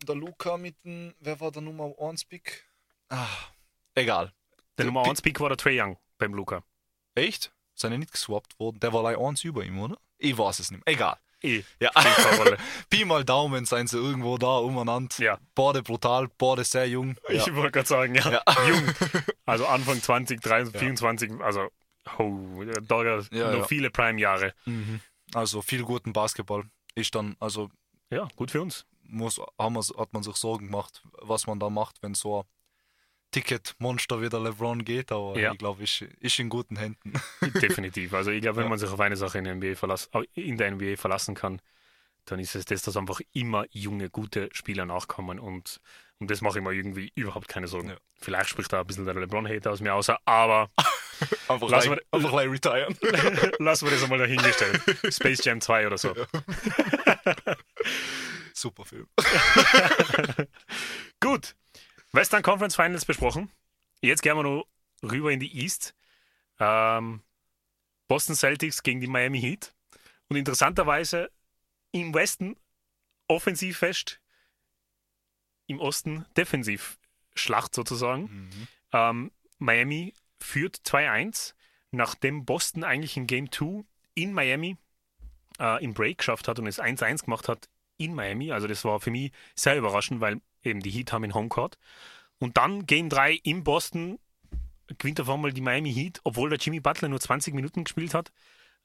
der 0.08 0.16
Luca 0.16 0.58
mit 0.58 0.84
dem, 0.84 1.14
wer 1.20 1.40
war 1.40 1.52
der 1.52 1.62
Nummer 1.62 1.94
1 2.00 2.26
Pick? 2.26 2.68
Ah, 3.10 3.28
egal. 3.94 4.34
Der 4.80 4.86
Nummer 4.86 5.06
1 5.08 5.22
Pick 5.22 5.40
war 5.40 5.50
der 5.50 5.58
Trey 5.58 5.80
Young 5.80 6.00
beim 6.18 6.34
Luca. 6.34 6.64
Echt? 7.14 7.54
Sind 7.82 8.00
nicht 8.00 8.12
geswappt 8.12 8.60
worden? 8.60 8.80
Der 8.80 8.94
war 8.94 9.04
leider 9.04 9.20
1 9.20 9.44
über 9.44 9.64
ihm, 9.64 9.80
oder? 9.80 9.98
Ich 10.18 10.38
weiß 10.38 10.60
es 10.60 10.72
nicht 10.72 10.86
mehr. 10.86 10.94
Egal. 10.94 11.18
Eh, 11.44 11.64
Ja. 11.80 11.90
Pi 12.90 13.04
mal 13.06 13.26
Daumen 13.26 13.66
seien 13.66 13.88
sie 13.88 13.98
irgendwo 13.98 14.38
da 14.38 14.58
umeinander. 14.58 15.16
Ja. 15.18 15.40
Beide 15.56 15.82
brutal, 15.82 16.28
beide 16.38 16.64
sehr 16.64 16.88
jung. 16.88 17.16
Ja. 17.30 17.36
Ich 17.48 17.56
wollte 17.56 17.72
gerade 17.72 17.88
sagen, 17.88 18.14
ja. 18.16 18.32
Ja. 18.32 18.44
Jung. 18.68 18.84
Also 19.46 19.66
Anfang 19.66 20.02
20, 20.02 20.40
23, 20.40 20.80
24, 20.80 21.42
also 21.42 21.68
oh, 22.20 22.64
da 22.84 23.04
Ja, 23.04 23.18
noch 23.52 23.58
ja. 23.60 23.64
viele 23.64 23.90
Prime-Jahre. 23.90 24.54
Also 25.34 25.62
viel 25.64 25.84
guten 25.84 26.14
Basketball. 26.14 26.64
Ist 26.94 27.16
dann, 27.16 27.36
also 27.40 27.70
Ja, 28.12 28.28
gut 28.36 28.52
für 28.52 28.62
uns. 28.62 28.86
muss, 29.04 29.42
haben 29.58 29.78
hat 29.78 30.14
man 30.14 30.22
sich 30.24 30.36
Sorgen 30.36 30.68
gemacht, 30.68 31.02
was 31.22 31.48
man 31.48 31.60
da 31.60 31.70
macht, 31.72 32.04
wenn 32.04 32.14
so 32.14 32.42
ein 32.42 32.46
Ticket-Monster 33.32 34.22
wie 34.22 34.30
der 34.30 34.40
LeBron 34.42 34.84
geht, 34.86 35.12
aber 35.12 35.40
Ja. 35.40 35.52
ich 35.54 35.58
glaube, 35.58 35.84
ich 35.84 36.02
ist 36.20 36.40
in 36.40 36.50
guten 36.50 36.76
Händen. 36.78 37.14
Definitiv. 37.62 38.14
Also 38.14 38.32
ich 38.32 38.42
glaube, 38.42 38.58
wenn 38.58 38.64
Ja. 38.66 38.70
man 38.70 38.80
sich 38.80 38.90
auf 38.90 39.00
eine 39.00 39.16
Sache 39.18 39.38
in 39.38 39.46
der, 39.46 39.56
NBA 39.56 39.76
verlass, 39.76 40.10
in 40.34 40.58
der 40.58 40.72
NBA 40.72 40.98
verlassen 40.98 41.34
kann, 41.36 41.62
dann 42.26 42.40
ist 42.40 42.56
es 42.56 42.66
das, 42.66 42.82
dass 42.84 42.98
einfach 42.98 43.20
immer 43.34 43.66
junge, 43.72 44.10
gute 44.10 44.50
Spieler 44.54 44.86
nachkommen 44.86 45.40
und 45.40 45.80
um 46.20 46.28
das 46.28 46.42
mache 46.42 46.60
ich 46.60 46.64
mir 46.64 46.72
irgendwie 46.74 47.12
überhaupt 47.16 47.48
keine 47.48 47.68
Sorgen. 47.68 47.90
Ja. 47.90 47.98
Vielleicht 48.20 48.50
spricht 48.50 48.72
da 48.72 48.82
ein 48.82 48.86
bisschen 48.88 49.06
der 49.06 49.16
LeBron-Hater 49.16 49.72
aus 49.72 49.82
mir 49.82 49.94
aus, 49.96 50.08
aber 50.26 50.70
Einfach 51.48 51.70
Lass 51.70 51.84
gleich, 51.86 51.90
mal- 51.90 52.02
einfach 52.12 52.32
gleich 52.32 52.50
retiren. 52.50 52.98
lassen 53.60 53.86
wir 53.86 53.92
das 53.92 54.04
einmal 54.04 54.18
dahingestellt. 54.20 54.82
Space 55.14 55.44
Jam 55.44 55.62
2 55.62 55.86
oder 55.88 55.98
so. 56.00 56.16
Super 58.54 58.86
Film. 58.86 59.08
Gut. 61.20 61.56
Western 62.14 62.44
Conference 62.44 62.76
Finals 62.76 63.06
besprochen. 63.06 63.50
Jetzt 64.02 64.22
gehen 64.22 64.36
wir 64.36 64.44
noch 64.44 64.66
rüber 65.04 65.32
in 65.32 65.40
die 65.40 65.62
East. 65.62 65.96
Ähm, 66.60 67.22
Boston 68.08 68.36
Celtics 68.36 68.84
gegen 68.84 69.00
die 69.00 69.08
Miami 69.08 69.40
Heat. 69.40 69.74
Und 70.28 70.36
interessanterweise 70.36 71.32
im 71.92 72.14
Westen 72.14 72.56
offensiv 73.28 73.78
fest, 73.78 74.20
im 75.68 75.80
Osten 75.80 76.26
defensiv 76.36 76.98
Schlacht 77.34 77.74
sozusagen. 77.74 78.50
Ähm, 78.92 79.32
Miami 79.58 80.14
führt 80.40 80.78
2-1, 80.78 81.54
nachdem 81.92 82.46
Boston 82.46 82.84
eigentlich 82.84 83.16
in 83.16 83.28
Game 83.28 83.52
2 83.52 83.86
in 84.16 84.34
Miami 84.34 84.78
äh, 85.60 85.84
im 85.84 85.94
Break 85.94 86.18
geschafft 86.18 86.48
hat 86.48 86.60
und 86.60 86.68
es 86.68 86.82
1-1 86.82 87.24
gemacht 87.24 87.48
hat 87.48 87.70
in 87.98 88.14
Miami. 88.14 88.52
Also 88.52 88.68
das 88.68 88.84
war 88.84 89.00
für 89.00 89.12
mich 89.12 89.32
sehr 89.56 89.78
überraschend, 89.78 90.20
weil 90.20 90.42
eben 90.64 90.82
die 90.82 90.92
Heat 90.92 91.12
haben 91.12 91.24
in 91.24 91.34
Homecourt. 91.34 91.78
Und 92.40 92.58
dann 92.58 92.86
Game 92.86 93.10
3 93.10 93.34
in 93.44 93.64
Boston 93.64 94.20
gewinnt 94.98 95.22
auf 95.22 95.30
einmal 95.30 95.54
die 95.54 95.62
Miami 95.62 95.94
Heat, 95.94 96.20
obwohl 96.24 96.50
der 96.50 96.60
Jimmy 96.60 96.80
Butler 96.80 97.08
nur 97.08 97.20
20 97.20 97.54
Minuten 97.54 97.84
gespielt 97.84 98.14
hat. 98.14 98.32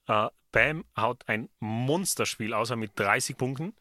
Äh, 0.06 0.28
Bam 0.52 0.84
haut 0.96 1.28
ein 1.28 1.48
Monsterspiel 1.58 2.54
außer 2.54 2.76
mit 2.76 2.92
30 2.98 3.36
Punkten. 3.36 3.74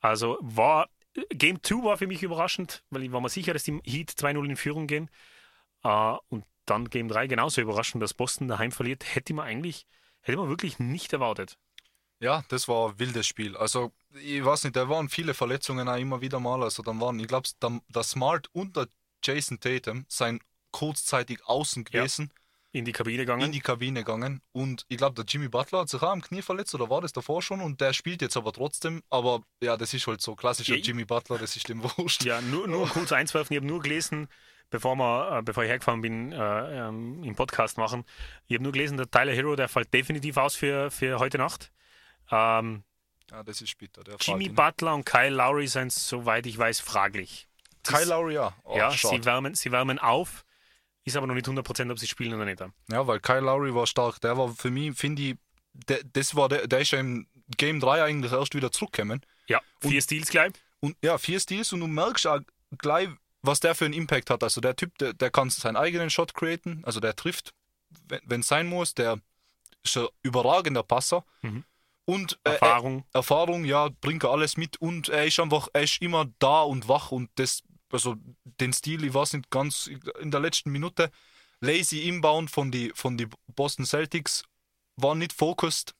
Also 0.00 0.38
war 0.40 0.88
Game 1.30 1.62
2 1.62 1.84
war 1.84 1.98
für 1.98 2.06
mich 2.06 2.22
überraschend, 2.22 2.84
weil 2.90 3.02
ich 3.02 3.12
war 3.12 3.20
mir 3.20 3.28
sicher, 3.28 3.52
dass 3.52 3.64
die 3.64 3.80
Heat 3.84 4.10
2-0 4.10 4.44
in 4.44 4.56
Führung 4.56 4.86
gehen. 4.86 5.10
Äh, 5.82 6.14
und 6.28 6.44
dann 6.66 6.88
Game 6.88 7.08
3 7.08 7.26
genauso 7.26 7.60
überraschend, 7.60 8.02
dass 8.02 8.14
Boston 8.14 8.48
daheim 8.48 8.72
verliert, 8.72 9.14
hätte 9.14 9.34
man 9.34 9.46
eigentlich, 9.46 9.86
hätte 10.20 10.38
man 10.38 10.48
wirklich 10.48 10.78
nicht 10.78 11.12
erwartet. 11.12 11.58
Ja, 12.20 12.44
das 12.48 12.68
war 12.68 12.90
ein 12.90 12.98
wildes 12.98 13.26
Spiel. 13.26 13.56
Also, 13.56 13.92
ich 14.22 14.44
weiß 14.44 14.64
nicht, 14.64 14.76
da 14.76 14.88
waren 14.88 15.08
viele 15.08 15.32
Verletzungen 15.34 15.88
auch 15.88 15.96
immer 15.96 16.20
wieder 16.20 16.38
mal. 16.38 16.62
Also, 16.62 16.82
dann 16.82 17.00
waren, 17.00 17.18
ich 17.18 17.26
glaube, 17.28 17.48
der, 17.62 17.80
der 17.88 18.02
Smart 18.02 18.48
und 18.52 18.76
der 18.76 18.88
Jason 19.24 19.58
Tatum 19.58 20.04
seien 20.08 20.40
kurzzeitig 20.70 21.44
außen 21.46 21.84
Ja. 21.90 22.00
gewesen, 22.02 22.30
In 22.72 22.84
die 22.84 22.92
Kabine 22.92 23.18
gegangen. 23.22 23.42
in 23.42 23.52
die 23.52 23.60
Kabine 23.60 24.00
gegangen. 24.00 24.42
Und 24.52 24.84
ich 24.88 24.98
glaube, 24.98 25.14
der 25.14 25.24
Jimmy 25.26 25.48
Butler 25.48 25.80
hat 25.80 25.88
sich 25.88 26.00
auch 26.02 26.10
am 26.12 26.20
Knie 26.22 26.42
verletzt 26.42 26.74
oder 26.74 26.88
war 26.90 27.00
das 27.00 27.12
davor 27.12 27.40
schon? 27.42 27.60
Und 27.62 27.80
der 27.80 27.92
spielt 27.94 28.20
jetzt 28.22 28.36
aber 28.36 28.52
trotzdem. 28.52 29.02
Aber 29.10 29.42
ja, 29.62 29.76
das 29.78 29.92
ist 29.94 30.06
halt 30.06 30.20
so 30.20 30.36
klassischer 30.36 30.76
Ja, 30.76 30.82
Jimmy 30.82 31.04
Butler, 31.06 31.38
das 31.38 31.56
ist 31.56 31.68
dem 31.68 31.82
wurscht. 31.98 32.22
Ja, 32.24 32.40
nur, 32.42 32.68
nur 32.68 32.86
kurz 32.88 33.12
einzuwerfen. 33.12 33.54
Ich 33.54 33.58
habe 33.58 33.66
nur 33.66 33.80
gelesen, 33.80 34.28
bevor, 34.68 34.94
wir, 34.96 35.38
äh, 35.38 35.42
bevor 35.42 35.64
ich 35.64 35.70
hergefahren 35.70 36.02
bin, 36.02 36.32
äh, 36.32 36.86
ähm, 36.88 37.24
im 37.24 37.34
Podcast 37.34 37.78
machen, 37.78 38.04
ich 38.46 38.54
habe 38.54 38.62
nur 38.62 38.72
gelesen, 38.72 38.96
der 38.98 39.10
Tyler 39.10 39.32
Hero, 39.32 39.56
der 39.56 39.68
fällt 39.68 39.92
definitiv 39.94 40.36
aus 40.36 40.54
für, 40.54 40.90
für 40.90 41.18
heute 41.18 41.38
Nacht. 41.38 41.72
Ähm, 42.30 42.84
Ja, 43.30 43.42
das 43.42 43.60
ist 43.60 43.76
bitter. 43.78 44.02
Jimmy. 44.20 44.48
Butler 44.48 44.94
und 44.94 45.04
Kyle 45.04 45.30
Lowry 45.30 45.66
sind, 45.66 45.92
soweit 45.92 46.46
ich 46.46 46.58
weiß, 46.58 46.80
fraglich. 46.80 47.48
Kyle 47.84 48.04
Lowry, 48.04 48.34
ja. 48.34 48.54
Oh, 48.64 48.76
ja, 48.76 48.92
schade. 48.92 49.16
sie 49.16 49.24
wärmen, 49.24 49.54
sie 49.54 49.72
wärmen 49.72 49.98
auf, 49.98 50.44
ist 51.04 51.16
aber 51.16 51.26
noch 51.26 51.34
nicht 51.34 51.46
100%, 51.46 51.90
ob 51.90 51.98
sie 51.98 52.06
spielen 52.06 52.34
oder 52.34 52.44
nicht. 52.44 52.60
Ja, 52.90 53.06
weil 53.06 53.20
Kyle 53.20 53.40
Lowry 53.40 53.74
war 53.74 53.86
stark. 53.86 54.20
Der 54.20 54.36
war 54.36 54.48
für 54.54 54.70
mich, 54.70 54.96
finde 54.96 55.22
ich, 55.22 55.36
der, 55.72 56.00
das 56.04 56.34
war 56.34 56.48
der, 56.48 56.66
der 56.66 56.80
ist 56.80 56.90
ja 56.90 56.98
im 57.00 57.26
Game 57.56 57.80
3 57.80 58.04
eigentlich 58.04 58.32
erst 58.32 58.54
wieder 58.54 58.70
zurückgekommen. 58.70 59.24
Ja, 59.46 59.60
vier 59.80 60.02
Steals 60.02 60.28
gleich. 60.28 60.52
Und 60.80 60.96
ja, 61.02 61.18
vier 61.18 61.40
Steals 61.40 61.72
und 61.72 61.80
du 61.80 61.86
merkst 61.86 62.26
auch 62.26 62.40
gleich, 62.78 63.08
was 63.42 63.60
der 63.60 63.74
für 63.74 63.84
einen 63.84 63.94
Impact 63.94 64.30
hat. 64.30 64.42
Also 64.42 64.60
der 64.60 64.76
Typ, 64.76 64.96
der, 64.98 65.12
der 65.12 65.30
kann 65.30 65.50
seinen 65.50 65.76
eigenen 65.76 66.10
Shot 66.10 66.34
createn, 66.34 66.84
also 66.84 67.00
der 67.00 67.16
trifft, 67.16 67.54
wenn 68.24 68.40
es 68.40 68.48
sein 68.48 68.66
muss, 68.66 68.94
der 68.94 69.20
ist 69.82 69.96
ein 69.96 70.06
überragender 70.22 70.82
Passer. 70.82 71.24
Mhm. 71.42 71.64
Und 72.10 72.38
äh, 72.44 72.50
Erfahrung. 72.50 73.04
Äh, 73.12 73.18
Erfahrung, 73.18 73.64
ja, 73.64 73.88
bringt 74.00 74.24
er 74.24 74.30
alles 74.30 74.56
mit 74.56 74.76
und 74.78 75.08
er 75.08 75.26
ist 75.26 75.38
einfach, 75.38 75.68
er 75.72 75.82
ist 75.82 76.00
immer 76.02 76.26
da 76.38 76.62
und 76.62 76.88
wach 76.88 77.12
und 77.12 77.30
das, 77.36 77.62
also 77.92 78.16
den 78.44 78.72
Stil, 78.72 79.04
ich 79.04 79.14
weiß 79.14 79.34
nicht 79.34 79.50
ganz, 79.50 79.88
in 80.20 80.30
der 80.30 80.40
letzten 80.40 80.70
Minute, 80.70 81.10
lazy 81.60 82.08
inbound 82.08 82.50
von 82.50 82.70
die, 82.70 82.90
von 82.94 83.16
die 83.16 83.28
Boston 83.54 83.84
Celtics, 83.86 84.44
war 84.96 85.14
nicht 85.14 85.32
focused 85.32 85.94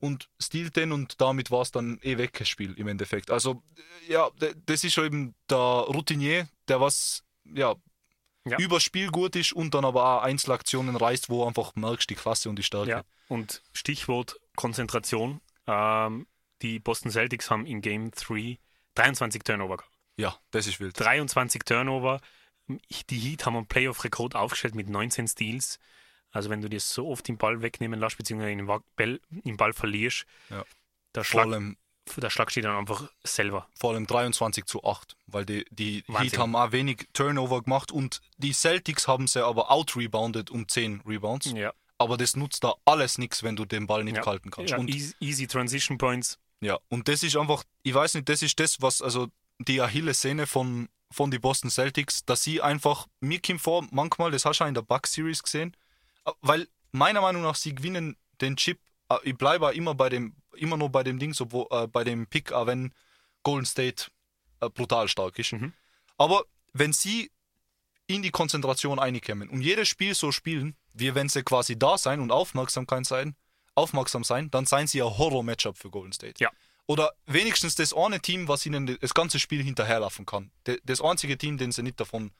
und 0.00 0.28
stiehlt 0.40 0.74
den 0.76 0.90
und 0.92 1.20
damit 1.20 1.50
war 1.50 1.62
es 1.62 1.70
dann 1.70 1.98
eh 2.02 2.18
weg, 2.18 2.32
das 2.38 2.48
Spiel 2.48 2.74
im 2.76 2.88
Endeffekt. 2.88 3.30
Also, 3.30 3.62
äh, 4.08 4.12
ja, 4.14 4.30
das 4.66 4.82
ist 4.82 4.98
eben 4.98 5.34
der 5.48 5.58
Routinier, 5.58 6.48
der 6.68 6.80
was, 6.80 7.22
ja, 7.44 7.74
Ja. 8.44 8.58
über 8.58 8.80
Spiel 8.80 9.08
gut 9.10 9.36
ist 9.36 9.52
und 9.52 9.72
dann 9.74 9.84
aber 9.84 10.04
auch 10.04 10.22
Einzelaktionen 10.22 10.96
reißt, 10.96 11.28
wo 11.28 11.46
einfach 11.46 11.76
merkst 11.76 12.10
die 12.10 12.16
Klasse 12.16 12.48
und 12.50 12.56
die 12.56 12.64
Stärke. 12.64 12.90
Ja, 12.90 13.02
und 13.32 13.62
Stichwort 13.72 14.38
Konzentration. 14.56 15.40
Ähm, 15.66 16.26
die 16.62 16.78
Boston 16.78 17.10
Celtics 17.10 17.50
haben 17.50 17.66
in 17.66 17.80
Game 17.80 18.10
3 18.12 18.58
23 18.94 19.42
Turnover 19.42 19.78
gehabt. 19.78 19.92
ja 20.16 20.36
das 20.50 20.66
ist 20.66 20.78
wild. 20.80 20.98
23 21.00 21.62
Turnover. 21.64 22.20
Die 23.10 23.18
Heat 23.18 23.44
haben 23.46 23.56
einen 23.56 23.66
Playoff-Rekord 23.66 24.34
aufgestellt 24.36 24.74
mit 24.74 24.88
19 24.88 25.26
Steals. 25.28 25.78
Also 26.30 26.48
wenn 26.50 26.60
du 26.62 26.68
dir 26.68 26.80
so 26.80 27.08
oft 27.08 27.26
den 27.28 27.36
Ball 27.36 27.60
wegnehmen 27.62 27.98
lässt, 28.00 28.16
beziehungsweise 28.16 28.56
den 28.56 28.66
Ball, 28.66 29.20
den 29.30 29.56
Ball 29.56 29.72
verlierst, 29.72 30.24
Ja. 30.48 30.64
der, 31.14 31.24
Schlag, 31.24 31.46
allem 31.46 31.76
der 32.16 32.30
Schlag 32.30 32.50
steht 32.50 32.64
dann 32.64 32.76
einfach 32.76 33.10
selber. 33.24 33.68
vor 33.78 33.92
allem 33.92 34.06
23 34.06 34.64
zu 34.64 34.84
8, 34.84 35.16
weil 35.26 35.44
die, 35.44 35.64
die 35.70 36.04
Wahnsinn. 36.06 36.30
Heat 36.30 36.38
haben 36.38 36.56
auch 36.56 36.72
wenig 36.72 37.08
Turnover 37.12 37.62
gemacht 37.62 37.92
und 37.92 38.20
die 38.38 38.52
Celtics 38.52 39.08
haben 39.08 39.26
sie 39.26 39.44
aber 39.44 39.70
out-rebounded 39.70 40.50
um 40.50 40.68
10 40.68 41.02
Rebounds. 41.06 41.46
Ja, 41.52 41.72
Aber 42.02 42.16
das 42.16 42.36
nutzt 42.36 42.64
da 42.64 42.74
alles 42.84 43.18
nichts, 43.18 43.42
wenn 43.42 43.56
du 43.56 43.64
den 43.64 43.86
Ball 43.86 44.04
nicht 44.04 44.16
ja. 44.16 44.26
halten 44.26 44.50
kannst. 44.50 44.72
Ja, 44.72 44.78
und, 44.78 44.88
easy, 44.88 45.14
easy 45.20 45.46
Transition 45.46 45.98
Points. 45.98 46.38
ja, 46.60 46.78
und 46.88 47.08
das 47.08 47.22
ist 47.22 47.36
einfach, 47.36 47.64
ich 47.82 47.94
weiß 47.94 48.14
nicht, 48.14 48.28
das 48.28 48.42
ist 48.42 48.58
das, 48.58 48.82
was, 48.82 49.00
also 49.00 49.28
die 49.58 49.80
Achillessehne 49.80 50.46
von, 50.46 50.88
von 51.10 51.30
die 51.30 51.38
Boston 51.38 51.70
Celtics, 51.70 52.24
dass 52.24 52.42
sie 52.42 52.60
einfach, 52.60 53.06
mir 53.20 53.40
kommt 53.40 53.60
vor, 53.60 53.86
manchmal, 53.90 54.30
das 54.30 54.44
hast 54.44 54.58
du 54.58 54.64
auch 54.64 54.68
in 54.68 54.74
der 54.74 54.82
Buck-Series 54.82 55.42
gesehen, 55.42 55.76
weil 56.40 56.68
meiner 56.90 57.20
Meinung 57.20 57.42
nach, 57.42 57.54
sie 57.54 57.74
gewinnen 57.74 58.16
den 58.40 58.56
Chip, 58.56 58.80
äh, 59.08 59.16
ich 59.24 59.36
bleibe 59.36 59.72
immer 59.74 59.94
bei 59.94 60.08
dem, 60.08 60.34
immer 60.56 60.76
nur 60.76 60.90
bei 60.90 61.02
dem 61.02 61.18
Ding, 61.18 61.34
so, 61.34 61.52
wo, 61.52 61.68
äh, 61.70 61.86
bei 61.86 62.04
dem 62.04 62.26
Pick, 62.26 62.52
auch 62.52 62.66
wenn 62.66 62.92
Golden 63.42 63.66
State 63.66 64.06
äh, 64.60 64.68
brutal 64.68 65.08
stark 65.08 65.38
ist. 65.38 65.52
Mhm. 65.52 65.72
Aber 66.18 66.44
wenn 66.72 66.92
sie 66.92 67.30
in 68.14 68.22
die 68.22 68.30
Konzentration 68.30 68.98
einkommen 68.98 69.48
und 69.48 69.60
jedes 69.60 69.88
Spiel 69.88 70.14
so 70.14 70.32
spielen, 70.32 70.76
wie 70.92 71.14
wenn 71.14 71.28
sie 71.28 71.42
quasi 71.42 71.78
da 71.78 71.98
sein 71.98 72.20
und 72.20 72.30
Aufmerksamkeit 72.30 73.06
sein, 73.06 73.36
aufmerksam 73.74 74.24
sein, 74.24 74.50
dann 74.50 74.66
seien 74.66 74.86
sie 74.86 75.02
ein 75.02 75.16
Horror-Matchup 75.18 75.78
für 75.78 75.90
Golden 75.90 76.12
State. 76.12 76.42
Ja. 76.42 76.50
Oder 76.86 77.12
wenigstens 77.26 77.74
das 77.74 77.94
eine 77.94 78.20
Team, 78.20 78.48
was 78.48 78.66
ihnen 78.66 78.98
das 79.00 79.14
ganze 79.14 79.38
Spiel 79.38 79.62
hinterherlaufen 79.62 80.26
kann. 80.26 80.50
Das 80.84 81.00
einzige 81.00 81.38
Team, 81.38 81.56
den 81.56 81.72
sie 81.72 81.82
nicht 81.82 81.98
davon, 82.00 82.32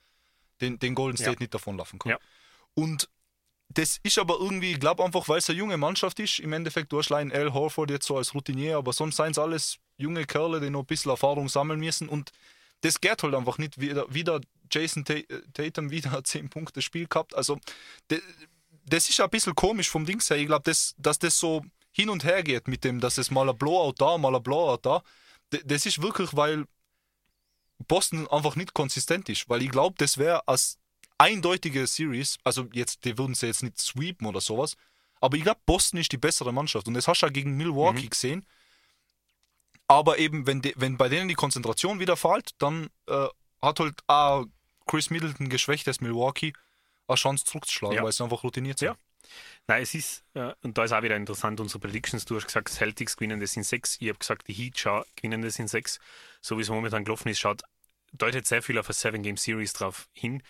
den, 0.61 0.79
den 0.79 0.95
Golden 0.95 1.17
State 1.17 1.33
Ja. 1.33 1.39
nicht 1.41 1.55
davonlaufen 1.55 1.99
kann. 1.99 2.11
Ja. 2.11 2.19
Und 2.75 3.09
das 3.69 3.99
ist 4.03 4.19
aber 4.19 4.39
irgendwie, 4.39 4.73
ich 4.73 4.81
glaube 4.81 5.03
einfach, 5.05 5.29
weil 5.29 5.39
es 5.39 5.49
eine 5.49 5.59
junge 5.59 5.77
Mannschaft 5.77 6.21
ist, 6.21 6.41
im 6.41 6.53
Endeffekt, 6.53 6.93
du 6.93 6.99
hast 6.99 7.11
allein 7.11 7.33
Al 7.33 7.55
Horford 7.55 7.91
jetzt 7.91 8.07
so 8.07 8.19
als 8.19 8.35
Routinier, 8.35 8.77
aber 8.77 8.93
sonst 8.93 9.17
seien 9.17 9.31
es 9.31 9.39
alles 9.39 9.79
junge 9.97 10.27
Kerle, 10.27 10.61
die 10.61 10.69
noch 10.69 10.81
ein 10.81 10.87
bisschen 10.87 11.11
Erfahrung 11.11 11.49
sammeln 11.49 11.81
müssen 11.81 12.09
und 12.09 12.33
das 12.83 13.01
geht 13.01 13.23
halt 13.23 13.35
einfach 13.35 13.59
nicht. 13.59 13.81
Wieder, 13.81 14.13
wieder 14.13 14.41
Jason 14.71 15.05
Ta- 15.05 15.15
Tatum 15.55 15.91
wieder 15.91 16.13
ein 16.17 16.25
10 16.25 16.51
Punkte 16.51 16.83
Spiel 16.83 17.07
gehabt. 17.07 17.35
Also 17.35 17.59
das 18.87 19.09
ist 19.09 19.21
ein 19.21 19.31
bisschen 19.31 19.55
komisch 19.55 19.89
vom 19.89 20.05
Dings 20.05 20.29
her. 20.31 20.37
Ich 20.37 20.47
glaube, 20.47 20.65
das, 20.65 20.95
dass 20.99 21.19
das 21.19 21.39
so 21.39 21.65
hin 21.93 22.09
und 22.09 22.25
her 22.25 22.43
geht 22.43 22.69
mit 22.69 22.85
dem, 22.85 23.01
dass 23.01 23.19
es 23.19 23.31
mal 23.31 23.49
ein 23.49 23.57
Blowout 23.57 23.95
da, 23.99 24.19
mal 24.19 24.35
ein 24.35 24.43
Blowout 24.43 24.81
da. 24.83 25.03
Das 25.65 25.87
ist 25.87 26.01
wirklich, 26.01 26.35
weil 26.35 26.67
Boston 27.89 28.27
einfach 28.29 28.57
nicht 28.57 28.75
konsistent 28.75 29.29
ist, 29.29 29.49
weil 29.49 29.63
ich 29.63 29.71
glaube, 29.71 29.95
das 29.99 30.19
wäre 30.19 30.47
als 30.49 30.79
eindeutige 31.19 31.87
Series, 31.87 32.39
also 32.43 32.69
jetzt, 32.73 33.05
die 33.05 33.19
würden 33.19 33.35
sie 33.35 33.47
jetzt 33.47 33.63
nicht 33.63 33.79
sweepen 33.79 34.27
oder 34.27 34.41
sowas, 34.41 34.77
aber 35.21 35.37
ich 35.37 35.43
glaube, 35.43 35.61
Boston 35.67 36.01
ist 36.01 36.11
die 36.13 36.17
bessere 36.17 36.53
Mannschaft 36.53 36.89
und 36.89 36.95
das 36.95 37.07
hast 37.07 37.21
du 37.21 37.27
ja 37.27 37.33
gegen 37.33 37.57
Milwaukee 37.57 38.05
mhm. 38.05 38.11
gesehen. 38.11 38.47
Aber 39.93 40.19
eben, 40.19 40.47
wenn, 40.47 40.63
de, 40.63 40.73
wenn 40.77 40.97
bei 40.97 41.11
denen 41.11 41.29
die 41.29 41.35
Konzentration 41.35 42.01
wieder 42.01 42.17
fällt, 42.17 42.51
dann 42.59 42.89
äh, 43.07 43.27
hat 43.61 43.79
halt 43.79 44.01
auch 44.07 44.47
Chris 44.87 45.11
Middleton 45.11 45.51
geschwächtes 45.51 46.01
Milwaukee 46.01 46.55
eine 47.09 47.17
Chance 47.17 47.45
zurückzuschlagen, 47.45 47.99
ja. 47.99 48.03
weil 48.03 48.13
sie 48.13 48.25
einfach 48.25 48.43
routiniert 48.43 48.79
sind. 48.79 48.89
Ja. 48.89 48.97
Nein, 49.67 49.83
es 49.83 49.95
ist, 49.95 50.25
äh, 50.33 50.55
und 50.63 50.79
da 50.79 50.85
ist 50.85 50.93
auch 50.93 51.03
wieder 51.03 51.17
interessant, 51.17 51.61
unsere 51.61 51.79
Predictions. 51.79 52.25
Du 52.25 52.37
hast 52.37 52.47
gesagt, 52.47 52.71
Celtics 52.71 53.17
gewinnen 53.17 53.39
das 53.39 53.55
in 53.55 53.65
sechs. 53.65 53.99
Ich 54.01 54.09
habe 54.09 54.19
gesagt, 54.19 54.49
die 54.49 54.55
Heat 54.55 54.83
gewinnen 55.17 55.43
das 55.43 55.59
in 55.59 55.69
sechs. 55.69 56.01
So 56.41 56.57
wie 56.57 56.63
es 56.63 56.71
momentan 56.71 57.05
gelaufen 57.05 57.29
ist, 57.29 57.41
schaut, 57.41 57.63
deutet 58.13 58.47
sehr 58.47 58.63
viel 58.63 58.79
auf 58.79 58.87
eine 58.87 58.95
Seven-Game-Series 58.95 59.75
drauf 59.75 60.09
hin. 60.15 60.43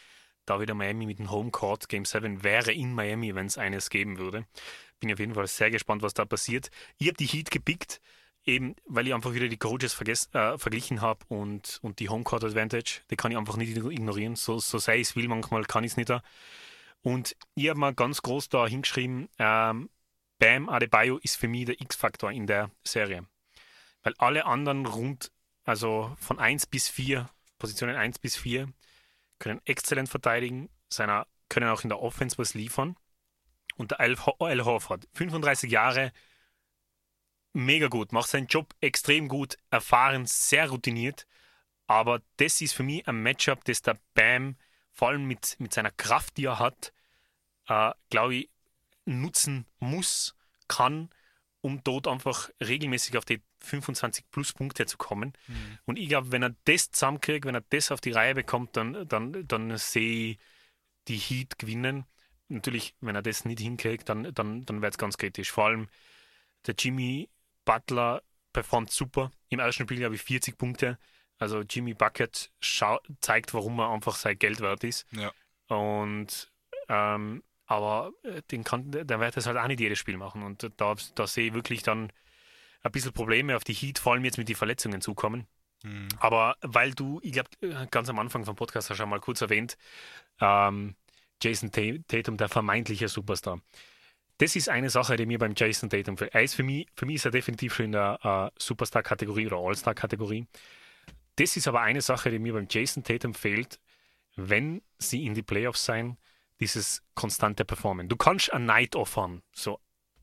Da 0.46 0.60
wieder 0.60 0.74
Miami 0.74 1.06
mit 1.06 1.18
dem 1.18 1.30
Homecourt 1.30 1.88
Game 1.88 2.04
7 2.04 2.44
wäre 2.44 2.72
in 2.72 2.94
Miami, 2.94 3.34
wenn 3.34 3.46
es 3.46 3.58
eines 3.58 3.90
geben 3.90 4.18
würde. 4.18 4.46
Bin 5.00 5.12
auf 5.12 5.18
jeden 5.18 5.34
Fall 5.34 5.48
sehr 5.48 5.70
gespannt, 5.70 6.02
was 6.02 6.14
da 6.14 6.24
passiert. 6.24 6.70
Ich 6.98 7.08
habe 7.08 7.16
die 7.16 7.26
Heat 7.26 7.50
gepickt, 7.50 8.00
eben 8.44 8.74
weil 8.86 9.06
ich 9.06 9.14
einfach 9.14 9.34
wieder 9.34 9.48
die 9.48 9.56
Coaches 9.56 9.94
äh, 10.32 10.58
verglichen 10.58 11.00
habe 11.00 11.24
und, 11.28 11.78
und 11.82 12.00
die 12.00 12.08
Homecourt 12.08 12.44
Advantage. 12.44 13.02
Die 13.10 13.16
kann 13.16 13.30
ich 13.30 13.38
einfach 13.38 13.56
nicht 13.56 13.76
ignorieren. 13.76 14.36
So, 14.36 14.58
so 14.58 14.78
sei 14.78 15.00
es 15.00 15.16
will, 15.16 15.28
manchmal 15.28 15.64
kann 15.64 15.84
ich 15.84 15.92
es 15.92 15.96
nicht. 15.96 16.10
Da. 16.10 16.22
Und 17.02 17.36
ich 17.54 17.68
habe 17.68 17.78
mal 17.78 17.94
ganz 17.94 18.22
groß 18.22 18.48
da 18.48 18.66
hingeschrieben, 18.66 19.28
ähm, 19.38 19.90
Bam 20.38 20.68
Adebayo 20.68 21.18
ist 21.18 21.36
für 21.36 21.46
mich 21.46 21.66
der 21.66 21.80
X-Faktor 21.80 22.32
in 22.32 22.48
der 22.48 22.70
Serie. 22.84 23.26
Weil 24.02 24.14
alle 24.18 24.44
anderen 24.44 24.86
rund, 24.86 25.30
also 25.64 26.16
von 26.18 26.40
1 26.40 26.66
bis 26.66 26.88
4, 26.88 27.30
Positionen 27.58 27.94
1 27.94 28.18
bis 28.18 28.36
4, 28.36 28.68
können 29.38 29.60
exzellent 29.64 30.08
verteidigen, 30.08 30.68
seiner, 30.88 31.28
können 31.48 31.68
auch 31.68 31.82
in 31.84 31.90
der 31.90 32.00
Offense 32.00 32.38
was 32.38 32.54
liefern. 32.54 32.96
Und 33.76 33.92
der 33.92 34.00
Al, 34.00 34.16
Al 34.40 34.64
Horford, 34.64 35.06
35 35.14 35.70
Jahre, 35.70 36.12
mega 37.52 37.88
gut, 37.88 38.12
macht 38.12 38.30
seinen 38.30 38.46
Job 38.46 38.74
extrem 38.80 39.28
gut, 39.28 39.56
erfahren, 39.70 40.24
sehr 40.26 40.70
routiniert. 40.70 41.26
Aber 41.86 42.22
das 42.38 42.60
ist 42.60 42.72
für 42.72 42.82
mich 42.82 43.06
ein 43.06 43.22
Matchup, 43.22 43.64
das 43.64 43.82
der 43.82 43.98
Bam 44.14 44.56
vor 44.92 45.08
allem 45.08 45.24
mit, 45.24 45.56
mit 45.58 45.72
seiner 45.72 45.90
Kraft, 45.90 46.36
die 46.36 46.44
er 46.44 46.58
hat, 46.58 46.92
äh, 47.68 47.92
glaube 48.10 48.34
ich, 48.36 48.50
nutzen 49.04 49.66
muss, 49.78 50.34
kann, 50.68 51.10
um 51.60 51.82
dort 51.82 52.08
einfach 52.08 52.50
regelmäßig 52.60 53.16
auf 53.16 53.24
die 53.24 53.42
25 53.60 54.30
plus 54.30 54.52
Punkte 54.52 54.86
zu 54.86 54.98
kommen. 54.98 55.32
Mhm. 55.46 55.78
Und 55.84 55.98
ich 55.98 56.08
glaube, 56.08 56.32
wenn 56.32 56.42
er 56.42 56.54
das 56.64 56.90
zusammenkriegt, 56.90 57.44
wenn 57.44 57.54
er 57.54 57.64
das 57.70 57.90
auf 57.90 58.00
die 58.00 58.10
Reihe 58.10 58.34
bekommt, 58.34 58.76
dann, 58.76 59.06
dann, 59.08 59.46
dann 59.46 59.76
sehe 59.78 60.32
ich 60.32 60.38
die 61.08 61.16
Heat 61.16 61.58
gewinnen. 61.58 62.04
Natürlich, 62.48 62.94
wenn 63.00 63.14
er 63.14 63.22
das 63.22 63.44
nicht 63.44 63.60
hinkriegt, 63.60 64.08
dann, 64.08 64.32
dann, 64.34 64.64
dann 64.64 64.82
wird 64.82 64.94
es 64.94 64.98
ganz 64.98 65.16
kritisch. 65.16 65.50
Vor 65.50 65.66
allem 65.66 65.88
der 66.66 66.74
Jimmy 66.78 67.28
Butler 67.64 68.22
performt 68.52 68.90
super. 68.90 69.30
Im 69.48 69.58
ersten 69.58 69.84
Spiel 69.84 70.04
habe 70.04 70.14
ich 70.14 70.22
40 70.22 70.58
Punkte. 70.58 70.98
Also 71.38 71.62
Jimmy 71.62 71.94
Bucket 71.94 72.52
zeigt, 73.20 73.54
warum 73.54 73.78
er 73.80 73.90
einfach 73.90 74.14
sein 74.14 74.38
Geld 74.38 74.60
wert 74.60 74.84
ist. 74.84 75.06
Ja. 75.12 75.32
Und 75.68 76.52
ähm, 76.88 77.42
aber 77.66 78.12
äh, 78.22 78.42
den 78.50 78.64
kann, 78.64 78.90
der 78.90 79.18
wird 79.18 79.36
das 79.36 79.46
halt 79.46 79.56
auch 79.56 79.66
nicht 79.66 79.80
jedes 79.80 79.98
Spiel 79.98 80.16
machen. 80.16 80.42
Und 80.42 80.70
da, 80.76 80.94
da 81.14 81.26
sehe 81.26 81.48
ich 81.48 81.54
wirklich 81.54 81.82
dann 81.82 82.12
ein 82.82 82.92
bisschen 82.92 83.12
Probleme 83.12 83.56
auf 83.56 83.64
die 83.64 83.72
Heat, 83.72 83.98
vor 83.98 84.12
allem 84.12 84.24
jetzt 84.24 84.38
mit 84.38 84.48
den 84.48 84.56
Verletzungen 84.56 85.00
zukommen. 85.00 85.46
Mhm. 85.82 86.08
Aber 86.18 86.56
weil 86.60 86.92
du, 86.92 87.20
ich 87.22 87.32
glaube, 87.32 87.48
äh, 87.60 87.86
ganz 87.90 88.08
am 88.08 88.18
Anfang 88.18 88.44
vom 88.44 88.56
Podcast 88.56 88.90
hast 88.90 88.98
du 88.98 89.02
schon 89.02 89.08
mal 89.08 89.20
kurz 89.20 89.40
erwähnt, 89.40 89.78
ähm, 90.40 90.96
Jason 91.42 91.72
Tatum, 91.72 92.36
der 92.36 92.48
vermeintliche 92.48 93.08
Superstar. 93.08 93.60
Das 94.42 94.56
ist 94.56 94.68
eine 94.68 94.90
Sache, 94.90 95.14
die 95.14 95.24
mir 95.24 95.38
beim 95.38 95.54
Jason 95.56 95.88
Tatum 95.88 96.16
fehlt. 96.16 96.34
Er 96.34 96.48
für 96.48 96.64
mich, 96.64 96.88
für 96.96 97.06
mich 97.06 97.14
ist 97.14 97.26
er 97.26 97.30
definitiv 97.30 97.74
schon 97.74 97.84
in 97.84 97.92
der 97.92 98.18
äh, 98.24 98.60
Superstar-Kategorie 98.60 99.46
oder 99.46 99.58
All-Star-Kategorie. 99.58 100.48
Das 101.36 101.56
ist 101.56 101.68
aber 101.68 101.82
eine 101.82 102.00
Sache, 102.00 102.28
die 102.28 102.40
mir 102.40 102.52
beim 102.52 102.66
Jason 102.68 103.04
Tatum 103.04 103.34
fehlt, 103.34 103.78
wenn 104.34 104.82
sie 104.98 105.26
in 105.26 105.34
die 105.34 105.44
Playoffs 105.44 105.84
sein, 105.84 106.18
dieses 106.58 107.04
konstante 107.14 107.64
Performen. 107.64 108.08
Du 108.08 108.16
kannst 108.16 108.52
ein 108.52 108.64
Night 108.64 108.96
Off 108.96 109.14
haben, 109.14 109.44
so 109.52 109.78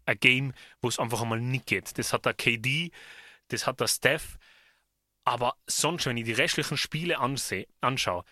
ein 0.05 0.19
Game, 0.19 0.53
wo 0.81 0.89
es 0.89 0.99
einfach 0.99 1.21
einmal 1.21 1.39
nicht 1.39 1.67
geht. 1.67 1.97
Das 1.97 2.11
hat 2.11 2.25
der 2.25 2.33
KD, 2.33 2.91
das 3.47 3.67
hat 3.67 3.79
der 3.79 3.87
Steph, 3.87 4.37
aber 5.23 5.55
sonst, 5.65 6.07
wenn 6.07 6.17
ich 6.17 6.25
die 6.25 6.33
restlichen 6.33 6.75
Spiele 6.75 7.19
anschaue, 7.19 8.25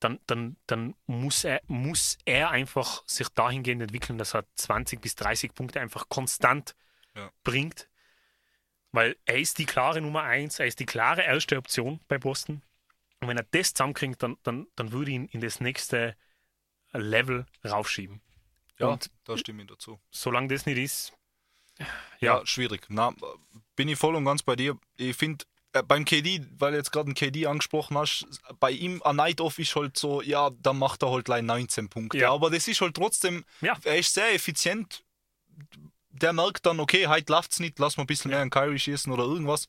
dann, 0.00 0.18
dann, 0.26 0.56
dann 0.66 0.94
muss, 1.06 1.44
er, 1.44 1.62
muss 1.66 2.18
er 2.24 2.50
einfach 2.50 3.02
sich 3.06 3.28
dahingehend 3.28 3.82
entwickeln, 3.82 4.18
dass 4.18 4.34
er 4.34 4.44
20 4.56 5.00
bis 5.00 5.14
30 5.14 5.54
Punkte 5.54 5.80
einfach 5.80 6.08
konstant 6.08 6.74
ja. 7.14 7.30
bringt 7.42 7.88
weil 8.94 9.16
er 9.24 9.40
ist 9.40 9.58
die 9.58 9.66
klare 9.66 10.00
Nummer 10.00 10.22
eins, 10.22 10.60
er 10.60 10.66
ist 10.66 10.78
die 10.78 10.86
klare 10.86 11.22
erste 11.22 11.56
Option 11.56 11.98
bei 12.06 12.16
Boston. 12.16 12.62
Und 13.20 13.26
wenn 13.26 13.36
er 13.36 13.46
das 13.50 13.74
zusammenkriegt, 13.74 14.22
dann, 14.22 14.36
dann, 14.44 14.68
dann 14.76 14.92
würde 14.92 15.10
ich 15.10 15.16
ihn 15.16 15.26
in 15.26 15.40
das 15.40 15.58
nächste 15.58 16.16
Level 16.92 17.44
raufschieben. 17.64 18.20
Ja, 18.78 18.86
Und 18.86 19.10
da 19.24 19.36
stimme 19.36 19.62
ich 19.62 19.68
dazu. 19.68 19.98
Solange 20.10 20.46
das 20.46 20.64
nicht 20.64 20.78
ist, 20.78 21.12
ja, 21.80 21.86
ja 22.20 22.46
schwierig. 22.46 22.86
Na, 22.88 23.12
bin 23.74 23.88
ich 23.88 23.98
voll 23.98 24.14
und 24.14 24.26
ganz 24.26 24.44
bei 24.44 24.54
dir. 24.54 24.78
Ich 24.96 25.16
finde, 25.16 25.44
beim 25.82 26.04
KD, 26.04 26.46
weil 26.58 26.72
du 26.72 26.78
jetzt 26.78 26.92
gerade 26.92 27.06
einen 27.06 27.14
KD 27.14 27.46
angesprochen 27.46 27.98
hast, 27.98 28.26
bei 28.60 28.70
ihm 28.70 29.02
ein 29.02 29.16
Night 29.16 29.40
Off 29.40 29.58
ist 29.58 29.74
halt 29.74 29.96
so, 29.96 30.22
ja, 30.22 30.50
dann 30.62 30.78
macht 30.78 31.02
er 31.02 31.10
halt 31.10 31.28
19 31.28 31.88
Punkte. 31.88 32.18
Ja. 32.18 32.32
Aber 32.32 32.50
das 32.50 32.68
ist 32.68 32.80
halt 32.80 32.94
trotzdem, 32.94 33.44
ja. 33.60 33.76
er 33.84 33.98
ist 33.98 34.14
sehr 34.14 34.32
effizient 34.34 35.04
der 36.14 36.32
merkt 36.32 36.64
dann, 36.66 36.80
okay, 36.80 37.06
heute 37.06 37.32
läuft 37.32 37.52
es 37.52 37.60
nicht, 37.60 37.78
lass 37.78 37.96
mal 37.96 38.04
ein 38.04 38.06
bisschen 38.06 38.30
mehr 38.30 38.40
an 38.40 38.50
Kyrie 38.50 38.78
schießen 38.78 39.12
oder 39.12 39.24
irgendwas. 39.24 39.68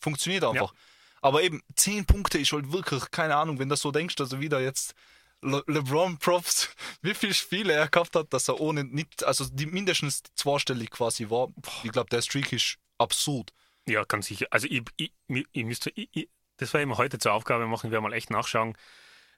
Funktioniert 0.00 0.44
einfach. 0.44 0.72
Ja. 0.72 0.78
Aber 1.22 1.42
eben, 1.42 1.62
10 1.76 2.06
Punkte 2.06 2.38
ist 2.38 2.52
halt 2.52 2.72
wirklich, 2.72 3.10
keine 3.10 3.36
Ahnung, 3.36 3.58
wenn 3.58 3.68
du 3.68 3.74
das 3.74 3.82
so 3.82 3.90
denkst, 3.90 4.16
also 4.18 4.40
wieder 4.40 4.60
jetzt 4.60 4.94
Le 5.42 5.62
LeBron 5.66 6.18
Props, 6.18 6.70
wie 7.02 7.14
viele 7.14 7.34
Spiele 7.34 7.72
er 7.72 7.88
gehabt 7.88 8.16
hat, 8.16 8.32
dass 8.32 8.48
er 8.48 8.60
ohne 8.60 8.84
nicht, 8.84 9.24
also 9.24 9.46
die 9.50 9.66
mindestens 9.66 10.22
zweistellig 10.34 10.90
quasi 10.90 11.28
war. 11.28 11.48
Ich 11.82 11.92
glaube, 11.92 12.08
der 12.10 12.22
Streak 12.22 12.52
ist 12.52 12.76
absurd. 12.98 13.52
Ja, 13.90 14.04
ganz 14.04 14.26
sicher. 14.26 14.46
Also 14.50 14.68
ich, 14.70 14.82
ich, 14.96 15.12
ich 15.26 15.64
müsste, 15.64 15.90
ich, 15.94 16.28
das 16.56 16.72
war 16.74 16.80
immer 16.80 16.96
heute 16.96 17.18
zur 17.18 17.32
Aufgabe 17.32 17.66
machen, 17.66 17.90
wir 17.90 18.00
mal 18.00 18.12
echt 18.12 18.30
nachschauen, 18.30 18.76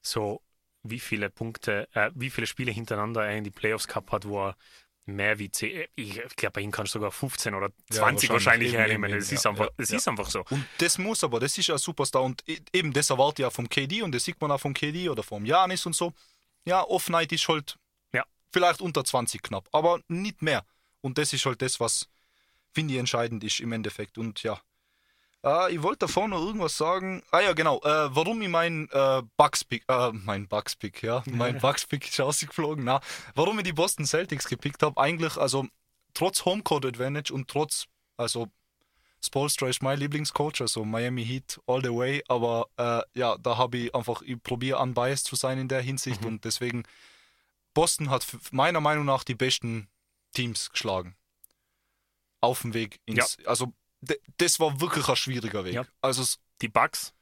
so 0.03 0.43
wie 0.83 1.01
viele 1.01 1.31
Punkte, 1.31 1.89
äh, 1.95 2.11
wie 2.15 2.31
viele 2.31 2.47
Spiele 2.47 2.73
hintereinander 2.73 3.25
er 3.25 3.37
in 3.37 3.45
die 3.45 3.51
Playoffs 3.51 3.89
gehabt 3.89 4.13
hat, 4.13 4.27
wo 4.27 4.49
er 4.49 4.57
mehr 5.05 5.39
wie 5.39 5.51
10. 5.51 5.87
Ich 5.95 6.21
glaube, 6.37 6.53
bei 6.53 6.61
ihm 6.61 6.71
kannst 6.71 6.95
du 6.95 6.99
sogar 6.99 7.11
15 7.11 7.55
oder 7.55 7.71
20 7.91 8.29
ja, 8.29 8.35
wahrscheinlich, 8.35 8.73
hernehmen. 8.73 9.11
Das, 9.11 9.31
ja, 9.31 9.37
ist, 9.37 9.47
einfach, 9.47 9.71
das 9.77 9.91
ja. 9.91 9.97
ist 9.97 10.09
einfach 10.09 10.29
so. 10.29 10.45
Und 10.51 10.67
das 10.79 10.99
muss 10.99 11.25
aber, 11.25 11.41
das 11.41 11.57
ist 11.57 11.69
ja 11.69 11.77
ein 11.77 11.79
Superstar. 11.79 12.23
Und 12.23 12.47
e, 12.49 12.59
eben 12.73 12.93
das 12.93 13.11
erwartet 13.11 13.41
ja 13.41 13.51
vom 13.51 13.69
KD 13.69 14.03
und 14.03 14.13
das 14.13 14.25
sieht 14.25 14.41
man 14.41 14.51
auch 14.51 14.61
vom 14.61 14.75
KD 14.75 15.09
oder 15.09 15.23
vom 15.23 15.45
Janis 15.45 15.87
und 15.87 15.97
so. 15.97 16.13
Ja, 16.65 16.83
Off-Night 16.83 17.33
ist 17.33 17.49
halt 17.49 17.79
ja. 18.13 18.25
vielleicht 18.53 18.81
unter 18.81 19.05
20 19.05 19.43
knapp, 19.43 19.69
aber 19.73 20.01
nicht 20.09 20.43
mehr. 20.43 20.65
Und 21.01 21.19
das 21.19 21.33
ist 21.33 21.47
halt 21.47 21.63
das, 21.63 21.81
was, 21.81 22.09
finde 22.73 22.95
ich, 22.95 23.01
entscheidend 23.01 23.45
ist 23.45 23.61
im 23.61 23.73
Endeffekt. 23.73 24.19
Und 24.19 24.43
ja, 24.43 24.61
äh, 25.45 25.75
ich 25.75 25.83
wollte 25.83 26.07
davor 26.07 26.29
noch 26.29 26.41
irgendwas 26.41 26.77
sagen. 26.77 27.23
Ah 27.31 27.41
ja, 27.41 27.53
genau. 27.53 27.79
Äh, 27.79 28.15
warum 28.15 28.41
ich 28.43 28.49
mein 28.49 28.89
äh, 28.93 29.23
Bugs-Pick, 29.37 29.85
äh, 29.89 30.13
mein 30.13 30.49
Bugs-Pick, 30.49 31.03
ja, 31.03 31.23
mein 31.31 31.59
Bugs-Pick 31.59 32.09
ist 32.09 32.21
ausgeflogen. 32.21 32.85
Na, 32.85 33.01
warum 33.35 33.59
ich 33.59 33.65
die 33.65 33.73
Boston 33.73 34.07
Celtics 34.07 34.49
gepickt 34.49 34.83
habe, 34.83 35.01
eigentlich, 35.01 35.37
also 35.37 35.67
trotz 36.15 36.45
Homecourt 36.45 36.87
Advantage 36.87 37.33
und 37.33 37.49
trotz, 37.49 37.87
also 38.17 38.49
Spolstra 39.25 39.69
ist 39.69 39.83
mein 39.83 39.99
Lieblingscoach, 39.99 40.61
also 40.61 40.85
Miami 40.85 41.25
Heat 41.25 41.61
all 41.67 41.81
the 41.83 41.91
way, 41.91 42.23
aber 42.27 42.67
äh, 42.77 43.03
ja, 43.19 43.37
da 43.39 43.57
habe 43.57 43.79
ich 43.79 43.95
einfach, 43.95 44.23
ich 44.23 44.43
probiere 44.43 44.79
unbiased 44.79 45.27
zu 45.27 45.37
sein 45.37 45.59
in 45.59 45.69
der 45.69 45.81
Hinsicht 45.81 46.23
mhm. 46.23 46.29
und 46.29 46.45
deswegen, 46.45 46.83
Boston 47.73 48.11
hat 48.11 48.27
meiner 48.51 48.81
Meinung 48.81 49.05
nach 49.05 49.25
die 49.25 49.35
besten 49.35 49.89
Teams 50.35 50.71
geschlagen. 50.71 51.17
Auf 52.43 52.61
dem 52.63 52.75
Weg 52.75 53.01
ins, 53.07 53.39
ja. 53.41 53.49
also 53.49 53.73
das 54.37 54.61
war 54.61 54.81
wirklich 54.81 55.09
ein 55.09 55.17
schwieriger 55.17 55.65
Weg. 55.65 55.75
Ja. 55.75 55.87
Also 56.01 56.25
die 56.61 56.69
Bucks 56.69 57.15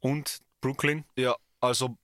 und 0.00 0.38
Brooklyn. 0.60 1.04
Ja, 1.16 1.36
also 1.60 1.96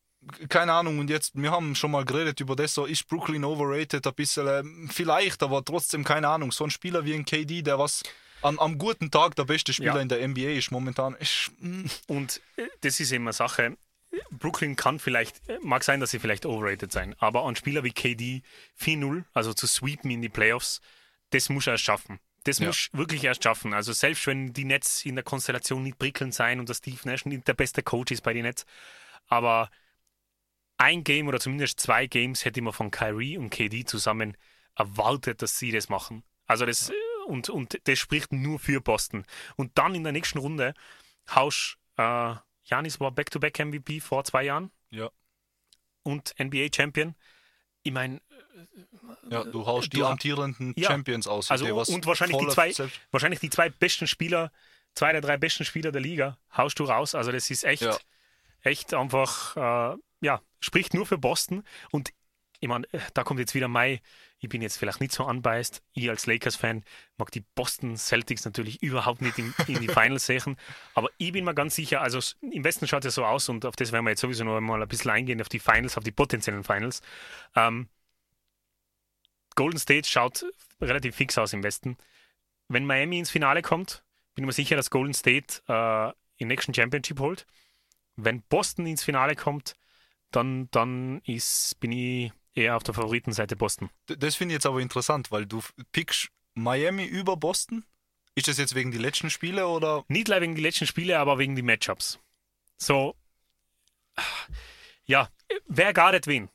keine 0.48 0.72
Ahnung, 0.72 0.98
und 0.98 1.10
jetzt, 1.10 1.34
wir 1.34 1.50
haben 1.50 1.74
schon 1.74 1.90
mal 1.90 2.04
geredet 2.04 2.40
über 2.40 2.56
das, 2.56 2.72
so 2.74 2.86
ist 2.86 3.06
Brooklyn 3.08 3.44
overrated 3.44 4.06
ein 4.06 4.14
bisschen, 4.14 4.46
äh, 4.46 4.62
vielleicht, 4.90 5.42
aber 5.42 5.62
trotzdem 5.64 6.02
keine 6.02 6.28
Ahnung. 6.28 6.50
So 6.50 6.64
ein 6.64 6.70
Spieler 6.70 7.04
wie 7.04 7.14
ein 7.14 7.26
KD, 7.26 7.62
der 7.62 7.78
was 7.78 8.02
an, 8.40 8.58
am 8.58 8.78
guten 8.78 9.10
Tag 9.10 9.36
der 9.36 9.44
beste 9.44 9.72
Spieler 9.72 9.96
ja. 9.96 10.00
in 10.00 10.08
der 10.08 10.26
NBA 10.26 10.52
ist 10.52 10.70
momentan. 10.70 11.14
Ist, 11.16 11.50
mm. 11.60 11.84
und 12.06 12.40
äh, 12.56 12.68
das 12.80 13.00
ist 13.00 13.12
immer 13.12 13.34
Sache. 13.34 13.76
Brooklyn 14.30 14.76
kann 14.76 14.98
vielleicht, 14.98 15.46
äh, 15.48 15.58
mag 15.60 15.84
sein, 15.84 16.00
dass 16.00 16.10
sie 16.10 16.20
vielleicht 16.20 16.46
overrated 16.46 16.90
sein, 16.90 17.14
aber 17.18 17.44
ein 17.46 17.56
Spieler 17.56 17.84
wie 17.84 17.92
KD 17.92 18.42
4-0, 18.80 19.24
also 19.34 19.52
zu 19.52 19.66
sweepen 19.66 20.10
in 20.10 20.22
die 20.22 20.28
Playoffs, 20.28 20.80
das 21.30 21.48
muss 21.48 21.66
er 21.66 21.76
schaffen 21.76 22.18
Das 22.44 22.58
Ja. 22.58 22.66
muss 22.68 22.90
wirklich 22.92 23.24
erst 23.24 23.42
schaffen. 23.44 23.72
Also 23.74 23.92
selbst 23.92 24.26
wenn 24.26 24.52
die 24.52 24.64
Nets 24.64 25.04
in 25.04 25.14
der 25.16 25.24
Konstellation 25.24 25.82
nicht 25.82 25.98
prickelnd 25.98 26.34
sein 26.34 26.60
und 26.60 26.68
der 26.68 26.74
Steve 26.74 26.98
Nash 27.04 27.24
nicht 27.24 27.48
der 27.48 27.54
beste 27.54 27.82
Coach 27.82 28.12
ist 28.12 28.22
bei 28.22 28.32
den 28.32 28.42
Nets, 28.44 28.64
aber 29.26 29.70
ein 30.76 31.04
Game 31.04 31.28
oder 31.28 31.40
zumindest 31.40 31.80
zwei 31.80 32.06
Games 32.06 32.44
hätte 32.44 32.60
ich 32.60 32.64
mir 32.64 32.72
von 32.72 32.90
Kyrie 32.90 33.38
und 33.38 33.50
KD 33.50 33.84
zusammen 33.84 34.36
erwartet, 34.76 35.40
dass 35.40 35.58
sie 35.58 35.70
das 35.70 35.88
machen. 35.88 36.22
Also 36.46 36.66
das 36.66 36.92
und, 37.26 37.48
und 37.48 37.80
das 37.84 37.98
spricht 37.98 38.32
nur 38.32 38.58
für 38.58 38.80
Boston. 38.82 39.24
Und 39.56 39.78
dann 39.78 39.94
in 39.94 40.02
der 40.04 40.12
nächsten 40.12 40.38
Runde 40.38 40.74
haust 41.34 41.78
äh, 41.96 42.34
Janis 42.64 43.00
war 43.00 43.10
Back-to-Back 43.12 43.58
MVP 43.60 44.00
vor 44.00 44.24
zwei 44.24 44.44
Jahren 44.44 44.70
Ja. 44.90 45.10
und 46.02 46.34
NBA 46.38 46.66
Champion. 46.74 47.14
Ich 47.82 47.92
meine, 47.92 48.20
Ja, 49.30 49.44
du 49.44 49.66
haust 49.66 49.92
die 49.92 50.02
amtierenden 50.02 50.74
Ja. 50.76 50.88
Champions 50.88 51.26
aus. 51.26 51.50
Also, 51.50 51.66
und 51.66 52.06
wahrscheinlich 52.06 52.38
die 52.38 52.48
zwei- 52.48 52.72
selbst- 52.72 53.00
wahrscheinlich 53.10 53.40
die 53.40 53.50
zwei 53.50 53.68
besten 53.70 54.06
Spieler, 54.06 54.52
zwei 54.94 55.12
der 55.12 55.20
drei 55.20 55.36
besten 55.36 55.64
Spieler 55.64 55.92
der 55.92 56.00
Liga, 56.00 56.38
haust 56.56 56.78
du 56.78 56.84
raus. 56.84 57.14
Also 57.14 57.32
das 57.32 57.50
ist 57.50 57.64
echt, 57.64 57.82
Ja. 57.82 57.96
echt 58.62 58.94
einfach, 58.94 59.56
äh, 59.56 59.96
ja, 60.20 60.40
spricht 60.60 60.94
nur 60.94 61.06
für 61.06 61.18
Boston. 61.18 61.64
Und 61.90 62.10
ich 62.60 62.68
meine, 62.68 62.86
da 63.14 63.24
kommt 63.24 63.40
jetzt 63.40 63.54
wieder 63.54 63.68
Mai. 63.68 64.00
Ich 64.38 64.48
bin 64.50 64.60
jetzt 64.60 64.76
vielleicht 64.76 65.00
nicht 65.00 65.12
so 65.12 65.24
unbiased. 65.26 65.82
Ich 65.94 66.08
als 66.10 66.26
Lakers-Fan 66.26 66.84
mag 67.16 67.30
die 67.30 67.40
Boston 67.54 67.96
Celtics 67.96 68.44
natürlich 68.44 68.82
überhaupt 68.82 69.22
nicht 69.22 69.38
in, 69.38 69.54
in 69.68 69.80
die 69.80 69.88
Finals 69.88 70.26
sehen. 70.26 70.56
Aber 70.94 71.08
ich 71.16 71.32
bin 71.32 71.44
mir 71.44 71.54
ganz 71.54 71.74
sicher, 71.74 72.02
also 72.02 72.20
im 72.42 72.62
Westen 72.62 72.86
schaut 72.86 73.04
es 73.06 73.14
so 73.14 73.24
aus 73.24 73.48
und 73.48 73.64
auf 73.64 73.74
das 73.76 73.90
werden 73.92 74.04
wir 74.04 74.10
jetzt 74.10 74.20
sowieso 74.20 74.44
noch 74.44 74.60
mal 74.60 74.82
ein 74.82 74.88
bisschen 74.88 75.10
eingehen, 75.10 75.40
auf 75.40 75.48
die 75.48 75.58
Finals, 75.60 75.96
auf 75.96 76.04
die 76.04 76.10
potenziellen 76.12 76.62
Finals. 76.62 77.00
Ähm, 77.56 77.88
Golden 79.54 79.78
State 79.78 80.08
schaut 80.08 80.44
relativ 80.80 81.16
fix 81.16 81.38
aus 81.38 81.52
im 81.52 81.62
Westen. 81.62 81.96
Wenn 82.68 82.86
Miami 82.86 83.18
ins 83.18 83.30
Finale 83.30 83.62
kommt, 83.62 84.02
bin 84.34 84.44
ich 84.44 84.46
mir 84.46 84.52
sicher, 84.52 84.76
dass 84.76 84.90
Golden 84.90 85.14
State 85.14 85.62
äh, 85.68 86.12
den 86.40 86.48
nächsten 86.48 86.74
Championship 86.74 87.20
holt. 87.20 87.46
Wenn 88.16 88.42
Boston 88.42 88.86
ins 88.86 89.04
Finale 89.04 89.36
kommt, 89.36 89.76
dann, 90.30 90.68
dann 90.70 91.20
ist, 91.24 91.78
bin 91.80 91.92
ich 91.92 92.32
eher 92.54 92.76
auf 92.76 92.82
der 92.82 92.94
Favoritenseite 92.94 93.56
Boston. 93.56 93.90
Das 94.06 94.36
finde 94.36 94.52
ich 94.52 94.56
jetzt 94.56 94.66
aber 94.66 94.80
interessant, 94.80 95.30
weil 95.30 95.46
du 95.46 95.62
pickst 95.92 96.28
Miami 96.54 97.04
über 97.04 97.36
Boston. 97.36 97.84
Ist 98.34 98.48
das 98.48 98.58
jetzt 98.58 98.74
wegen 98.74 98.90
die 98.90 98.98
letzten 98.98 99.30
Spiele 99.30 99.68
oder? 99.68 100.04
Nicht 100.08 100.28
leider 100.28 100.42
wegen 100.42 100.54
die 100.54 100.62
letzten 100.62 100.86
Spiele, 100.86 101.18
aber 101.18 101.38
wegen 101.38 101.54
die 101.54 101.62
Matchups. 101.62 102.18
So, 102.76 103.14
ja, 105.06 105.28
wer 105.66 105.92
guardet 105.92 106.26
wen? 106.26 106.48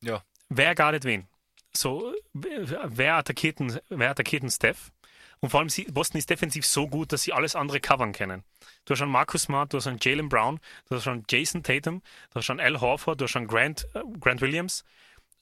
Ja. 0.00 0.24
Wer 0.48 0.74
guardet 0.74 1.04
wen? 1.04 1.28
So, 1.74 2.14
wer 2.32 3.14
attackiert 3.14 3.58
wer 3.88 4.10
attackiert 4.10 4.42
einen 4.42 4.50
Steph? 4.50 4.92
Und 5.40 5.50
vor 5.50 5.58
allem, 5.58 5.70
Boston 5.92 6.18
ist 6.18 6.30
defensiv 6.30 6.64
so 6.64 6.86
gut, 6.86 7.12
dass 7.12 7.22
sie 7.22 7.32
alles 7.32 7.56
andere 7.56 7.80
covern 7.80 8.12
können. 8.12 8.44
Du 8.84 8.92
hast 8.92 9.00
schon 9.00 9.10
Marcus 9.10 9.42
Smart, 9.42 9.72
du 9.72 9.78
hast 9.78 9.84
schon 9.84 9.98
Jalen 10.00 10.28
Brown, 10.28 10.60
du 10.88 10.94
hast 10.94 11.02
schon 11.02 11.24
Jason 11.28 11.64
Tatum, 11.64 12.00
du 12.30 12.36
hast 12.36 12.44
schon 12.44 12.60
Al 12.60 12.80
Horford, 12.80 13.20
du 13.20 13.24
hast 13.24 13.32
schon 13.32 13.48
Grant, 13.48 13.88
äh, 13.94 14.02
Grant 14.20 14.40
Williams. 14.40 14.84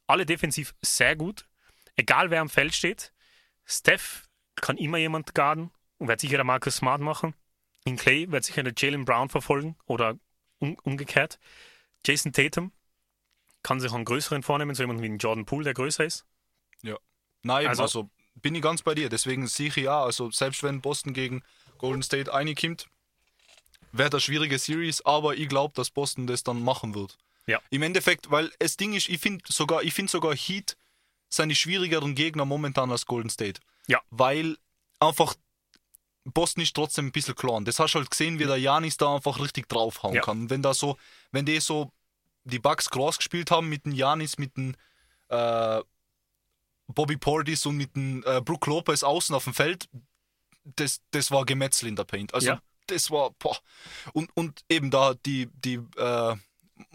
Alle 0.06 0.24
defensiv 0.24 0.74
sehr 0.80 1.16
gut. 1.16 1.46
Egal 1.96 2.30
wer 2.30 2.40
am 2.40 2.48
Feld 2.48 2.74
steht. 2.74 3.12
Steph 3.66 4.28
kann 4.56 4.78
immer 4.78 4.96
jemand 4.96 5.34
guarden 5.34 5.70
und 5.98 6.08
wird 6.08 6.20
sicher 6.20 6.36
der 6.36 6.44
Marcus 6.44 6.76
Smart 6.76 7.02
machen. 7.02 7.34
In 7.84 7.96
Clay 7.96 8.30
wird 8.30 8.44
sicher 8.44 8.62
der 8.62 8.72
Jalen 8.76 9.04
Brown 9.04 9.28
verfolgen 9.28 9.76
oder 9.84 10.18
um, 10.60 10.76
umgekehrt. 10.82 11.38
Jason 12.06 12.32
Tatum 12.32 12.72
kann 13.62 13.80
sich 13.80 13.92
einen 13.92 14.04
größeren 14.04 14.42
vornehmen, 14.42 14.74
so 14.74 14.82
jemand 14.82 15.02
wie 15.02 15.06
ein 15.06 15.18
Jordan 15.18 15.44
Poole, 15.46 15.64
der 15.64 15.74
größer 15.74 16.04
ist. 16.04 16.24
Nein, 17.42 17.68
Also- 17.68 17.82
also, 17.82 18.10
bin 18.34 18.54
ich 18.54 18.60
ganz 18.62 18.82
bei 18.82 18.94
dir. 18.94 19.08
Deswegen 19.08 19.46
sehe 19.46 19.68
ich 19.68 19.76
ja, 19.76 20.02
also 20.04 20.30
selbst 20.30 20.62
wenn 20.62 20.82
Boston 20.82 21.14
gegen 21.14 21.42
Golden 21.78 22.02
State 22.02 22.32
einkommt, 22.32 22.86
wäre 23.92 24.10
das 24.10 24.22
schwierige 24.24 24.58
Series, 24.58 25.00
aber 25.06 25.34
ich 25.36 25.48
glaube, 25.48 25.72
dass 25.74 25.88
Boston 25.90 26.26
das 26.26 26.42
dann 26.44 26.62
machen 26.62 26.94
wird. 26.94 27.16
Ja. 27.46 27.58
Im 27.70 27.80
Endeffekt, 27.82 28.30
weil 28.30 28.50
das 28.58 28.76
Ding 28.76 28.92
ist, 28.92 29.08
ich 29.08 29.20
finde 29.20 29.42
sogar, 29.48 29.82
ich 29.82 29.94
finde 29.94 30.12
sogar 30.12 30.34
Heat 30.36 30.76
seine 31.30 31.54
schwierigeren 31.54 32.14
Gegner 32.14 32.44
momentan 32.44 32.90
als 32.90 33.06
Golden 33.06 33.30
State. 33.30 33.60
Ja. 33.86 34.00
Weil 34.10 34.58
einfach 35.00 35.34
Boston 36.24 36.62
ist 36.62 36.74
trotzdem 36.76 37.06
ein 37.06 37.12
bisschen 37.12 37.34
klein. 37.34 37.64
Das 37.64 37.78
hast 37.78 37.94
du 37.94 38.00
halt 38.00 38.10
gesehen, 38.10 38.38
wie 38.38 38.44
der 38.44 38.58
Janis 38.58 38.98
da 38.98 39.14
einfach 39.16 39.40
richtig 39.40 39.66
draufhauen 39.68 40.14
Ja. 40.16 40.20
kann. 40.20 40.50
Wenn 40.50 40.60
da 40.62 40.74
so, 40.74 40.98
wenn 41.32 41.46
die 41.46 41.58
so 41.60 41.90
die 42.50 42.58
Bucks 42.58 42.90
Cross 42.90 43.18
gespielt 43.18 43.50
haben 43.50 43.68
mit 43.68 43.84
dem 43.86 43.92
Janis, 43.92 44.38
mit 44.38 44.56
dem 44.56 44.74
äh, 45.28 45.80
Bobby 46.88 47.16
Portis 47.16 47.64
und 47.66 47.76
mit 47.76 47.94
dem 47.96 48.22
äh, 48.26 48.40
Brook 48.40 48.66
Lopez 48.66 49.02
außen 49.02 49.34
auf 49.34 49.44
dem 49.44 49.54
Feld, 49.54 49.88
das, 50.64 51.00
das 51.12 51.30
war 51.30 51.44
Gemetzel 51.44 51.88
in 51.88 51.96
der 51.96 52.04
Paint. 52.04 52.34
Also 52.34 52.48
Ja. 52.48 52.62
das 52.86 53.10
war, 53.10 53.30
boah. 53.38 53.56
Und, 54.12 54.30
und 54.36 54.64
eben 54.68 54.90
da 54.90 55.14
die, 55.14 55.48
die 55.64 55.80
äh, 55.96 56.36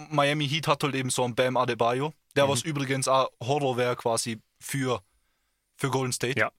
Miami 0.10 0.48
Heat 0.48 0.68
hat 0.68 0.84
halt 0.84 0.96
eben 0.96 1.10
so 1.10 1.24
einen 1.24 1.36
Bam 1.36 1.58
Adebayo, 1.58 2.14
der 2.36 2.46
Mhm. 2.46 2.50
was 2.50 2.62
übrigens 2.64 3.08
auch 3.08 3.30
Horror 3.42 3.78
wäre 3.78 3.96
quasi 3.96 4.40
für, 4.60 5.02
für 5.78 5.90
Golden 5.90 6.12
State. 6.14 6.40
Ja. 6.40 6.52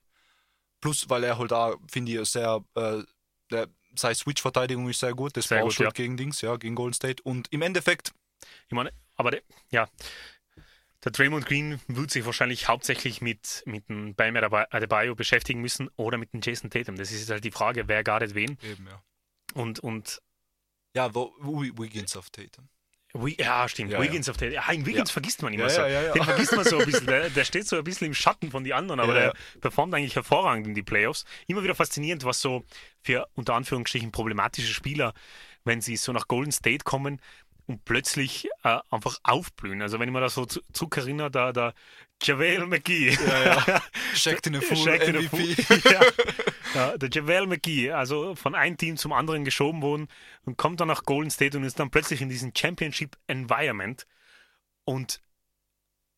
Plus, 0.81 1.09
weil 1.09 1.23
er 1.23 1.37
halt 1.37 1.51
da, 1.51 1.75
finde 1.91 2.19
ich, 2.21 2.29
sehr, 2.29 2.63
äh, 2.75 3.03
der, 3.51 3.67
seine 3.95 4.15
Switch-Verteidigung 4.15 4.89
ist 4.89 4.99
sehr 4.99 5.13
gut, 5.13 5.35
das 5.37 5.47
gut, 5.49 5.79
du 5.79 5.85
halt 5.85 5.95
gegen 5.95 6.17
Dings, 6.17 6.41
ja, 6.41 6.55
gegen 6.57 6.75
Golden 6.75 6.93
State. 6.93 7.21
Und 7.23 7.47
im 7.51 7.61
Endeffekt, 7.61 8.13
Ich 8.67 8.73
meine, 8.73 8.91
aber 9.15 9.31
der, 9.31 9.41
ja, 9.69 9.87
der 11.03 11.11
Draymond 11.11 11.45
Green 11.45 11.79
wird 11.87 12.11
sich 12.11 12.25
wahrscheinlich 12.25 12.67
hauptsächlich 12.67 13.21
mit, 13.21 13.63
mit 13.65 13.87
dem 13.89 14.15
Bam 14.15 14.35
Adebayo 14.35 15.15
beschäftigen 15.15 15.61
müssen 15.61 15.89
oder 15.95 16.17
mit 16.17 16.33
dem 16.33 16.41
Jason 16.43 16.69
Tatum. 16.69 16.95
Das 16.95 17.11
ist 17.11 17.19
jetzt 17.21 17.29
halt 17.29 17.43
die 17.43 17.51
Frage, 17.51 17.87
wer 17.87 18.03
guardet 18.03 18.35
wen. 18.35 18.57
eben, 18.63 18.87
ja. 18.87 19.01
Und, 19.53 19.79
und 19.79 20.21
Ja, 20.95 21.13
wo, 21.13 21.33
Wiggins 21.41 22.17
auf 22.17 22.29
Tatum. 22.29 22.67
Wi- 23.13 23.37
ja, 23.39 23.67
stimmt. 23.69 23.91
Ja, 23.91 24.01
Wiggins 24.01 24.27
auf 24.27 24.35
der. 24.37 24.51
Ja, 24.51 24.69
in 24.69 24.85
Wiggins 24.85 25.09
Ja. 25.09 25.13
vergisst 25.13 25.41
man 25.41 25.53
immer 25.53 25.63
Ja, 25.63 25.69
so. 25.69 25.81
ja, 25.81 25.87
ja, 25.87 26.01
ja. 26.07 26.13
Den 26.13 26.23
vergisst 26.23 26.53
man 26.55 26.65
so 26.65 26.77
ein 26.77 26.85
bisschen. 26.85 27.05
Der, 27.07 27.29
der 27.29 27.45
steht 27.45 27.65
so 27.67 27.77
ein 27.77 27.83
bisschen 27.83 28.07
im 28.07 28.13
Schatten 28.13 28.51
von 28.51 28.63
den 28.65 28.73
anderen, 28.73 28.99
aber 28.99 29.13
Ja, 29.13 29.19
der 29.19 29.27
ja. 29.29 29.59
performt 29.61 29.93
eigentlich 29.93 30.15
hervorragend 30.15 30.67
in 30.67 30.75
die 30.75 30.83
Playoffs. 30.83 31.23
Immer 31.47 31.63
wieder 31.63 31.73
faszinierend, 31.75 32.25
was 32.25 32.41
so 32.41 32.65
für 33.01 33.27
unter 33.33 33.53
Anführungsstrichen 33.55 34.11
problematische 34.11 34.73
Spieler, 34.73 35.13
wenn 35.63 35.79
sie 35.79 35.95
so 35.95 36.11
nach 36.11 36.27
Golden 36.27 36.51
State 36.51 36.83
kommen 36.83 37.21
und 37.67 37.85
plötzlich 37.85 38.47
äh, 38.63 38.79
einfach 38.89 39.17
aufblühen. 39.23 39.81
Also 39.81 39.99
wenn 39.99 40.07
ich 40.09 40.13
mir 40.13 40.21
da 40.21 40.29
so 40.29 40.45
zu- 40.45 40.61
zurückerinnere, 40.73 41.29
da 41.29 41.51
der 41.51 41.73
JaVale 42.23 42.65
McGee. 42.65 43.09
Ja, 43.11 43.45
ja. 43.45 43.81
In 44.45 44.55
a 44.55 44.61
Fool, 44.61 44.77
Shaq 44.77 45.07
in 45.07 45.15
a 45.17 45.21
MVP. 45.21 45.61
Fool. 45.61 45.91
ja. 45.91 46.01
Ja, 46.73 46.97
der 46.97 47.09
JaVale 47.09 47.47
McGee, 47.47 47.91
also 47.91 48.35
von 48.35 48.55
einem 48.55 48.77
Team 48.77 48.97
zum 48.97 49.13
anderen 49.13 49.45
geschoben 49.45 49.81
worden 49.81 50.07
und 50.45 50.57
kommt 50.57 50.79
dann 50.79 50.87
nach 50.87 51.03
Golden 51.03 51.29
State 51.29 51.57
und 51.57 51.63
ist 51.63 51.79
dann 51.79 51.91
plötzlich 51.91 52.21
in 52.21 52.29
diesem 52.29 52.51
Championship 52.55 53.17
Environment. 53.27 54.05
Und 54.85 55.21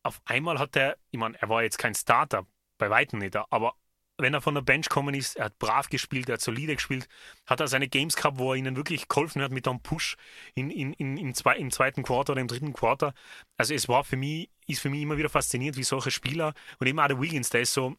auf 0.02 0.20
einmal 0.24 0.58
hat 0.58 0.76
er, 0.76 0.96
ich 1.10 1.18
meine, 1.18 1.40
er 1.40 1.48
war 1.48 1.62
jetzt 1.62 1.78
kein 1.78 1.94
Starter, 1.94 2.46
bei 2.78 2.88
weitem 2.90 3.18
nicht, 3.18 3.36
aber 3.36 3.74
wenn 4.22 4.34
er 4.34 4.40
von 4.40 4.54
der 4.54 4.62
Bench 4.62 4.88
gekommen 4.88 5.14
ist, 5.14 5.36
er 5.36 5.46
hat 5.46 5.58
brav 5.58 5.88
gespielt, 5.88 6.28
er 6.28 6.34
hat 6.34 6.40
solide 6.40 6.74
gespielt, 6.74 7.08
hat 7.46 7.60
er 7.60 7.68
seine 7.68 7.88
Games 7.88 8.16
gehabt, 8.16 8.38
wo 8.38 8.52
er 8.52 8.56
ihnen 8.56 8.76
wirklich 8.76 9.08
geholfen 9.08 9.42
hat 9.42 9.52
mit 9.52 9.66
einem 9.68 9.80
Push 9.80 10.16
in, 10.54 10.70
in, 10.70 10.92
in, 10.94 11.16
im, 11.16 11.34
zwei, 11.34 11.56
im 11.56 11.70
zweiten 11.70 12.02
Quarter 12.02 12.32
oder 12.32 12.40
im 12.40 12.48
dritten 12.48 12.72
Quarter. 12.72 13.14
Also 13.56 13.74
es 13.74 13.88
war 13.88 14.04
für 14.04 14.16
mich, 14.16 14.50
ist 14.66 14.80
für 14.80 14.90
mich 14.90 15.02
immer 15.02 15.16
wieder 15.16 15.28
faszinierend, 15.28 15.76
wie 15.76 15.84
solche 15.84 16.10
Spieler 16.10 16.54
und 16.78 16.86
eben 16.86 16.98
auch 17.00 17.08
der 17.08 17.20
Wiggins, 17.20 17.50
der 17.50 17.62
ist 17.62 17.74
so, 17.74 17.96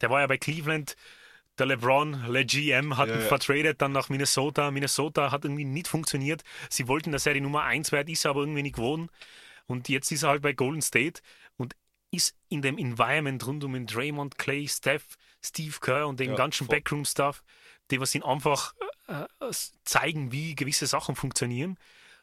der 0.00 0.10
war 0.10 0.20
ja 0.20 0.26
bei 0.26 0.38
Cleveland, 0.38 0.96
der 1.58 1.66
LeBron, 1.66 2.24
Le 2.28 2.44
GM, 2.44 2.96
hat 2.96 3.08
Ja, 3.08 3.14
ihn 3.14 3.20
ja. 3.20 3.26
vertradet 3.28 3.80
dann 3.80 3.92
nach 3.92 4.08
Minnesota. 4.08 4.70
Minnesota 4.72 5.30
hat 5.30 5.44
irgendwie 5.44 5.64
nicht 5.64 5.86
funktioniert. 5.88 6.42
Sie 6.68 6.88
wollten, 6.88 7.12
dass 7.12 7.26
er 7.26 7.34
die 7.34 7.40
Nummer 7.40 7.62
1 7.62 7.92
wird, 7.92 8.08
ist 8.08 8.24
er 8.24 8.30
aber 8.30 8.40
irgendwie 8.40 8.62
nicht 8.62 8.76
gewonnen. 8.76 9.08
Und 9.66 9.88
jetzt 9.88 10.10
ist 10.10 10.24
er 10.24 10.30
halt 10.30 10.42
bei 10.42 10.52
Golden 10.52 10.82
State 10.82 11.22
und 11.56 11.74
ist 12.10 12.36
in 12.48 12.62
dem 12.62 12.76
Environment 12.78 13.44
rund 13.46 13.64
um 13.64 13.72
den 13.72 13.86
Draymond, 13.86 14.36
Clay, 14.38 14.66
Steph, 14.68 15.16
Steve 15.44 15.76
Kerr 15.80 16.08
und 16.08 16.20
den 16.20 16.30
Ja, 16.30 16.36
ganzen. 16.36 16.66
Backroom-Stuff, 16.66 17.44
die 17.90 18.00
was 18.00 18.14
ihn 18.14 18.22
einfach 18.22 18.74
äh, 19.06 19.26
zeigen, 19.84 20.32
wie 20.32 20.54
gewisse 20.54 20.86
Sachen 20.86 21.16
funktionieren. 21.16 21.78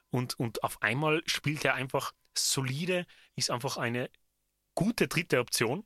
Und, 0.09 0.37
und 0.39 0.63
auf 0.63 0.81
einmal 0.81 1.21
spielt 1.25 1.63
er 1.63 1.75
einfach 1.75 2.13
solide, 2.37 3.05
ist 3.35 3.51
einfach 3.51 3.77
eine 3.77 4.09
gute 4.75 5.07
dritte 5.07 5.39
Option. 5.39 5.85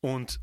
Und 0.00 0.40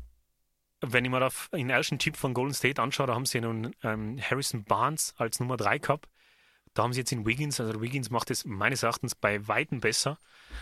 wenn 0.80 1.04
ich 1.04 1.10
mir 1.10 1.30
den 1.52 1.70
ersten 1.70 1.98
Chip 1.98 2.16
von 2.16 2.34
Golden 2.34 2.54
State 2.54 2.80
anschaue, 2.80 3.08
da 3.08 3.14
haben 3.14 3.26
sie 3.26 3.38
einen 3.38 3.74
ähm, 3.82 4.20
Harrison 4.20 4.64
Barnes 4.64 5.14
als 5.16 5.40
Nummer 5.40 5.56
3 5.56 5.78
gehabt. 5.78 6.08
Da 6.74 6.84
haben 6.84 6.92
sie 6.92 7.00
jetzt 7.00 7.12
in 7.12 7.26
Wiggins, 7.26 7.60
also 7.60 7.80
Wiggins 7.80 8.10
macht 8.10 8.30
es 8.30 8.44
meines 8.44 8.82
Erachtens 8.84 9.14
bei 9.14 9.48
Weitem 9.48 9.80
besser. 9.80 10.18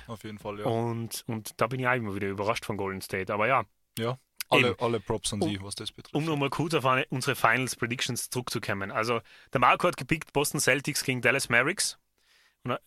Auf 0.06 0.24
jeden 0.24 0.38
Fall, 0.38 0.60
ja. 0.60 0.64
Und, 0.64 1.24
und 1.26 1.60
da 1.60 1.66
bin 1.66 1.80
ich 1.80 1.86
auch 1.86 1.94
immer 1.94 2.14
wieder 2.14 2.28
überrascht 2.28 2.64
von 2.64 2.76
Golden 2.76 3.02
State. 3.02 3.32
Aber 3.32 3.46
ja, 3.46 3.64
ja. 3.98 4.18
Alle, 4.48 4.70
eben. 4.70 4.80
alle 4.80 5.00
Props 5.00 5.32
an 5.32 5.42
Um- 5.42 5.48
die, 5.50 5.60
was 5.62 5.74
das 5.74 5.90
betrifft. 5.92 6.14
um 6.14 6.24
nochmal 6.24 6.50
kurz 6.50 6.74
auf 6.74 6.86
eine, 6.86 7.06
unsere 7.10 7.34
Finals 7.36 7.76
Predictions 7.76 8.30
zurückzukommen. 8.30 8.90
Also 8.90 9.20
der 9.52 9.60
Marco 9.60 9.88
hat 9.88 9.96
gepickt 9.96 10.32
Boston 10.32 10.60
Celtics 10.60 11.02
gegen 11.04 11.20
Dallas 11.20 11.48
Mavericks. 11.48 11.98
Und 12.64 12.72
äh, 12.72 12.78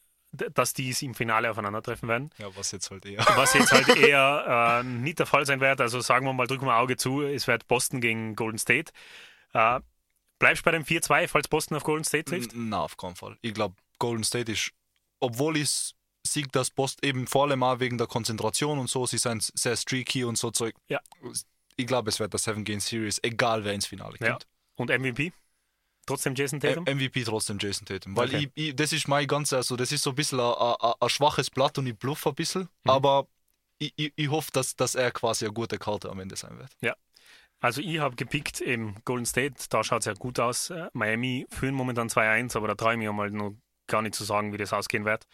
dass 0.53 0.73
die 0.73 0.89
es 0.91 1.01
im 1.01 1.15
Finale 1.15 1.49
aufeinandertreffen 1.49 2.07
werden. 2.07 2.29
Ja, 2.37 2.55
was 2.55 2.71
jetzt 2.71 2.91
halt 2.91 3.05
eher. 3.05 3.25
Was 3.35 3.53
jetzt 3.55 3.71
halt 3.71 3.87
eher 3.97 4.81
äh, 4.81 4.83
nicht 4.87 5.19
der 5.19 5.25
Fall 5.25 5.45
sein 5.45 5.59
wird. 5.59 5.81
Also 5.81 5.99
sagen 6.01 6.25
wir 6.25 6.33
mal, 6.33 6.47
drücken 6.47 6.65
wir 6.65 6.77
Auge 6.77 6.97
zu, 6.97 7.21
es 7.23 7.47
wird 7.47 7.67
Boston 7.67 7.99
gegen 7.99 8.35
Golden 8.35 8.59
State. 8.59 8.91
Äh, 9.53 9.79
bleibst 10.37 10.61
du 10.61 10.65
bei 10.65 10.71
dem 10.71 10.83
4-2, 10.83 11.27
falls 11.27 11.47
Boston 11.47 11.77
auf 11.77 11.83
Golden 11.83 12.03
State 12.03 12.25
trifft? 12.25 12.51
Na, 12.53 12.81
auf 12.81 12.95
keinen 12.95 13.15
Fall. 13.15 13.37
Ich 13.41 13.53
glaube, 13.55 13.75
Golden 13.97 14.23
State 14.23 14.51
ist, 14.51 14.71
obwohl 15.19 15.57
ich 15.57 15.95
sieg 16.25 16.51
das 16.51 16.69
Boston 16.69 17.07
eben 17.07 17.27
vor 17.27 17.45
allem 17.45 17.63
auch 17.63 17.79
wegen 17.79 17.97
der 17.97 18.07
Konzentration 18.07 18.79
und 18.79 18.89
so, 18.89 19.05
sie 19.05 19.17
sind 19.17 19.49
sehr 19.55 19.75
streaky 19.75 20.23
und 20.23 20.37
so 20.37 20.51
Zeug. 20.51 20.75
Ja. 20.87 20.99
Ich 21.75 21.87
glaube, 21.87 22.09
es 22.09 22.19
wird 22.19 22.33
das 22.33 22.43
Seven 22.43 22.63
Game 22.63 22.79
Series, 22.79 23.19
egal 23.23 23.63
wer 23.63 23.73
ins 23.73 23.85
Finale 23.87 24.17
kommt. 24.17 24.21
Ja. 24.21 24.37
Und 24.75 24.89
MVP? 24.89 25.31
Trotzdem 26.05 26.33
Jason 26.35 26.59
Tatum? 26.59 26.83
MVP 26.85 27.23
trotzdem 27.23 27.57
Jason 27.59 27.85
Tatum. 27.85 28.15
Weil 28.17 28.27
Okay. 28.29 28.51
ich, 28.55 28.67
ich, 28.69 28.75
das 28.75 28.91
ist 28.93 29.07
mein 29.07 29.27
ganzer, 29.27 29.57
also 29.57 29.75
das 29.75 29.91
ist 29.91 30.01
so 30.03 30.09
ein 30.11 30.15
bisschen 30.15 30.39
ein- 30.39 31.09
schwaches 31.09 31.49
Blatt 31.49 31.77
und 31.77 31.85
ich 31.87 31.95
bluff 31.97 32.25
ein 32.27 32.33
bisschen, 32.35 32.63
Mhm. 32.83 32.89
aber 32.91 33.27
ich, 33.77 33.93
ich, 33.95 34.13
ich 34.15 34.29
hoffe, 34.29 34.49
dass, 34.51 34.75
dass 34.75 34.95
er 34.95 35.11
quasi 35.11 35.45
eine 35.45 35.53
gute 35.53 35.77
Karte 35.77 36.09
am 36.09 36.19
Ende 36.19 36.35
sein 36.35 36.57
wird. 36.57 36.97
Also 37.61 37.81
ich 37.81 37.99
habe 37.99 38.15
gepickt 38.15 38.61
eben 38.61 38.95
Golden 39.03 39.25
State, 39.25 39.55
da 39.69 39.83
schaut 39.83 39.99
es 39.99 40.05
ja 40.05 40.13
gut 40.13 40.39
aus. 40.39 40.69
Äh, 40.69 40.89
Miami 40.93 41.45
führen 41.49 41.75
momentan 41.75 42.07
2-1, 42.07 42.55
aber 42.55 42.69
da 42.69 42.75
traue 42.75 42.93
ich 42.93 42.99
mir 42.99 43.11
mal 43.11 43.29
noch 43.31 43.53
gar 43.87 44.01
nicht 44.01 44.15
zu 44.15 44.23
sagen, 44.23 44.53
wie 44.53 44.57
das 44.57 44.71
ausgehen 44.71 45.03
wird. 45.03 45.25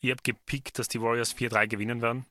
Ich 0.00 0.10
habe 0.10 0.22
gepickt, 0.22 0.78
dass 0.78 0.88
die 0.88 1.00
Warriors 1.00 1.34
4-3 1.36 1.66
gewinnen 1.66 2.02
werden. 2.02 2.26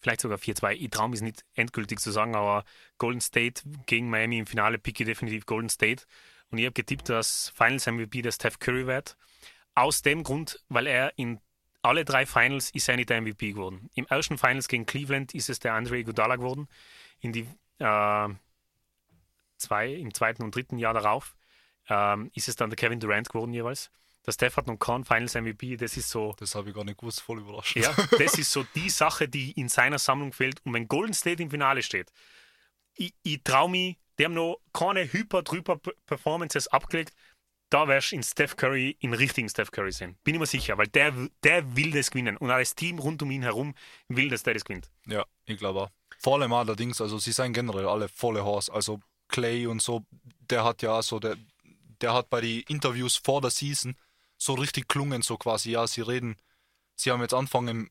Vielleicht 0.00 0.22
sogar 0.22 0.38
4-2. 0.38 0.72
Ich 0.74 0.90
traue 0.90 1.10
mich 1.10 1.20
nicht 1.20 1.44
endgültig 1.54 2.00
zu 2.00 2.10
sagen, 2.10 2.34
aber 2.34 2.64
Golden 2.96 3.20
State 3.20 3.62
gegen 3.86 4.08
Miami 4.08 4.38
im 4.38 4.46
Finale 4.46 4.78
picke 4.78 5.04
definitiv 5.04 5.44
Golden 5.44 5.68
State. 5.68 6.04
Und 6.50 6.58
ich 6.58 6.64
habe 6.64 6.72
getippt, 6.72 7.08
dass 7.08 7.52
Finals 7.54 7.86
MVP 7.86 8.22
der 8.22 8.32
Steph 8.32 8.58
Curry 8.58 8.86
wird. 8.86 9.16
Aus 9.74 10.02
dem 10.02 10.22
Grund, 10.22 10.64
weil 10.68 10.86
er 10.86 11.12
in 11.18 11.40
alle 11.82 12.04
drei 12.04 12.26
Finals 12.26 12.70
ist 12.70 12.88
er 12.88 12.96
nicht 12.96 13.10
der 13.10 13.20
MVP 13.20 13.52
geworden. 13.52 13.90
Im 13.94 14.06
ersten 14.06 14.38
Finals 14.38 14.68
gegen 14.68 14.86
Cleveland 14.86 15.34
ist 15.34 15.48
es 15.48 15.58
der 15.60 15.74
Andre 15.74 15.98
Iguodala 15.98 16.36
geworden. 16.36 16.68
In 17.20 17.32
die 17.32 17.46
äh, 17.78 18.28
zwei, 19.56 19.92
im 19.92 20.12
zweiten 20.12 20.42
und 20.42 20.54
dritten 20.54 20.78
Jahr 20.78 20.94
darauf 20.94 21.36
ähm, 21.88 22.30
ist 22.34 22.48
es 22.48 22.56
dann 22.56 22.70
der 22.70 22.76
Kevin 22.76 23.00
Durant 23.00 23.28
geworden 23.28 23.52
jeweils. 23.52 23.90
Der 24.26 24.32
Steph 24.32 24.56
hat 24.56 24.66
noch 24.66 24.76
keinen 24.76 25.04
Finals 25.04 25.34
MVP. 25.34 25.76
Das 25.76 25.96
ist 25.96 26.10
so, 26.10 26.34
Das 26.38 26.54
habe 26.54 26.68
ich 26.68 26.74
gar 26.74 26.84
nicht 26.84 26.98
gewusst, 26.98 27.20
voll 27.22 27.38
überrascht. 27.40 27.76
ja, 27.76 27.92
das 28.18 28.38
ist 28.38 28.52
so 28.52 28.64
die 28.74 28.90
Sache, 28.90 29.28
die 29.28 29.52
in 29.52 29.68
seiner 29.68 29.98
Sammlung 29.98 30.32
fehlt. 30.32 30.60
Und 30.64 30.74
wenn 30.74 30.88
Golden 30.88 31.14
State 31.14 31.42
im 31.42 31.50
Finale 31.50 31.82
steht, 31.82 32.12
ich, 32.94 33.14
ich 33.22 33.42
traue 33.42 33.70
mich, 33.70 33.96
die 34.18 34.26
haben 34.26 34.34
noch 34.34 34.58
keine 34.74 35.10
Hyper-Drüber-Performances 35.10 36.68
abgelegt. 36.68 37.14
Da 37.70 37.86
wärst 37.86 38.10
du 38.10 38.16
in 38.16 38.22
Steph 38.22 38.56
Curry, 38.56 38.96
in 39.00 39.14
richtigen 39.14 39.48
Steph 39.48 39.70
Curry 39.70 39.92
sehen. 39.92 40.18
Bin 40.24 40.34
ich 40.34 40.40
mir 40.40 40.46
sicher, 40.46 40.76
weil 40.76 40.88
der, 40.88 41.12
der 41.44 41.76
will 41.76 41.92
das 41.92 42.10
gewinnen. 42.10 42.36
Und 42.36 42.50
auch 42.50 42.58
das 42.58 42.74
Team 42.74 42.98
rund 42.98 43.22
um 43.22 43.30
ihn 43.30 43.42
herum 43.42 43.74
will, 44.08 44.28
dass 44.28 44.42
der 44.42 44.54
das 44.54 44.64
gewinnt. 44.64 44.90
Ja, 45.06 45.24
ich 45.46 45.56
glaube 45.56 45.82
auch. 45.82 45.90
Vor 46.18 46.34
allem 46.34 46.52
allerdings, 46.52 47.00
also 47.00 47.18
sie 47.18 47.32
sind 47.32 47.52
generell 47.52 47.86
alle 47.86 48.08
volle 48.08 48.44
Horse. 48.44 48.72
Also 48.72 49.00
Clay 49.28 49.66
und 49.66 49.80
so, 49.80 50.04
der 50.50 50.64
hat 50.64 50.82
ja 50.82 51.00
so, 51.00 51.20
der, 51.20 51.36
der 52.00 52.12
hat 52.12 52.28
bei 52.28 52.40
den 52.40 52.60
Interviews 52.68 53.16
vor 53.16 53.40
der 53.40 53.50
Season 53.50 53.96
so 54.42 54.54
richtig 54.54 54.88
klungen, 54.88 55.20
so 55.20 55.36
quasi, 55.36 55.72
ja, 55.72 55.86
sie 55.86 56.00
reden, 56.00 56.36
sie 56.96 57.10
haben 57.10 57.20
jetzt 57.20 57.34
angefangen, 57.34 57.90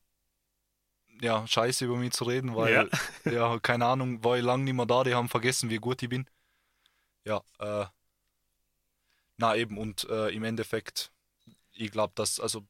ja, 1.22 1.46
scheiße 1.46 1.86
über 1.86 1.96
mich 1.98 2.12
zu 2.14 2.24
reden, 2.24 2.56
weil, 2.56 2.90
ja, 3.26 3.60
keine 3.60 3.86
Ahnung, 3.86 4.24
war 4.24 4.38
ich 4.38 4.44
lang 4.44 4.64
nicht 4.64 4.74
mehr 4.74 4.86
da, 4.88 5.04
die 5.04 5.14
haben 5.14 5.30
vergessen, 5.30 5.70
wie 5.70 5.78
gut 5.78 6.02
ich 6.02 6.10
bin. 6.10 6.28
Ja, 7.24 7.44
äh, 7.60 7.86
na 9.38 9.56
eben, 9.56 9.78
und 9.78 10.06
äh, 10.10 10.30
im 10.30 10.44
Endeffekt, 10.44 11.12
ich 11.74 11.92
glaube, 11.92 12.14
dass, 12.16 12.40
also, 12.40 12.66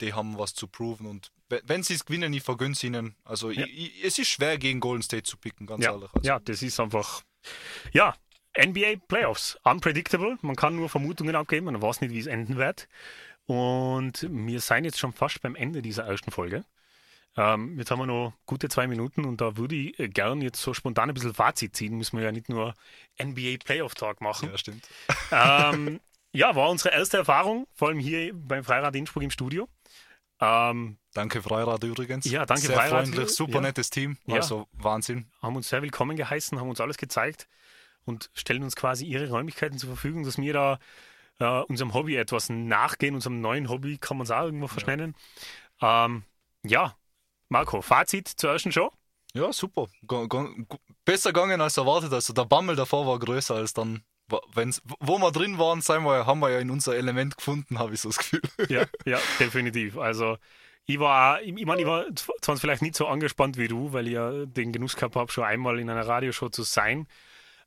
die 0.00 0.12
haben 0.12 0.38
was 0.38 0.54
zu 0.54 0.68
proven 0.68 1.06
und 1.06 1.32
we- 1.48 1.62
wenn 1.64 1.82
sie 1.82 1.94
es 1.94 2.04
gewinnen, 2.04 2.32
ich 2.32 2.42
vergönne 2.42 2.72
es 2.72 2.84
ihnen. 2.84 3.16
Also 3.24 3.50
Ja. 3.50 3.64
ich, 3.66 3.96
ich, 3.96 4.04
es 4.04 4.18
ist 4.18 4.28
schwer 4.28 4.56
gegen 4.58 4.78
Golden 4.80 5.02
State 5.02 5.24
zu 5.24 5.36
picken, 5.36 5.66
ganz 5.66 5.84
Ja, 5.84 5.92
ehrlich. 5.92 6.10
Also, 6.14 6.28
ja, 6.28 6.38
das 6.38 6.62
ist 6.62 6.78
einfach. 6.80 7.22
Ja, 7.92 8.14
NBA 8.58 9.00
Playoffs. 9.08 9.58
Unpredictable. 9.64 10.38
Man 10.42 10.56
kann 10.56 10.76
nur 10.76 10.88
Vermutungen 10.88 11.36
abgeben. 11.36 11.66
Man 11.66 11.80
weiß 11.80 12.00
nicht, 12.00 12.12
wie 12.12 12.18
es 12.20 12.26
enden 12.26 12.56
wird. 12.56 12.88
Und 13.46 14.26
wir 14.30 14.60
sind 14.60 14.84
jetzt 14.84 14.98
schon 14.98 15.12
fast 15.12 15.40
beim 15.42 15.54
Ende 15.54 15.82
dieser 15.82 16.04
ersten 16.06 16.30
Folge. 16.30 16.64
Ähm, 17.36 17.78
jetzt 17.78 17.90
haben 17.90 17.98
wir 17.98 18.06
noch 18.06 18.32
gute 18.46 18.68
zwei 18.68 18.86
Minuten 18.86 19.26
und 19.26 19.40
da 19.42 19.58
würde 19.58 19.74
ich 19.74 19.98
äh, 20.00 20.08
gern 20.08 20.40
jetzt 20.40 20.60
so 20.60 20.72
spontan 20.72 21.10
ein 21.10 21.14
bisschen 21.14 21.34
Fazit 21.34 21.76
ziehen. 21.76 21.96
Müssen 21.96 22.16
wir 22.16 22.24
ja 22.24 22.32
nicht 22.32 22.48
nur 22.48 22.74
NBA 23.22 23.58
Playoff 23.62 23.94
Talk 23.94 24.20
machen. 24.22 24.48
ja 24.50 24.56
stimmt. 24.56 24.88
ähm, 25.30 26.00
ja, 26.32 26.56
war 26.56 26.70
unsere 26.70 26.94
erste 26.94 27.18
Erfahrung, 27.18 27.66
vor 27.74 27.88
allem 27.88 27.98
hier 27.98 28.32
beim 28.34 28.64
Freirad 28.64 28.96
Innsbruck 28.96 29.22
im 29.22 29.30
Studio. 29.30 29.68
Ähm, 30.40 30.96
Danke 31.12 31.42
Freirad 31.42 31.82
übrigens. 31.84 32.24
Ja, 32.24 32.44
danke, 32.46 32.66
Sehr 32.66 32.76
Freirad. 32.76 33.06
freundlich, 33.06 33.28
super 33.30 33.54
Ja. 33.54 33.60
nettes 33.60 33.90
Team. 33.90 34.16
Ja. 34.26 34.36
Also 34.36 34.66
Wahnsinn. 34.72 35.26
haben 35.40 35.56
uns 35.56 35.68
sehr 35.68 35.82
willkommen 35.82 36.16
geheißen, 36.16 36.58
haben 36.58 36.68
uns 36.68 36.80
alles 36.80 36.96
gezeigt 36.96 37.48
und 38.06 38.30
stellen 38.32 38.62
uns 38.62 38.76
quasi 38.76 39.04
ihre 39.04 39.28
Räumlichkeiten 39.28 39.78
zur 39.78 39.90
Verfügung, 39.90 40.22
dass 40.24 40.38
wir 40.38 40.52
da 40.54 40.78
äh, 41.38 41.62
unserem 41.64 41.92
Hobby 41.92 42.16
etwas 42.16 42.48
nachgehen, 42.48 43.14
unserem 43.14 43.40
neuen 43.40 43.68
Hobby, 43.68 43.98
kann 43.98 44.16
man 44.16 44.24
es 44.24 44.30
auch 44.30 44.44
irgendwo 44.44 44.68
verschnennen. 44.68 45.14
Ähm, 45.82 46.22
ja, 46.64 46.96
Marco, 47.48 47.82
Fazit 47.82 48.28
zur 48.28 48.52
ersten 48.52 48.72
Show. 48.72 48.90
Ja, 49.34 49.52
super. 49.52 49.86
Gu- 50.06 50.48
Besser 51.04 51.32
gegangen 51.32 51.60
als 51.60 51.76
erwartet. 51.76 52.12
Also 52.12 52.32
der 52.32 52.46
Bammel 52.46 52.74
davor 52.74 53.06
war 53.06 53.18
größer 53.18 53.54
als 53.56 53.74
dann, 53.74 54.02
wenn's, 54.54 54.80
wo 55.00 55.18
wir 55.18 55.30
drin 55.30 55.58
waren, 55.58 55.82
sein 55.82 56.02
wir, 56.04 56.26
haben 56.26 56.40
wir 56.40 56.50
ja 56.50 56.58
in 56.58 56.70
unser 56.70 56.96
Element 56.96 57.36
gefunden, 57.36 57.78
habe 57.78 57.94
ich 57.94 58.00
so 58.00 58.08
das 58.08 58.18
Gefühl. 58.18 58.40
Ja, 58.68 58.84
ja, 59.04 59.18
definitiv. 59.38 59.98
Also 59.98 60.38
ich 60.86 60.98
war, 60.98 61.42
ich, 61.42 61.54
ich 61.56 61.66
meine, 61.66 61.82
ich 61.82 61.86
war 61.86 62.06
zwar 62.40 62.56
vielleicht 62.56 62.82
nicht 62.82 62.96
so 62.96 63.06
angespannt 63.06 63.58
wie 63.58 63.68
du, 63.68 63.92
weil 63.92 64.06
ich 64.06 64.14
ja 64.14 64.46
den 64.46 64.72
Genuss 64.72 64.96
gehabt 64.96 65.16
habe, 65.16 65.30
schon 65.30 65.44
einmal 65.44 65.78
in 65.78 65.90
einer 65.90 66.06
Radioshow 66.06 66.48
zu 66.48 66.62
sein. 66.62 67.06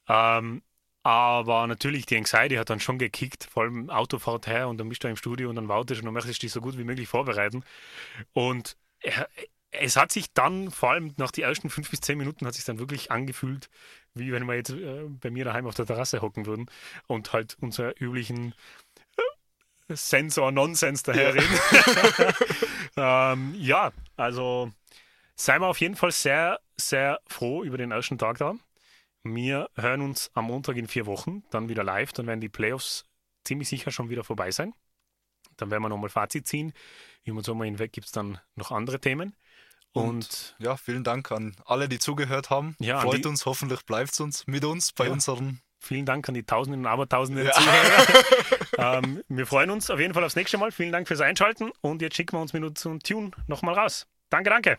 Ähm, 0.10 0.62
aber 1.04 1.66
natürlich, 1.68 2.06
die 2.06 2.18
Anxiety 2.18 2.56
hat 2.56 2.70
dann 2.70 2.82
schon 2.82 3.00
gekickt, 3.00 3.46
vor 3.46 3.64
allem 3.64 3.90
Autofahrt 3.90 4.48
her 4.48 4.68
und 4.68 4.78
dann 4.78 4.90
bist 4.90 5.04
du 5.04 5.08
im 5.08 5.16
Studio 5.16 5.50
und 5.50 5.56
dann 5.56 5.70
wartest 5.70 6.02
und 6.02 6.06
dann 6.06 6.14
möchtest 6.14 6.42
du 6.42 6.46
dich 6.46 6.52
so 6.52 6.60
gut 6.60 6.78
wie 6.78 6.84
möglich 6.84 7.08
vorbereiten. 7.08 7.64
Und 8.34 8.76
es 9.72 9.96
hat 9.96 10.12
sich 10.12 10.34
dann, 10.34 10.72
vor 10.72 10.92
allem 10.92 11.14
nach 11.18 11.32
den 11.32 11.44
ersten 11.44 11.70
fünf 11.70 11.90
bis 11.90 12.02
zehn 12.02 12.18
Minuten, 12.18 12.46
hat 12.46 12.54
sich 12.54 12.66
dann 12.66 12.80
wirklich 12.80 13.12
angefühlt, 13.12 13.70
wie 14.14 14.32
wenn 14.32 14.46
wir 14.46 14.56
jetzt 14.56 14.72
äh, 14.72 15.06
bei 15.08 15.30
mir 15.30 15.46
daheim 15.46 15.68
auf 15.68 15.76
der 15.76 15.86
Terrasse 15.86 16.22
hocken 16.22 16.46
würden 16.46 16.70
und 17.08 17.32
halt 17.34 17.56
unsere 17.62 17.92
üblichen 17.92 18.54
äh, 19.18 19.96
Sensor 19.96 20.52
Nonsens 20.52 21.04
daherreden. 21.04 21.60
ähm, 22.98 23.56
ja, 23.56 23.92
also 24.18 24.72
seien 25.36 25.62
wir 25.62 25.68
auf 25.68 25.80
jeden 25.80 25.96
Fall 25.96 26.12
sehr, 26.12 26.60
sehr 26.76 27.20
froh 27.28 27.64
über 27.64 27.78
den 27.78 27.92
ersten 27.92 28.18
Tag 28.18 28.40
da. 28.40 28.56
Wir 29.24 29.70
hören 29.76 30.02
uns 30.02 30.32
am 30.34 30.46
Montag 30.46 30.78
in 30.78 30.88
vier 30.88 31.06
Wochen, 31.06 31.44
dann 31.50 31.70
wieder 31.70 31.84
live. 31.84 32.14
Dann 32.14 32.28
werden 32.28 32.42
die 32.42 32.50
Playoffs 32.50 33.06
ziemlich 33.44 33.68
sicher 33.70 33.92
schon 33.92 34.10
wieder 34.10 34.24
vorbei 34.24 34.52
sein. 34.52 34.74
Dann 35.58 35.72
werden 35.72 35.84
wir 35.84 35.90
nochmal 35.90 36.10
Fazit 36.10 36.48
ziehen. 36.48 36.74
Über 37.26 37.42
den 37.42 37.44
Sommer 37.44 37.66
hinweg 37.66 37.92
gibt 37.92 38.08
es 38.08 38.12
dann 38.14 38.40
noch 38.56 38.72
andere 38.72 39.00
Themen. 39.00 39.36
Und, 39.92 40.56
Ja, 40.60 40.78
vielen 40.78 41.04
Dank 41.04 41.32
an 41.32 41.56
alle, 41.66 41.90
die 41.90 42.00
zugehört 42.00 42.50
haben. 42.50 42.76
Ja, 42.80 43.02
Freut 43.02 43.26
die- 43.26 43.28
uns, 43.28 43.46
hoffentlich 43.46 43.86
bleibt 43.86 44.12
es 44.12 44.20
uns 44.20 44.46
mit 44.48 44.64
uns 44.64 44.94
bei 44.94 45.06
Ja. 45.06 45.12
unseren. 45.12 45.62
vielen 45.82 46.06
Dank 46.06 46.28
an 46.28 46.36
die 46.36 46.44
Tausenden 46.44 46.82
und 46.82 46.88
Abertausenden 46.88 47.46
Ja. 47.46 47.52
Zuhörer. 47.54 48.06
ähm, 49.04 49.24
wir 49.30 49.48
freuen 49.48 49.70
uns 49.72 49.90
auf 49.90 50.00
jeden 50.00 50.14
Fall 50.14 50.24
aufs 50.24 50.36
nächste 50.36 50.58
Mal. 50.58 50.72
Vielen 50.72 50.92
Dank 50.92 51.08
fürs 51.08 51.22
Einschalten 51.22 51.72
und 51.82 52.02
jetzt 52.02 52.16
schicken 52.18 52.34
wir 52.38 52.42
uns 52.42 52.54
mit 52.54 52.64
unserem 52.64 53.00
Tune 53.00 53.32
nochmal 53.48 53.76
raus. 53.76 54.06
Danke, 54.30 54.50
danke. 54.50 54.78